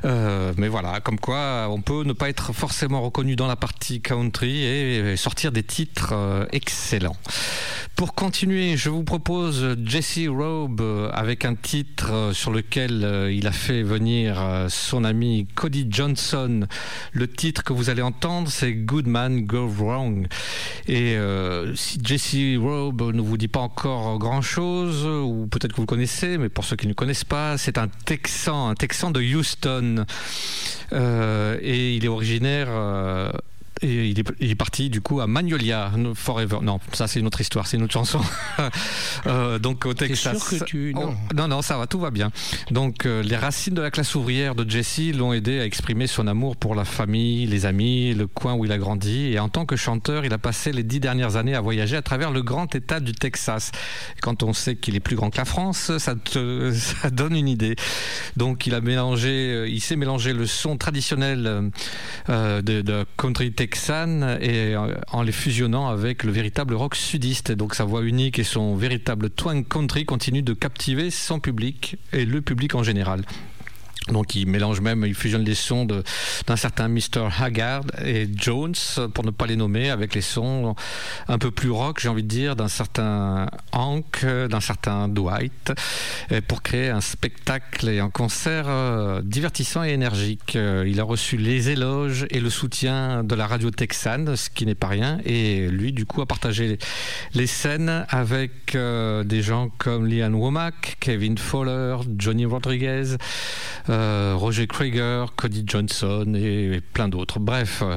Euh, 0.06 0.54
mais 0.56 0.68
voilà, 0.68 1.00
comme 1.00 1.20
quoi 1.20 1.68
on 1.68 1.82
peut 1.82 2.04
ne 2.04 2.14
pas 2.14 2.30
être 2.30 2.54
forcément 2.54 3.02
reconnu 3.02 3.36
dans 3.36 3.46
la 3.46 3.56
partie 3.56 4.00
country 4.00 4.62
et 4.64 5.16
sortir 5.18 5.52
des 5.52 5.64
titres 5.64 6.14
euh, 6.14 6.46
excellents. 6.52 7.16
Pour 7.94 8.14
continuer, 8.14 8.76
je 8.76 8.90
vous 8.90 9.04
propose 9.04 9.76
Jesse 9.84 10.28
Robe 10.28 10.80
euh, 10.80 11.10
avec 11.12 11.44
un 11.46 11.54
titre 11.54 12.12
euh, 12.12 12.32
sur 12.34 12.50
lequel 12.50 13.04
euh, 13.04 13.32
il 13.32 13.46
a 13.46 13.52
fait 13.52 13.82
venir 13.82 14.36
euh, 14.38 14.68
son 14.68 15.02
ami 15.02 15.25
Cody 15.54 15.86
Johnson. 15.90 16.66
Le 17.12 17.28
titre 17.28 17.64
que 17.64 17.72
vous 17.72 17.90
allez 17.90 18.02
entendre, 18.02 18.48
c'est 18.50 18.72
Good 18.72 19.06
Man 19.06 19.42
Go 19.42 19.66
Wrong. 19.66 20.26
Et 20.86 21.16
euh, 21.16 21.74
Jesse 22.02 22.58
Robe 22.58 23.14
ne 23.14 23.20
vous 23.20 23.36
dit 23.36 23.48
pas 23.48 23.60
encore 23.60 24.18
grand-chose, 24.18 25.06
ou 25.06 25.48
peut-être 25.50 25.72
que 25.72 25.76
vous 25.76 25.82
le 25.82 25.86
connaissez, 25.86 26.38
mais 26.38 26.48
pour 26.48 26.64
ceux 26.64 26.76
qui 26.76 26.86
ne 26.86 26.92
le 26.92 26.94
connaissent 26.94 27.24
pas, 27.24 27.58
c'est 27.58 27.78
un 27.78 27.88
Texan, 27.88 28.68
un 28.68 28.74
Texan 28.74 29.10
de 29.10 29.20
Houston. 29.20 30.04
Euh, 30.92 31.58
et 31.60 31.96
il 31.96 32.04
est 32.04 32.08
originaire... 32.08 32.68
et 33.82 34.08
il 34.08 34.18
est, 34.20 34.24
il 34.40 34.50
est 34.50 34.54
parti 34.56 34.90
du 34.90 35.00
coup 35.00 35.20
à 35.20 35.26
Magnolia 35.26 35.92
no- 35.96 36.14
Forever. 36.14 36.58
Non, 36.62 36.80
ça 36.92 37.06
c'est 37.06 37.20
une 37.20 37.26
autre 37.26 37.40
histoire, 37.40 37.66
c'est 37.66 37.76
une 37.76 37.82
autre 37.84 37.92
chanson. 37.92 38.20
Euh, 39.26 39.58
donc 39.58 39.86
au 39.86 39.94
Texas. 39.94 40.38
sûr 40.48 40.58
que 40.60 40.64
tu- 40.64 40.92
non. 40.94 41.14
Oh, 41.14 41.34
non, 41.34 41.48
non, 41.48 41.62
ça 41.62 41.76
va, 41.76 41.86
tout 41.86 41.98
va 41.98 42.10
bien. 42.10 42.30
Donc 42.70 43.04
euh, 43.06 43.22
les 43.22 43.36
racines 43.36 43.74
de 43.74 43.82
la 43.82 43.90
classe 43.90 44.14
ouvrière 44.14 44.54
de 44.54 44.68
Jesse 44.68 45.12
l'ont 45.14 45.32
aidé 45.32 45.58
à 45.60 45.64
exprimer 45.64 46.06
son 46.06 46.26
amour 46.28 46.56
pour 46.56 46.74
la 46.74 46.84
famille, 46.84 47.46
les 47.46 47.66
amis, 47.66 48.14
le 48.14 48.26
coin 48.28 48.54
où 48.54 48.64
il 48.64 48.70
a 48.72 48.78
grandi. 48.78 49.32
Et 49.32 49.38
en 49.40 49.48
tant 49.48 49.66
que 49.66 49.74
chanteur, 49.76 50.24
il 50.24 50.32
a 50.32 50.38
passé 50.38 50.70
les 50.72 50.82
dix 50.84 51.00
dernières 51.00 51.36
années 51.36 51.54
à 51.54 51.60
voyager 51.60 51.96
à 51.96 52.02
travers 52.02 52.30
le 52.30 52.42
grand 52.42 52.72
état 52.74 53.00
du 53.00 53.12
Texas. 53.12 53.72
Et 54.16 54.20
quand 54.20 54.42
on 54.42 54.52
sait 54.52 54.76
qu'il 54.76 54.94
est 54.94 55.00
plus 55.00 55.16
grand 55.16 55.30
que 55.30 55.38
la 55.38 55.44
France, 55.44 55.96
ça, 55.98 56.14
te- 56.14 56.72
ça 57.02 57.10
donne 57.10 57.34
une 57.34 57.48
idée. 57.48 57.74
Donc 58.36 58.66
il 58.66 58.74
a 58.74 58.80
mélangé, 58.80 59.28
euh, 59.52 59.68
il 59.68 59.80
sait 59.80 59.96
mélanger 59.96 60.32
le 60.32 60.46
son 60.46 60.76
traditionnel 60.76 61.70
euh, 62.28 62.62
de, 62.62 62.80
de 62.82 63.04
country 63.16 63.52
et 64.40 64.74
euh, 64.74 64.94
en 65.12 65.22
les 65.22 65.32
fusionnant 65.32 65.88
avec 65.88 66.24
le 66.24 66.30
véritable 66.30 66.74
rock 66.74 66.94
sudiste. 66.94 67.52
Donc 67.52 67.74
sa 67.74 67.84
voix 67.84 68.02
unique 68.02 68.38
et 68.38 68.44
son 68.44 68.76
véritable 68.76 69.30
twang 69.30 69.66
country 69.66 70.04
continuent 70.04 70.44
de 70.44 70.52
captiver 70.52 71.10
son 71.10 71.40
public 71.40 71.96
et 72.12 72.24
le 72.24 72.42
public 72.42 72.74
en 72.74 72.82
général. 72.82 73.22
Donc 74.08 74.34
il 74.34 74.46
mélange 74.46 74.80
même, 74.80 75.04
il 75.06 75.14
fusionne 75.14 75.44
les 75.44 75.54
sons 75.54 75.84
d'un 75.84 76.56
certain 76.56 76.88
Mr. 76.88 77.28
Haggard 77.40 77.82
et 78.04 78.28
Jones, 78.34 78.74
pour 79.12 79.24
ne 79.24 79.30
pas 79.30 79.46
les 79.46 79.56
nommer, 79.56 79.90
avec 79.90 80.14
les 80.14 80.20
sons 80.20 80.74
un 81.28 81.38
peu 81.38 81.50
plus 81.50 81.70
rock, 81.70 82.00
j'ai 82.00 82.08
envie 82.08 82.22
de 82.22 82.28
dire, 82.28 82.56
d'un 82.56 82.68
certain 82.68 83.46
Hank, 83.72 84.24
d'un 84.24 84.60
certain 84.60 85.08
Dwight, 85.08 85.72
pour 86.48 86.62
créer 86.62 86.90
un 86.90 87.00
spectacle 87.00 87.88
et 87.88 88.00
un 88.00 88.10
concert 88.10 88.66
euh, 88.68 89.22
divertissant 89.22 89.84
et 89.84 89.90
énergique. 89.90 90.56
Euh, 90.56 90.84
Il 90.86 91.00
a 91.00 91.04
reçu 91.04 91.36
les 91.36 91.70
éloges 91.70 92.26
et 92.30 92.40
le 92.40 92.50
soutien 92.50 93.24
de 93.24 93.34
la 93.34 93.46
radio 93.46 93.70
texane, 93.70 94.36
ce 94.36 94.50
qui 94.50 94.66
n'est 94.66 94.74
pas 94.74 94.88
rien, 94.88 95.18
et 95.24 95.68
lui, 95.68 95.92
du 95.92 96.06
coup, 96.06 96.22
a 96.22 96.26
partagé 96.26 96.78
les 97.34 97.46
scènes 97.46 98.06
avec 98.08 98.74
euh, 98.74 99.24
des 99.24 99.42
gens 99.42 99.70
comme 99.78 100.06
Liam 100.06 100.34
Womack, 100.34 100.96
Kevin 101.00 101.38
Fowler, 101.38 101.96
Johnny 102.18 102.44
Rodriguez, 102.44 103.16
euh, 103.96 104.34
Roger 104.36 104.66
Krieger, 104.66 105.34
Cody 105.36 105.64
Johnson 105.66 106.34
et, 106.34 106.76
et 106.76 106.80
plein 106.80 107.08
d'autres. 107.08 107.40
Bref, 107.40 107.82
euh, 107.82 107.96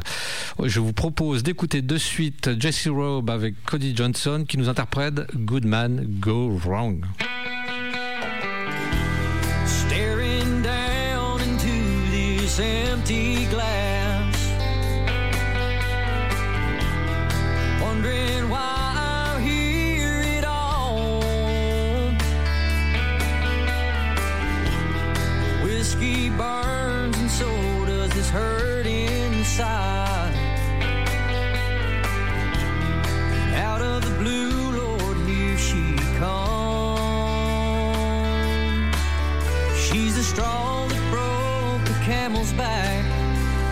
je 0.64 0.80
vous 0.80 0.94
propose 0.94 1.44
d'écouter 1.44 1.82
de 1.82 1.98
suite 1.98 2.60
Jesse 2.60 2.88
Robe 2.88 3.30
avec 3.30 3.56
Cody 3.66 3.96
Johnson 3.96 4.46
qui 4.48 4.58
nous 4.58 4.70
interprète 4.70 5.36
Good 5.36 5.66
Man 5.66 6.06
Go 6.20 6.58
Wrong. 6.64 7.06
Straw 40.40 40.88
that 40.88 41.04
broke 41.12 41.84
the 41.86 42.04
camel's 42.06 42.54
back. 42.54 43.04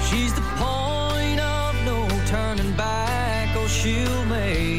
She's 0.10 0.34
the 0.34 0.41
point 0.60 1.39
of 1.39 1.73
no 1.85 2.07
turning 2.26 2.73
back. 2.73 3.56
Oh, 3.56 3.68
she'll 3.68 4.26
make 4.26 4.76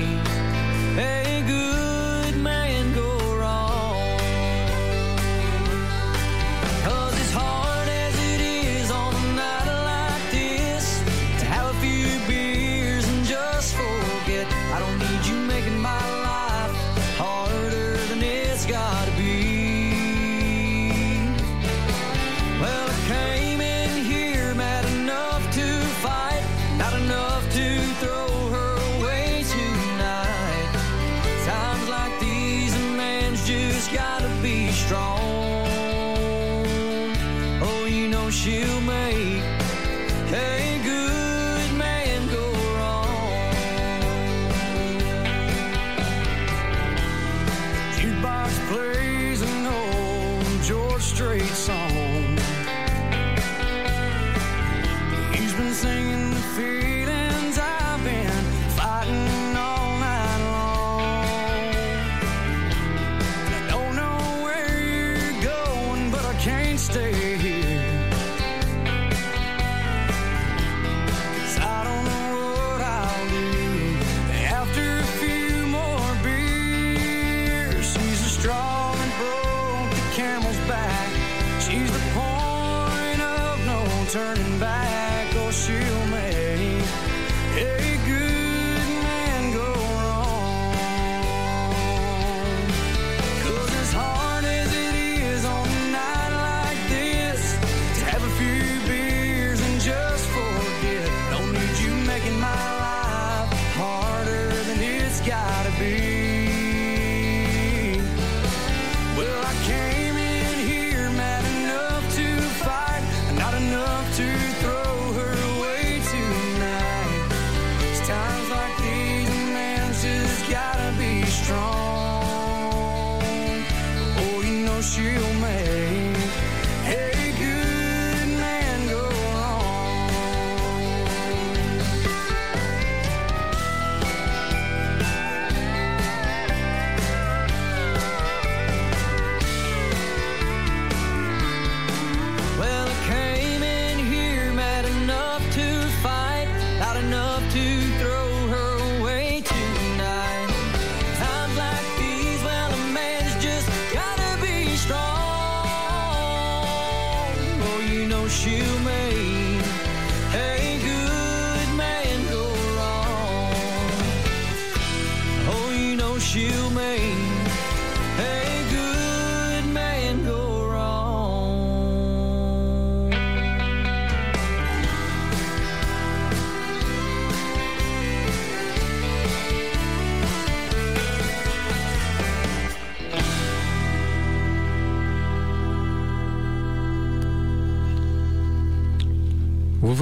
you 38.49 38.78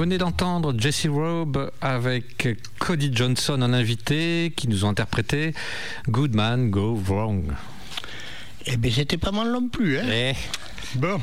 venez 0.07 0.19
d'entendre 0.19 0.73
Jesse 0.77 1.07
Robe 1.07 1.69
avec 1.81 2.47
Cody 2.79 3.11
Johnson 3.13 3.61
en 3.61 3.73
invité 3.73 4.53
qui 4.55 4.69
nous 4.69 4.85
ont 4.85 4.87
interprété 4.87 5.53
Good 6.07 6.33
Man 6.33 6.69
Go 6.69 6.95
Wrong. 6.95 7.51
Eh 8.67 8.77
bien, 8.77 8.89
c'était 8.89 9.17
pas 9.17 9.31
mal 9.31 9.51
non 9.51 9.67
plus. 9.67 9.99
Hein. 9.99 10.05
Eh. 10.09 10.33
Bon, 10.95 11.19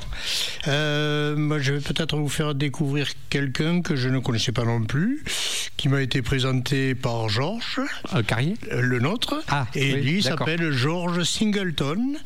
euh, 0.69 1.35
moi 1.35 1.59
je 1.61 1.73
vais 1.73 1.81
peut-être 1.81 2.19
vous 2.19 2.29
faire 2.29 2.55
découvrir 2.55 3.09
quelqu'un 3.31 3.81
que 3.81 3.97
je 3.97 4.11
ne 4.11 4.19
connaissais 4.19 4.53
pas 4.53 4.65
non 4.65 4.83
plus, 4.83 5.25
qui 5.79 5.89
m'a 5.89 6.03
été 6.03 6.21
présenté 6.21 6.95
par 6.95 7.31
Georges 7.31 7.81
euh, 8.15 8.23
Carrier, 8.23 8.57
euh, 8.71 8.83
le 8.83 8.99
nôtre, 8.99 9.43
ah, 9.49 9.67
et 9.75 9.95
oui, 9.95 10.03
lui 10.03 10.23
s'appelle 10.23 10.71
George 10.73 11.23
Singleton, 11.23 12.19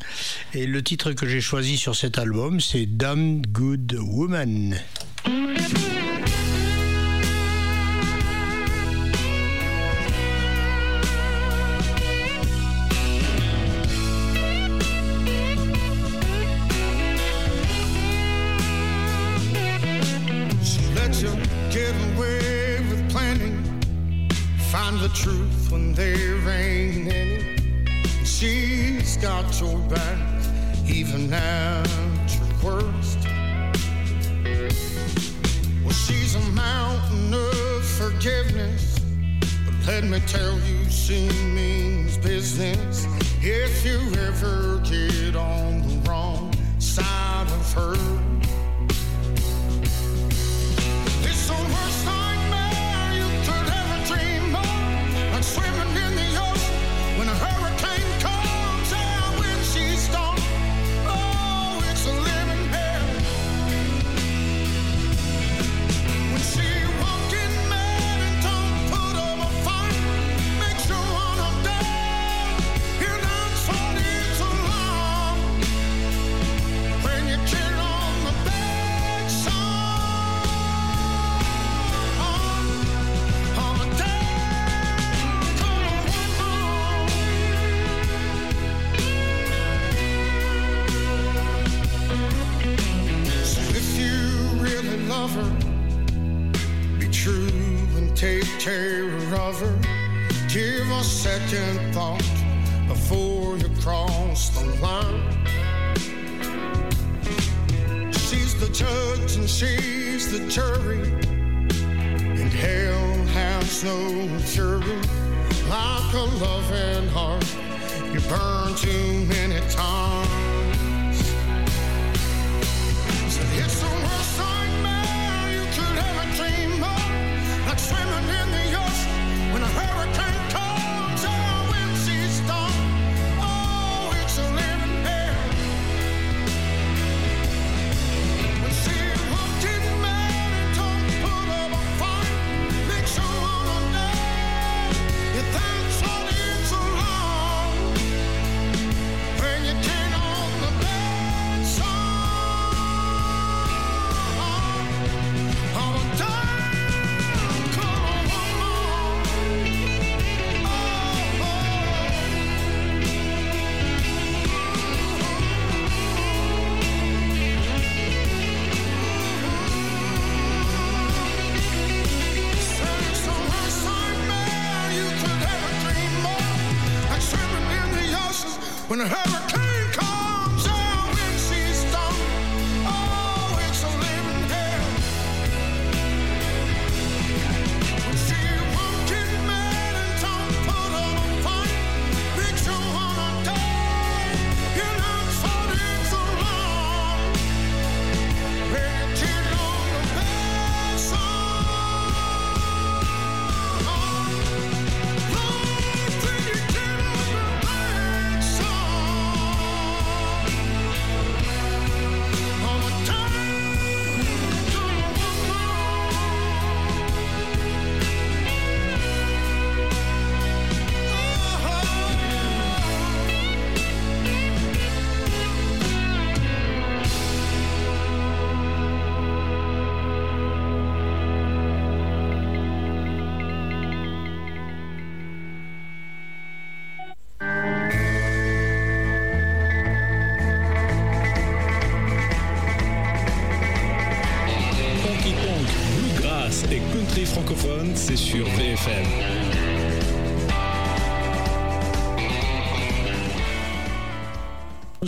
et 0.53 0.65
le 0.65 0.83
titre 0.83 1.13
que 1.13 1.25
j'ai 1.25 1.39
choisi 1.39 1.77
sur 1.77 1.95
cet 1.95 2.19
album 2.19 2.59
c'est 2.59 2.85
Damn 2.85 3.41
Good 3.45 3.95
Woman. 4.01 4.75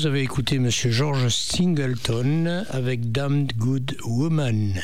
vous 0.01 0.07
avez 0.07 0.23
écouté 0.23 0.57
Monsieur 0.57 0.89
George 0.89 1.27
Singleton 1.27 2.65
avec 2.71 3.11
Damned 3.11 3.53
Good 3.55 3.97
Woman. 4.03 4.81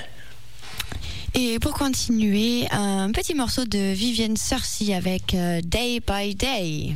Et 1.33 1.57
pour 1.57 1.73
continuer, 1.73 2.67
un 2.69 3.11
petit 3.11 3.33
morceau 3.33 3.65
de 3.65 3.93
Vivienne 3.93 4.37
Sarcy 4.37 4.93
avec 4.93 5.33
euh, 5.33 5.59
Day 5.63 6.01
by 6.05 6.35
Day. 6.35 6.93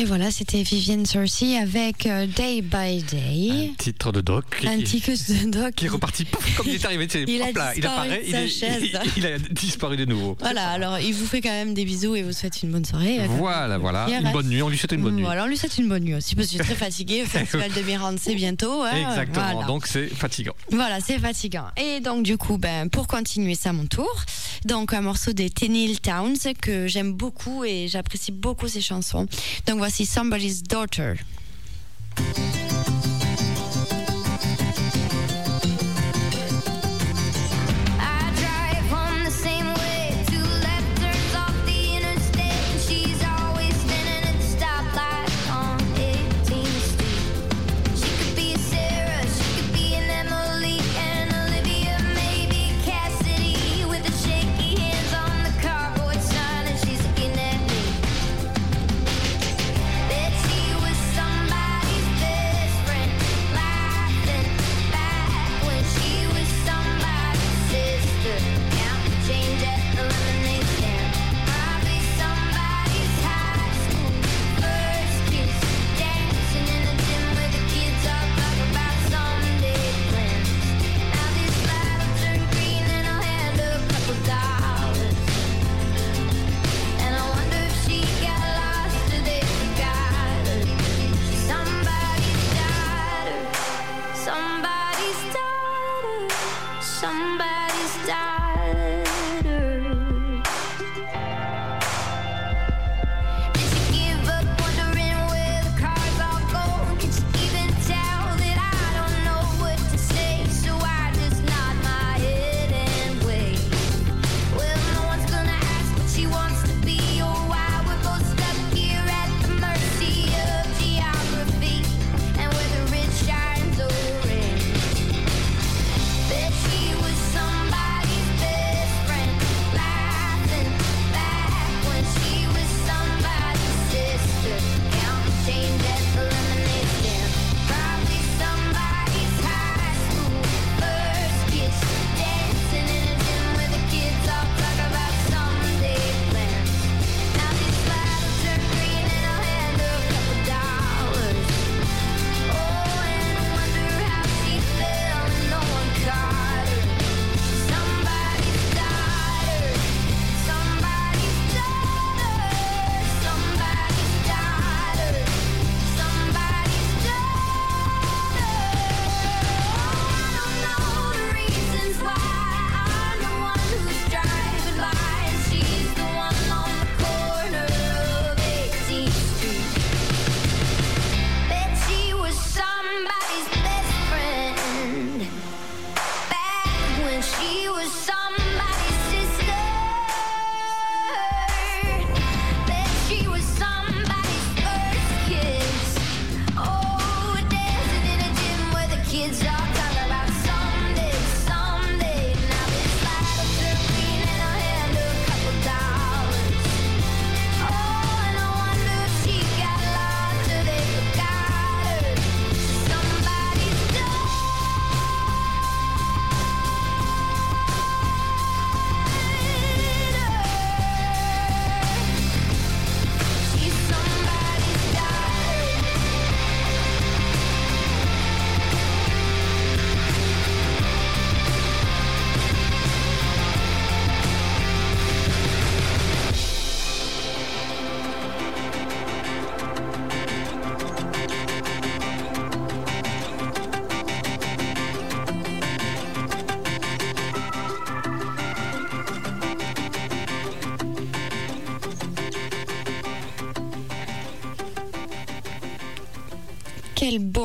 Et 0.00 0.04
voilà, 0.06 0.30
c'était 0.30 0.62
Vivienne 0.62 1.04
Sorcy 1.04 1.58
avec 1.58 2.06
euh, 2.06 2.26
Day 2.26 2.62
by 2.62 3.02
Day. 3.02 3.72
Titre 3.76 4.12
de 4.12 4.22
doc. 4.22 4.64
Un 4.66 4.80
titre 4.80 5.10
de 5.10 5.50
doc. 5.50 5.74
Qui 5.74 5.84
est 5.84 5.88
reparti 5.90 6.24
pouf, 6.24 6.56
comme 6.56 6.68
il 6.68 6.76
est 6.76 6.84
arrivé. 6.86 7.06
Il, 7.28 7.38
là, 7.38 7.74
il 7.76 7.86
apparaît, 7.86 8.22
il, 8.26 9.26
est, 9.26 9.34
a 9.34 9.38
disparu 9.50 9.98
de 9.98 10.06
nouveau. 10.06 10.38
Voilà, 10.40 10.70
alors 10.70 10.98
il 11.00 11.12
vous 11.12 11.26
fait 11.26 11.42
quand 11.42 11.50
même 11.50 11.74
des 11.74 11.84
bisous 11.84 12.16
et 12.16 12.22
vous 12.22 12.32
souhaite 12.32 12.62
une 12.62 12.70
bonne 12.70 12.86
soirée. 12.86 13.18
Voilà, 13.28 13.76
voilà. 13.76 14.06
Une 14.08 14.32
bonne 14.32 14.48
nuit. 14.48 14.62
On 14.62 14.70
lui 14.70 14.78
souhaite 14.78 14.92
une 14.92 15.02
bonne 15.02 15.16
nuit. 15.16 15.22
Voilà, 15.22 15.44
on 15.44 15.48
lui 15.48 15.58
souhaite 15.58 15.76
une 15.76 15.90
bonne 15.90 16.04
nuit 16.04 16.14
aussi 16.14 16.34
parce 16.34 16.46
que 16.48 16.54
je 16.54 16.62
suis 16.62 16.64
très 16.64 16.82
fatiguée. 16.82 17.20
Le 17.20 17.26
festival 17.26 17.70
de 17.70 17.82
Mirande, 17.82 18.18
c'est 18.18 18.34
bientôt. 18.34 18.80
Hein. 18.82 19.10
Exactement, 19.10 19.66
donc 19.66 19.86
c'est 19.86 20.06
fatigant. 20.06 20.54
Voilà, 20.70 21.00
c'est 21.00 21.18
fatigant. 21.18 21.66
Et 21.76 22.00
donc, 22.00 22.22
du 22.22 22.38
coup, 22.38 22.56
ben, 22.56 22.88
pour 22.88 23.06
continuer, 23.06 23.54
c'est 23.54 23.68
à 23.68 23.74
mon 23.74 23.84
tour. 23.84 24.24
Donc, 24.64 24.94
un 24.94 25.02
morceau 25.02 25.34
des 25.34 25.50
Tenille 25.50 25.98
Towns 25.98 26.38
que 26.58 26.86
j'aime 26.86 27.12
beaucoup 27.12 27.64
et 27.64 27.86
j'apprécie 27.86 28.32
beaucoup 28.32 28.66
ses 28.66 28.80
chansons. 28.80 29.26
Donc, 29.66 29.76
voilà 29.76 29.89
Is 29.98 30.08
somebody's 30.08 30.62
daughter. 30.62 31.18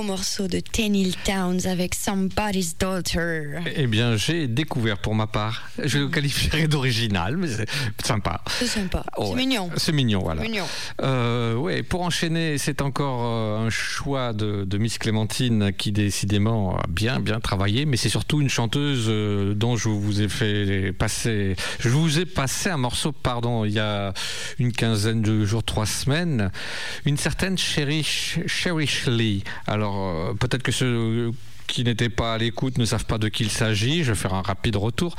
Morceau 0.05 0.47
de 0.47 0.59
Tenille 0.59 1.15
Towns 1.25 1.65
avec 1.65 1.95
Somebody's 1.95 2.77
Daughter. 2.77 3.59
Eh 3.75 3.87
bien, 3.87 4.15
j'ai 4.15 4.47
découvert 4.47 4.99
pour 4.99 5.15
ma 5.15 5.25
part, 5.25 5.63
je 5.83 5.97
le 5.97 6.07
qualifierais 6.09 6.67
d'original, 6.67 7.37
mais 7.37 7.47
c'est 7.47 7.67
sympa. 8.05 8.41
C'est 8.59 8.67
sympa. 8.67 9.03
Oh, 9.17 9.25
c'est 9.25 9.29
ouais. 9.31 9.35
mignon. 9.37 9.69
C'est 9.77 9.91
mignon, 9.91 10.19
voilà. 10.19 10.43
Mignon. 10.43 10.65
Euh, 11.01 11.55
ouais, 11.55 11.81
pour 11.81 12.03
enchaîner, 12.03 12.59
c'est 12.59 12.81
encore 12.81 13.21
euh, 13.23 13.65
un 13.65 13.69
choix 13.71 14.33
de, 14.33 14.63
de 14.63 14.77
Miss 14.77 14.99
Clémentine 14.99 15.73
qui 15.73 15.91
décidément 15.91 16.77
a 16.77 16.85
bien 16.87 17.19
bien 17.19 17.39
travaillé, 17.39 17.85
mais 17.85 17.97
c'est 17.97 18.09
surtout 18.09 18.41
une 18.41 18.49
chanteuse 18.49 19.05
euh, 19.07 19.55
dont 19.55 19.75
je 19.75 19.89
vous 19.89 20.21
ai 20.21 20.29
fait 20.29 20.93
passer, 20.93 21.55
je 21.79 21.89
vous 21.89 22.19
ai 22.19 22.25
passé 22.25 22.69
un 22.69 22.77
morceau, 22.77 23.11
pardon, 23.11 23.65
il 23.65 23.71
y 23.71 23.79
a 23.79 24.13
une 24.59 24.71
quinzaine 24.71 25.23
de 25.23 25.45
jours, 25.45 25.63
trois 25.63 25.87
semaines, 25.87 26.51
une 27.05 27.17
certaine 27.17 27.57
Cherish, 27.57 28.39
Cherish 28.45 29.07
Lee. 29.07 29.43
Alors 29.65 29.94
euh, 29.95 30.33
peut-être 30.33 30.63
que 30.63 30.71
ce 30.71 31.31
qui 31.67 31.83
n'étaient 31.83 32.09
pas 32.09 32.33
à 32.33 32.37
l'écoute 32.37 32.77
ne 32.77 32.85
savent 32.85 33.05
pas 33.05 33.17
de 33.17 33.27
qui 33.27 33.43
il 33.43 33.51
s'agit. 33.51 34.03
Je 34.03 34.11
vais 34.11 34.17
faire 34.17 34.33
un 34.33 34.41
rapide 34.41 34.75
retour. 34.75 35.15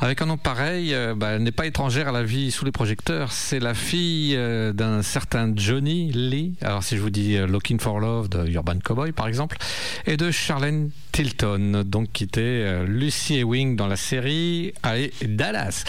Avec 0.00 0.22
un 0.22 0.26
nom 0.26 0.36
pareil, 0.36 0.94
euh, 0.94 1.14
bah, 1.14 1.30
elle 1.32 1.42
n'est 1.42 1.52
pas 1.52 1.66
étrangère 1.66 2.08
à 2.08 2.12
la 2.12 2.22
vie 2.22 2.50
sous 2.50 2.64
les 2.64 2.72
projecteurs. 2.72 3.32
C'est 3.32 3.60
la 3.60 3.74
fille 3.74 4.34
euh, 4.36 4.72
d'un 4.72 5.02
certain 5.02 5.52
Johnny 5.54 6.10
Lee. 6.12 6.54
Alors 6.62 6.82
si 6.82 6.96
je 6.96 7.02
vous 7.02 7.10
dis 7.10 7.36
euh, 7.36 7.46
Looking 7.46 7.78
for 7.78 8.00
Love 8.00 8.28
de 8.28 8.48
Urban 8.48 8.78
Cowboy 8.82 9.12
par 9.12 9.28
exemple, 9.28 9.58
et 10.06 10.16
de 10.16 10.30
Charlene 10.30 10.90
Tilton, 11.12 11.82
donc 11.84 12.12
qui 12.12 12.24
était 12.24 12.86
Lucy 12.86 13.38
Ewing 13.38 13.76
dans 13.76 13.86
la 13.86 13.96
série 13.96 14.72
Allez 14.82 15.12
Dallas. 15.26 15.84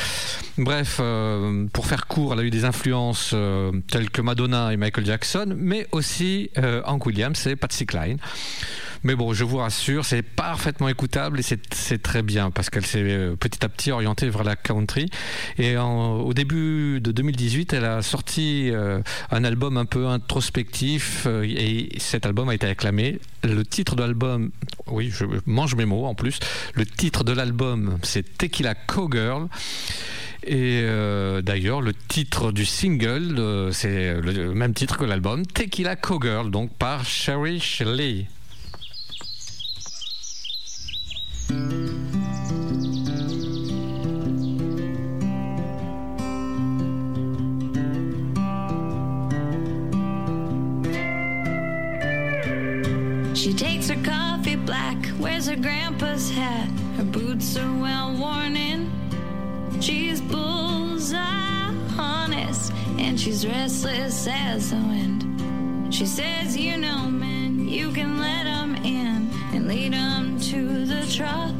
Bref, 0.57 0.99
pour 1.71 1.85
faire 1.85 2.07
court, 2.07 2.33
elle 2.33 2.39
a 2.39 2.43
eu 2.43 2.49
des 2.49 2.65
influences 2.65 3.35
telles 3.91 4.09
que 4.09 4.21
Madonna 4.21 4.73
et 4.73 4.77
Michael 4.77 5.05
Jackson, 5.05 5.53
mais 5.55 5.87
aussi 5.91 6.49
Hank 6.85 7.05
Williams 7.05 7.45
et 7.47 7.55
Patsy 7.55 7.85
Cline. 7.85 8.17
Mais 9.03 9.15
bon, 9.15 9.33
je 9.33 9.45
vous 9.45 9.57
rassure, 9.57 9.88
c'est 10.03 10.21
parfaitement 10.21 10.87
écoutable 10.87 11.39
et 11.39 11.43
c'est 11.43 12.01
très 12.01 12.21
bien 12.21 12.51
parce 12.51 12.69
qu'elle 12.69 12.85
s'est 12.85 13.01
euh, 13.03 13.35
petit 13.35 13.65
à 13.65 13.69
petit 13.69 13.91
orientée 13.91 14.29
vers 14.29 14.43
la 14.43 14.55
country. 14.55 15.09
Et 15.57 15.77
au 15.77 16.33
début 16.33 16.99
de 17.01 17.11
2018, 17.11 17.73
elle 17.73 17.85
a 17.85 18.01
sorti 18.01 18.69
euh, 18.71 19.01
un 19.31 19.43
album 19.43 19.77
un 19.77 19.85
peu 19.85 20.07
introspectif 20.07 21.25
euh, 21.25 21.43
et 21.43 21.89
cet 21.97 22.25
album 22.25 22.49
a 22.49 22.55
été 22.55 22.67
acclamé. 22.67 23.19
Le 23.43 23.63
titre 23.63 23.95
de 23.95 24.01
l'album, 24.01 24.51
oui, 24.87 25.11
je 25.11 25.25
mange 25.45 25.75
mes 25.75 25.85
mots 25.85 26.05
en 26.05 26.13
plus. 26.13 26.39
Le 26.75 26.85
titre 26.85 27.23
de 27.23 27.31
l'album, 27.31 27.97
c'est 28.03 28.37
Tequila 28.37 28.75
Cowgirl. 28.75 29.47
Et 30.45 30.83
d'ailleurs, 31.43 31.81
le 31.81 31.93
titre 31.93 32.53
du 32.53 32.65
single, 32.65 33.71
c'est 33.73 34.19
le 34.21 34.53
même 34.53 34.73
titre 34.73 34.97
que 34.97 35.03
l'album, 35.03 35.45
Tequila 35.45 35.97
Cowgirl, 35.97 36.49
donc 36.49 36.71
par 36.77 37.05
Sherry 37.05 37.59
Shelley. 37.59 38.27
She 41.49 41.55
takes 53.53 53.89
her 53.89 53.95
coffee 54.03 54.57
black, 54.57 54.95
wears 55.17 55.47
her 55.47 55.55
grandpa's 55.55 56.29
hat. 56.29 56.69
Her 56.97 57.03
boots 57.03 57.57
are 57.57 57.73
well 57.79 58.15
worn 58.15 58.55
in. 58.55 58.91
She's 59.81 60.21
bullseye 60.21 61.73
honest, 61.97 62.71
and 62.99 63.19
she's 63.19 63.47
restless 63.47 64.27
as 64.29 64.69
the 64.69 64.75
wind. 64.75 65.91
She 65.91 66.05
says, 66.05 66.55
You 66.55 66.77
know, 66.77 67.09
men, 67.09 67.67
you 67.67 67.91
can 67.91 68.19
let 68.19 68.45
'em 68.45 68.75
in 68.85 69.38
and 69.53 69.67
lead 69.67 69.93
'em 69.93 70.39
to 70.39 70.85
the 70.85 71.05
trough. 71.15 71.53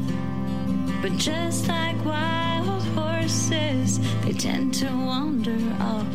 But 1.02 1.16
just 1.16 1.68
like 1.68 2.02
wild 2.04 2.82
horses, 2.94 3.98
they 4.22 4.32
tend 4.32 4.74
to 4.74 4.86
wander 4.86 5.58
off. 5.80 6.06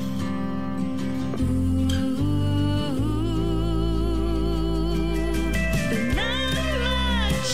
But 5.90 6.04
not 6.22 6.56
much 6.90 7.54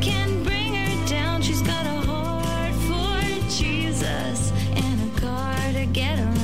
can 0.00 0.42
bring 0.44 0.74
her 0.74 1.06
down. 1.06 1.42
She's 1.42 1.62
got 1.62 1.86
a 1.86 1.98
heart 2.08 2.74
for 2.88 3.20
Jesus 3.50 4.52
and 4.74 4.96
a 5.08 5.20
car 5.20 5.56
to 5.72 5.86
get 5.86 6.18
her 6.18 6.35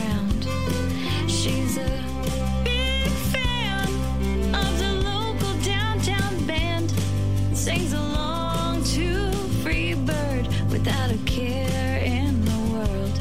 without 10.84 11.12
a 11.12 11.18
care 11.26 11.98
in 11.98 12.44
the 12.44 12.58
world. 12.72 13.18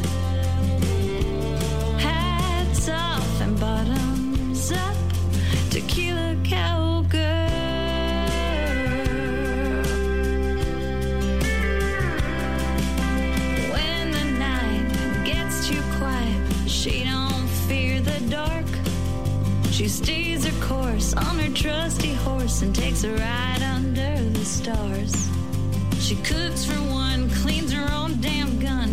Hats 2.02 2.90
off 2.90 3.42
and 3.42 3.60
bottoms 3.60 4.72
up. 4.72 4.96
Tequila 5.70 6.36
cowgirl. 6.44 7.20
When 13.76 14.12
the 14.12 14.26
night 14.40 15.24
gets 15.24 15.68
too 15.68 15.82
quiet, 16.00 16.42
she 16.68 17.04
don't 17.04 17.48
fear 17.68 18.02
the 18.02 18.20
dark. 18.32 18.66
She 19.72 19.88
stays 19.88 20.46
her 20.46 20.66
course 20.66 21.14
on 21.14 21.38
her 21.38 21.54
trusty 21.54 22.14
horse 22.14 22.64
and 22.64 22.74
takes 22.74 23.04
a 23.04 23.12
ride 23.12 23.62
under 23.62 24.30
the 24.30 24.46
stars. 24.46 25.31
She 26.12 26.18
cooks 26.24 26.66
for 26.66 26.74
one, 26.74 27.30
cleans 27.30 27.72
her 27.72 27.90
own 27.94 28.20
damn 28.20 28.60
gun. 28.60 28.90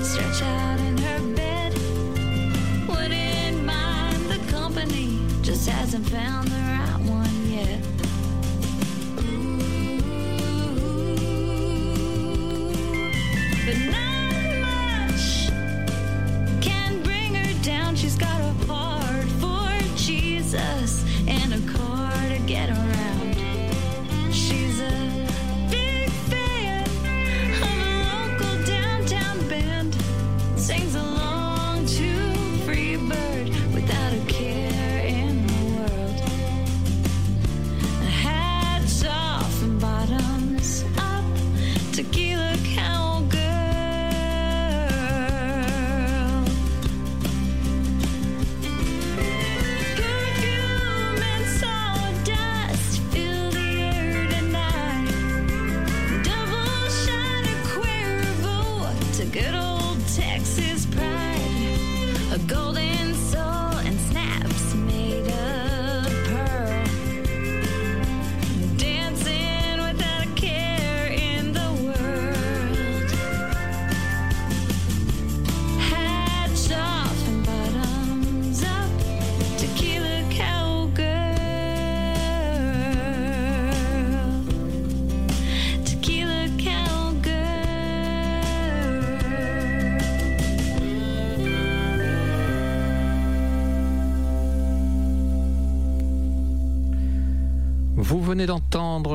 Stretch 0.00 0.42
out 0.42 0.78
in 0.78 0.96
her 0.96 1.34
bed. 1.34 1.72
Wouldn't 2.88 3.64
mind 3.64 4.26
the 4.30 4.38
company, 4.52 5.18
just 5.42 5.68
hasn't 5.68 6.08
found 6.08 6.46
the 6.46 6.54
right 6.54 7.00
one 7.00 7.50
yet. 7.50 7.82
But 13.66 13.78
not 13.90 14.46
much 14.68 15.48
can 16.62 17.02
bring 17.02 17.34
her 17.34 17.64
down. 17.64 17.96
She's 17.96 18.16
got 18.16 18.40
a 18.40 18.52
heart 18.68 19.26
for 19.40 19.96
Jesus 19.96 20.85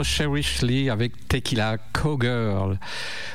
Cherish 0.03 0.61
Lee 0.61 0.90
avec 0.90 1.28
Tequila 1.28 1.78
Cowgirl. 1.94 2.78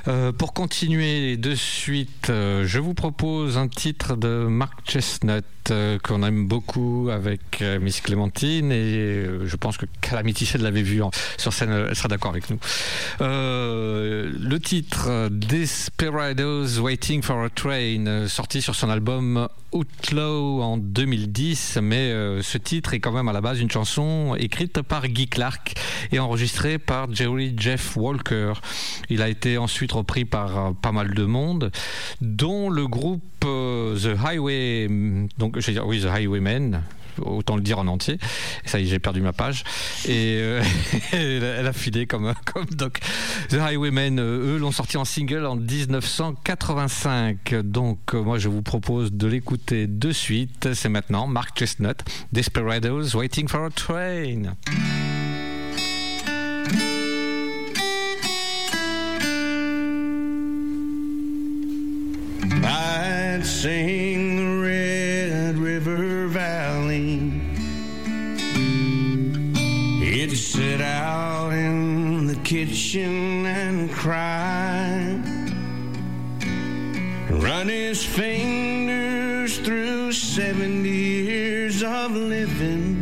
Euh, 0.08 0.30
pour 0.30 0.52
continuer 0.52 1.36
de 1.36 1.56
suite, 1.56 2.30
euh, 2.30 2.64
je 2.64 2.78
vous 2.78 2.94
propose 2.94 3.58
un 3.58 3.66
titre 3.66 4.14
de 4.14 4.46
Mark 4.48 4.78
Chestnut 4.86 5.44
euh, 5.72 5.98
qu'on 5.98 6.22
aime 6.22 6.46
beaucoup 6.46 7.08
avec 7.10 7.64
Miss 7.80 8.00
Clémentine 8.00 8.70
et 8.70 9.26
je 9.44 9.56
pense 9.56 9.76
que 9.76 9.86
Calamity 10.00 10.46
Shade 10.46 10.60
l'avait 10.60 10.82
vu 10.82 11.02
sur 11.38 11.52
scène, 11.52 11.72
elle 11.88 11.96
sera 11.96 12.08
d'accord 12.08 12.30
avec 12.30 12.48
nous. 12.50 12.58
Le 13.20 14.58
titre 14.58 15.28
Desperados 15.28 16.78
Waiting 16.78 17.22
for 17.22 17.42
a 17.42 17.50
Train, 17.50 18.28
sorti 18.28 18.62
sur 18.62 18.76
son 18.76 18.90
album 18.90 19.48
Outlaw 19.72 20.62
en 20.62 20.76
2010, 20.76 21.78
mais 21.82 22.10
ce 22.42 22.58
titre 22.58 22.94
est 22.94 23.00
quand 23.00 23.12
même 23.12 23.28
à 23.28 23.32
la 23.32 23.40
base 23.40 23.60
une 23.60 23.70
chanson 23.70 24.36
écrite 24.38 24.82
par 24.82 25.08
Guy 25.08 25.26
Clark 25.26 25.74
et 26.12 26.20
enregistrée 26.20 26.78
par 26.78 27.12
Jerry 27.12 27.54
Jeff 27.58 27.96
Walker. 27.96 28.52
Il 29.08 29.22
a 29.22 29.28
été 29.28 29.58
ensuite 29.58 29.95
repris 29.96 30.24
par 30.24 30.58
euh, 30.58 30.70
pas 30.72 30.92
mal 30.92 31.12
de 31.14 31.24
monde, 31.24 31.70
dont 32.20 32.70
le 32.70 32.86
groupe 32.86 33.22
euh, 33.44 33.96
The 33.98 34.16
Highway, 34.24 34.88
donc 35.38 35.58
je 35.58 35.66
vais 35.66 35.72
dire 35.72 35.86
oui 35.86 36.00
The 36.00 36.06
Highwaymen. 36.06 36.82
Autant 37.22 37.56
le 37.56 37.62
dire 37.62 37.78
en 37.78 37.86
entier. 37.86 38.18
Ça 38.66 38.78
y 38.78 38.82
est, 38.82 38.86
j'ai 38.88 38.98
perdu 38.98 39.22
ma 39.22 39.32
page. 39.32 39.64
Et 40.06 40.36
euh, 40.38 40.62
elle 41.12 41.66
a- 41.66 41.72
filé 41.72 42.04
comme, 42.04 42.34
comme 42.52 42.66
donc 42.66 42.98
The 43.48 43.54
Highwaymen, 43.54 44.20
eux, 44.20 44.58
l'ont 44.58 44.70
sorti 44.70 44.98
en 44.98 45.06
single 45.06 45.46
en 45.46 45.56
1985. 45.56 47.54
Donc, 47.64 48.12
moi, 48.12 48.38
je 48.38 48.50
vous 48.50 48.60
propose 48.60 49.14
de 49.14 49.26
l'écouter 49.28 49.86
de 49.86 50.12
suite. 50.12 50.74
C'est 50.74 50.90
maintenant 50.90 51.26
Mark 51.26 51.58
Chestnut, 51.58 51.96
Desperados, 52.32 53.16
Waiting 53.16 53.48
for 53.48 53.64
a 53.64 53.70
Train. 53.70 54.52
I'd 63.36 63.44
sing 63.44 64.36
the 64.36 64.62
Red 64.64 65.58
River 65.58 66.26
Valley. 66.26 67.18
He'd 70.00 70.34
sit 70.34 70.80
out 70.80 71.50
in 71.50 72.28
the 72.28 72.36
kitchen 72.36 73.44
and 73.44 73.90
cry. 73.90 75.20
Run 77.28 77.68
his 77.68 78.02
fingers 78.02 79.58
through 79.58 80.12
70 80.12 80.88
years 80.88 81.82
of 81.82 82.12
living. 82.12 82.95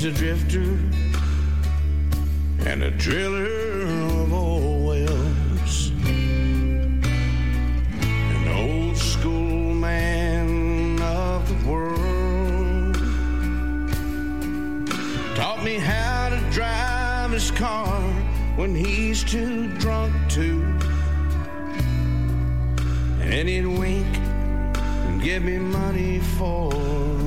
He's 0.00 0.14
a 0.14 0.18
drifter 0.18 0.78
and 2.64 2.82
a 2.82 2.90
driller 2.90 3.82
of 3.82 4.32
oil 4.32 4.86
wells. 4.86 5.90
An 8.34 8.48
old 8.48 8.96
school 8.96 9.74
man 9.74 11.02
of 11.02 11.46
the 11.50 11.70
world. 11.70 12.96
Taught 15.36 15.62
me 15.64 15.74
how 15.74 16.30
to 16.30 16.40
drive 16.50 17.32
his 17.32 17.50
car 17.50 18.00
when 18.56 18.74
he's 18.74 19.22
too 19.22 19.68
drunk 19.76 20.14
to. 20.30 20.62
And 23.20 23.46
he'd 23.46 23.66
wink 23.66 24.16
and 24.16 25.22
give 25.22 25.44
me 25.44 25.58
money 25.58 26.20
for 26.38 27.19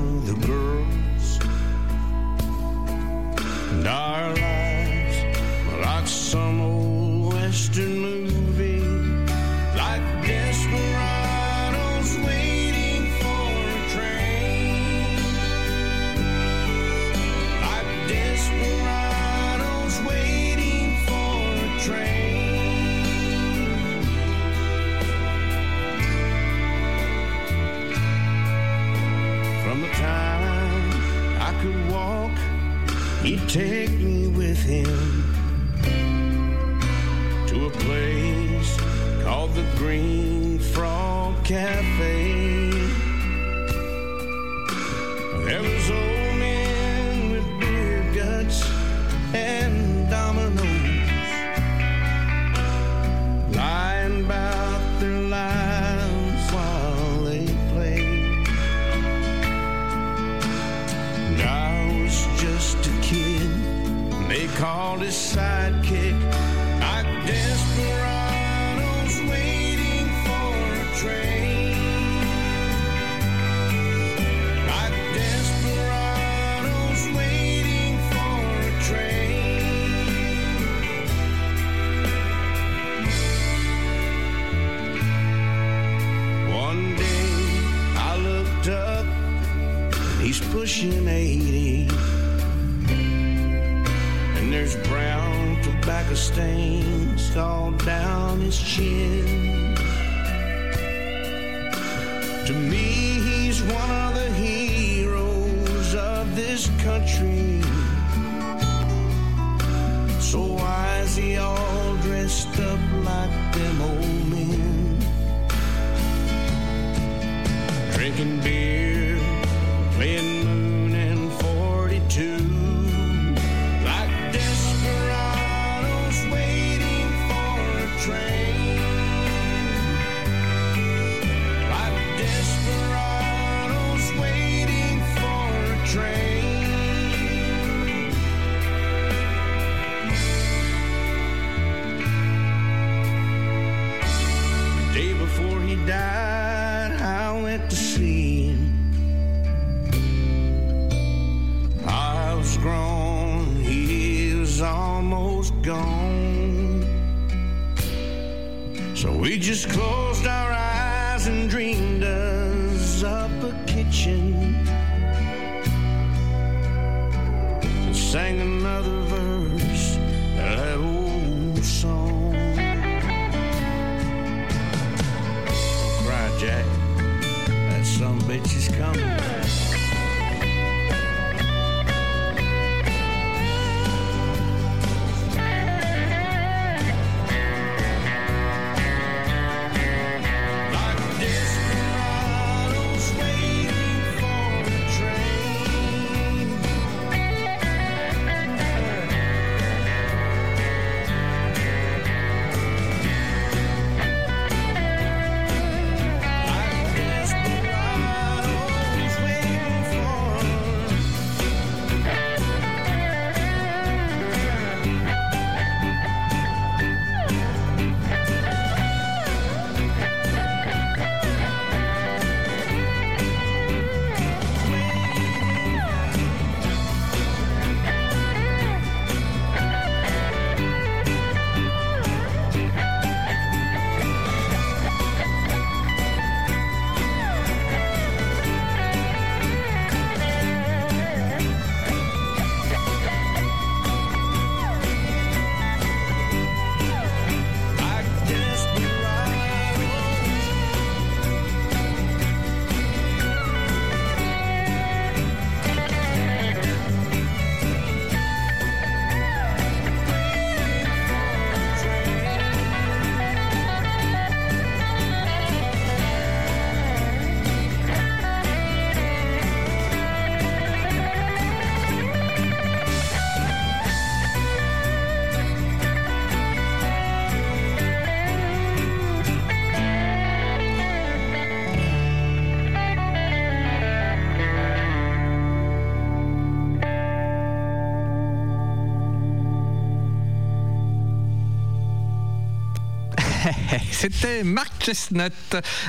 C'était 294.03 294.43
Mark 294.43 294.69
Chestnut 294.81 295.31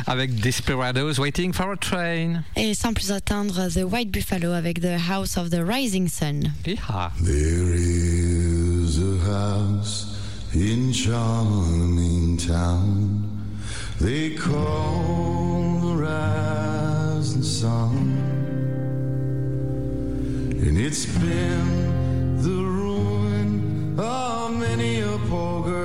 avec 0.06 0.36
Desperados 0.36 1.18
Waiting 1.18 1.52
for 1.52 1.72
a 1.72 1.76
Train. 1.76 2.44
Et 2.54 2.72
sans 2.72 2.92
plus 2.92 3.10
attendre, 3.10 3.68
The 3.68 3.82
White 3.82 4.12
Buffalo 4.12 4.52
avec 4.52 4.80
The 4.80 5.00
House 5.10 5.36
of 5.36 5.50
the 5.50 5.58
Rising 5.58 6.06
Sun. 6.08 6.52
Hi-ha. 6.64 7.10
There 7.20 7.74
is 7.74 8.98
a 8.98 9.18
house 9.28 10.16
in 10.54 10.92
charming 10.92 12.36
town 12.36 13.24
they 13.98 14.36
call 14.36 15.80
the 15.80 15.96
rising 16.04 17.42
sun, 17.42 18.14
and 20.62 20.78
it's 20.78 21.06
been 21.18 22.40
the 22.40 22.62
ruin 22.62 23.98
of 23.98 24.52
many 24.52 25.00
a 25.00 25.18
poor 25.28 25.64
girl 25.64 25.83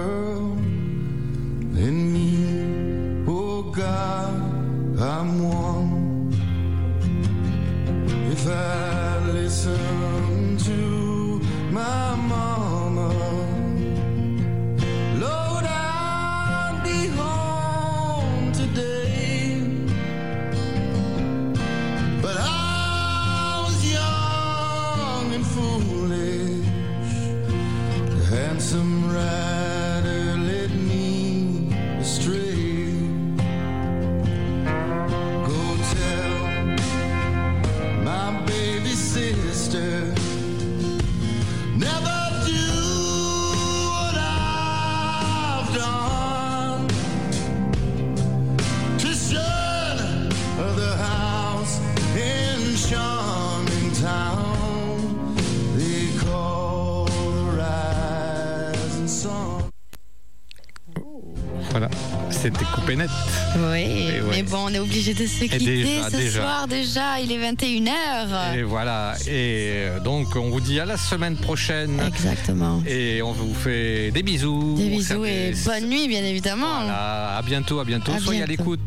Oui, 62.97 63.61
ouais. 63.61 64.21
mais 64.29 64.43
bon, 64.43 64.65
on 64.65 64.73
est 64.73 64.79
obligé 64.79 65.13
de 65.13 65.25
se 65.25 65.41
quitter 65.41 65.57
déjà, 65.59 66.09
ce 66.09 66.17
déjà. 66.17 66.41
soir 66.41 66.67
déjà, 66.67 67.19
il 67.19 67.31
est 67.31 67.51
21h. 67.51 68.55
Et 68.57 68.63
voilà, 68.63 69.15
et 69.27 69.73
euh, 69.75 69.99
donc 69.99 70.35
on 70.35 70.49
vous 70.49 70.61
dit 70.61 70.79
à 70.79 70.85
la 70.85 70.97
semaine 70.97 71.37
prochaine. 71.37 72.01
Exactement. 72.07 72.81
Et 72.87 73.21
on 73.21 73.31
vous 73.31 73.53
fait 73.53 74.11
des 74.11 74.23
bisous. 74.23 74.75
Des 74.77 74.89
bisous 74.89 75.25
et 75.25 75.53
bonne 75.65 75.89
nuit, 75.89 76.07
bien 76.07 76.23
évidemment. 76.23 76.81
Voilà, 76.81 77.37
à 77.37 77.41
bientôt, 77.41 77.79
à 77.79 77.85
bientôt. 77.85 78.11
À 78.11 78.19
Soyez 78.19 78.43
à 78.43 78.45
l'écoute. 78.45 78.79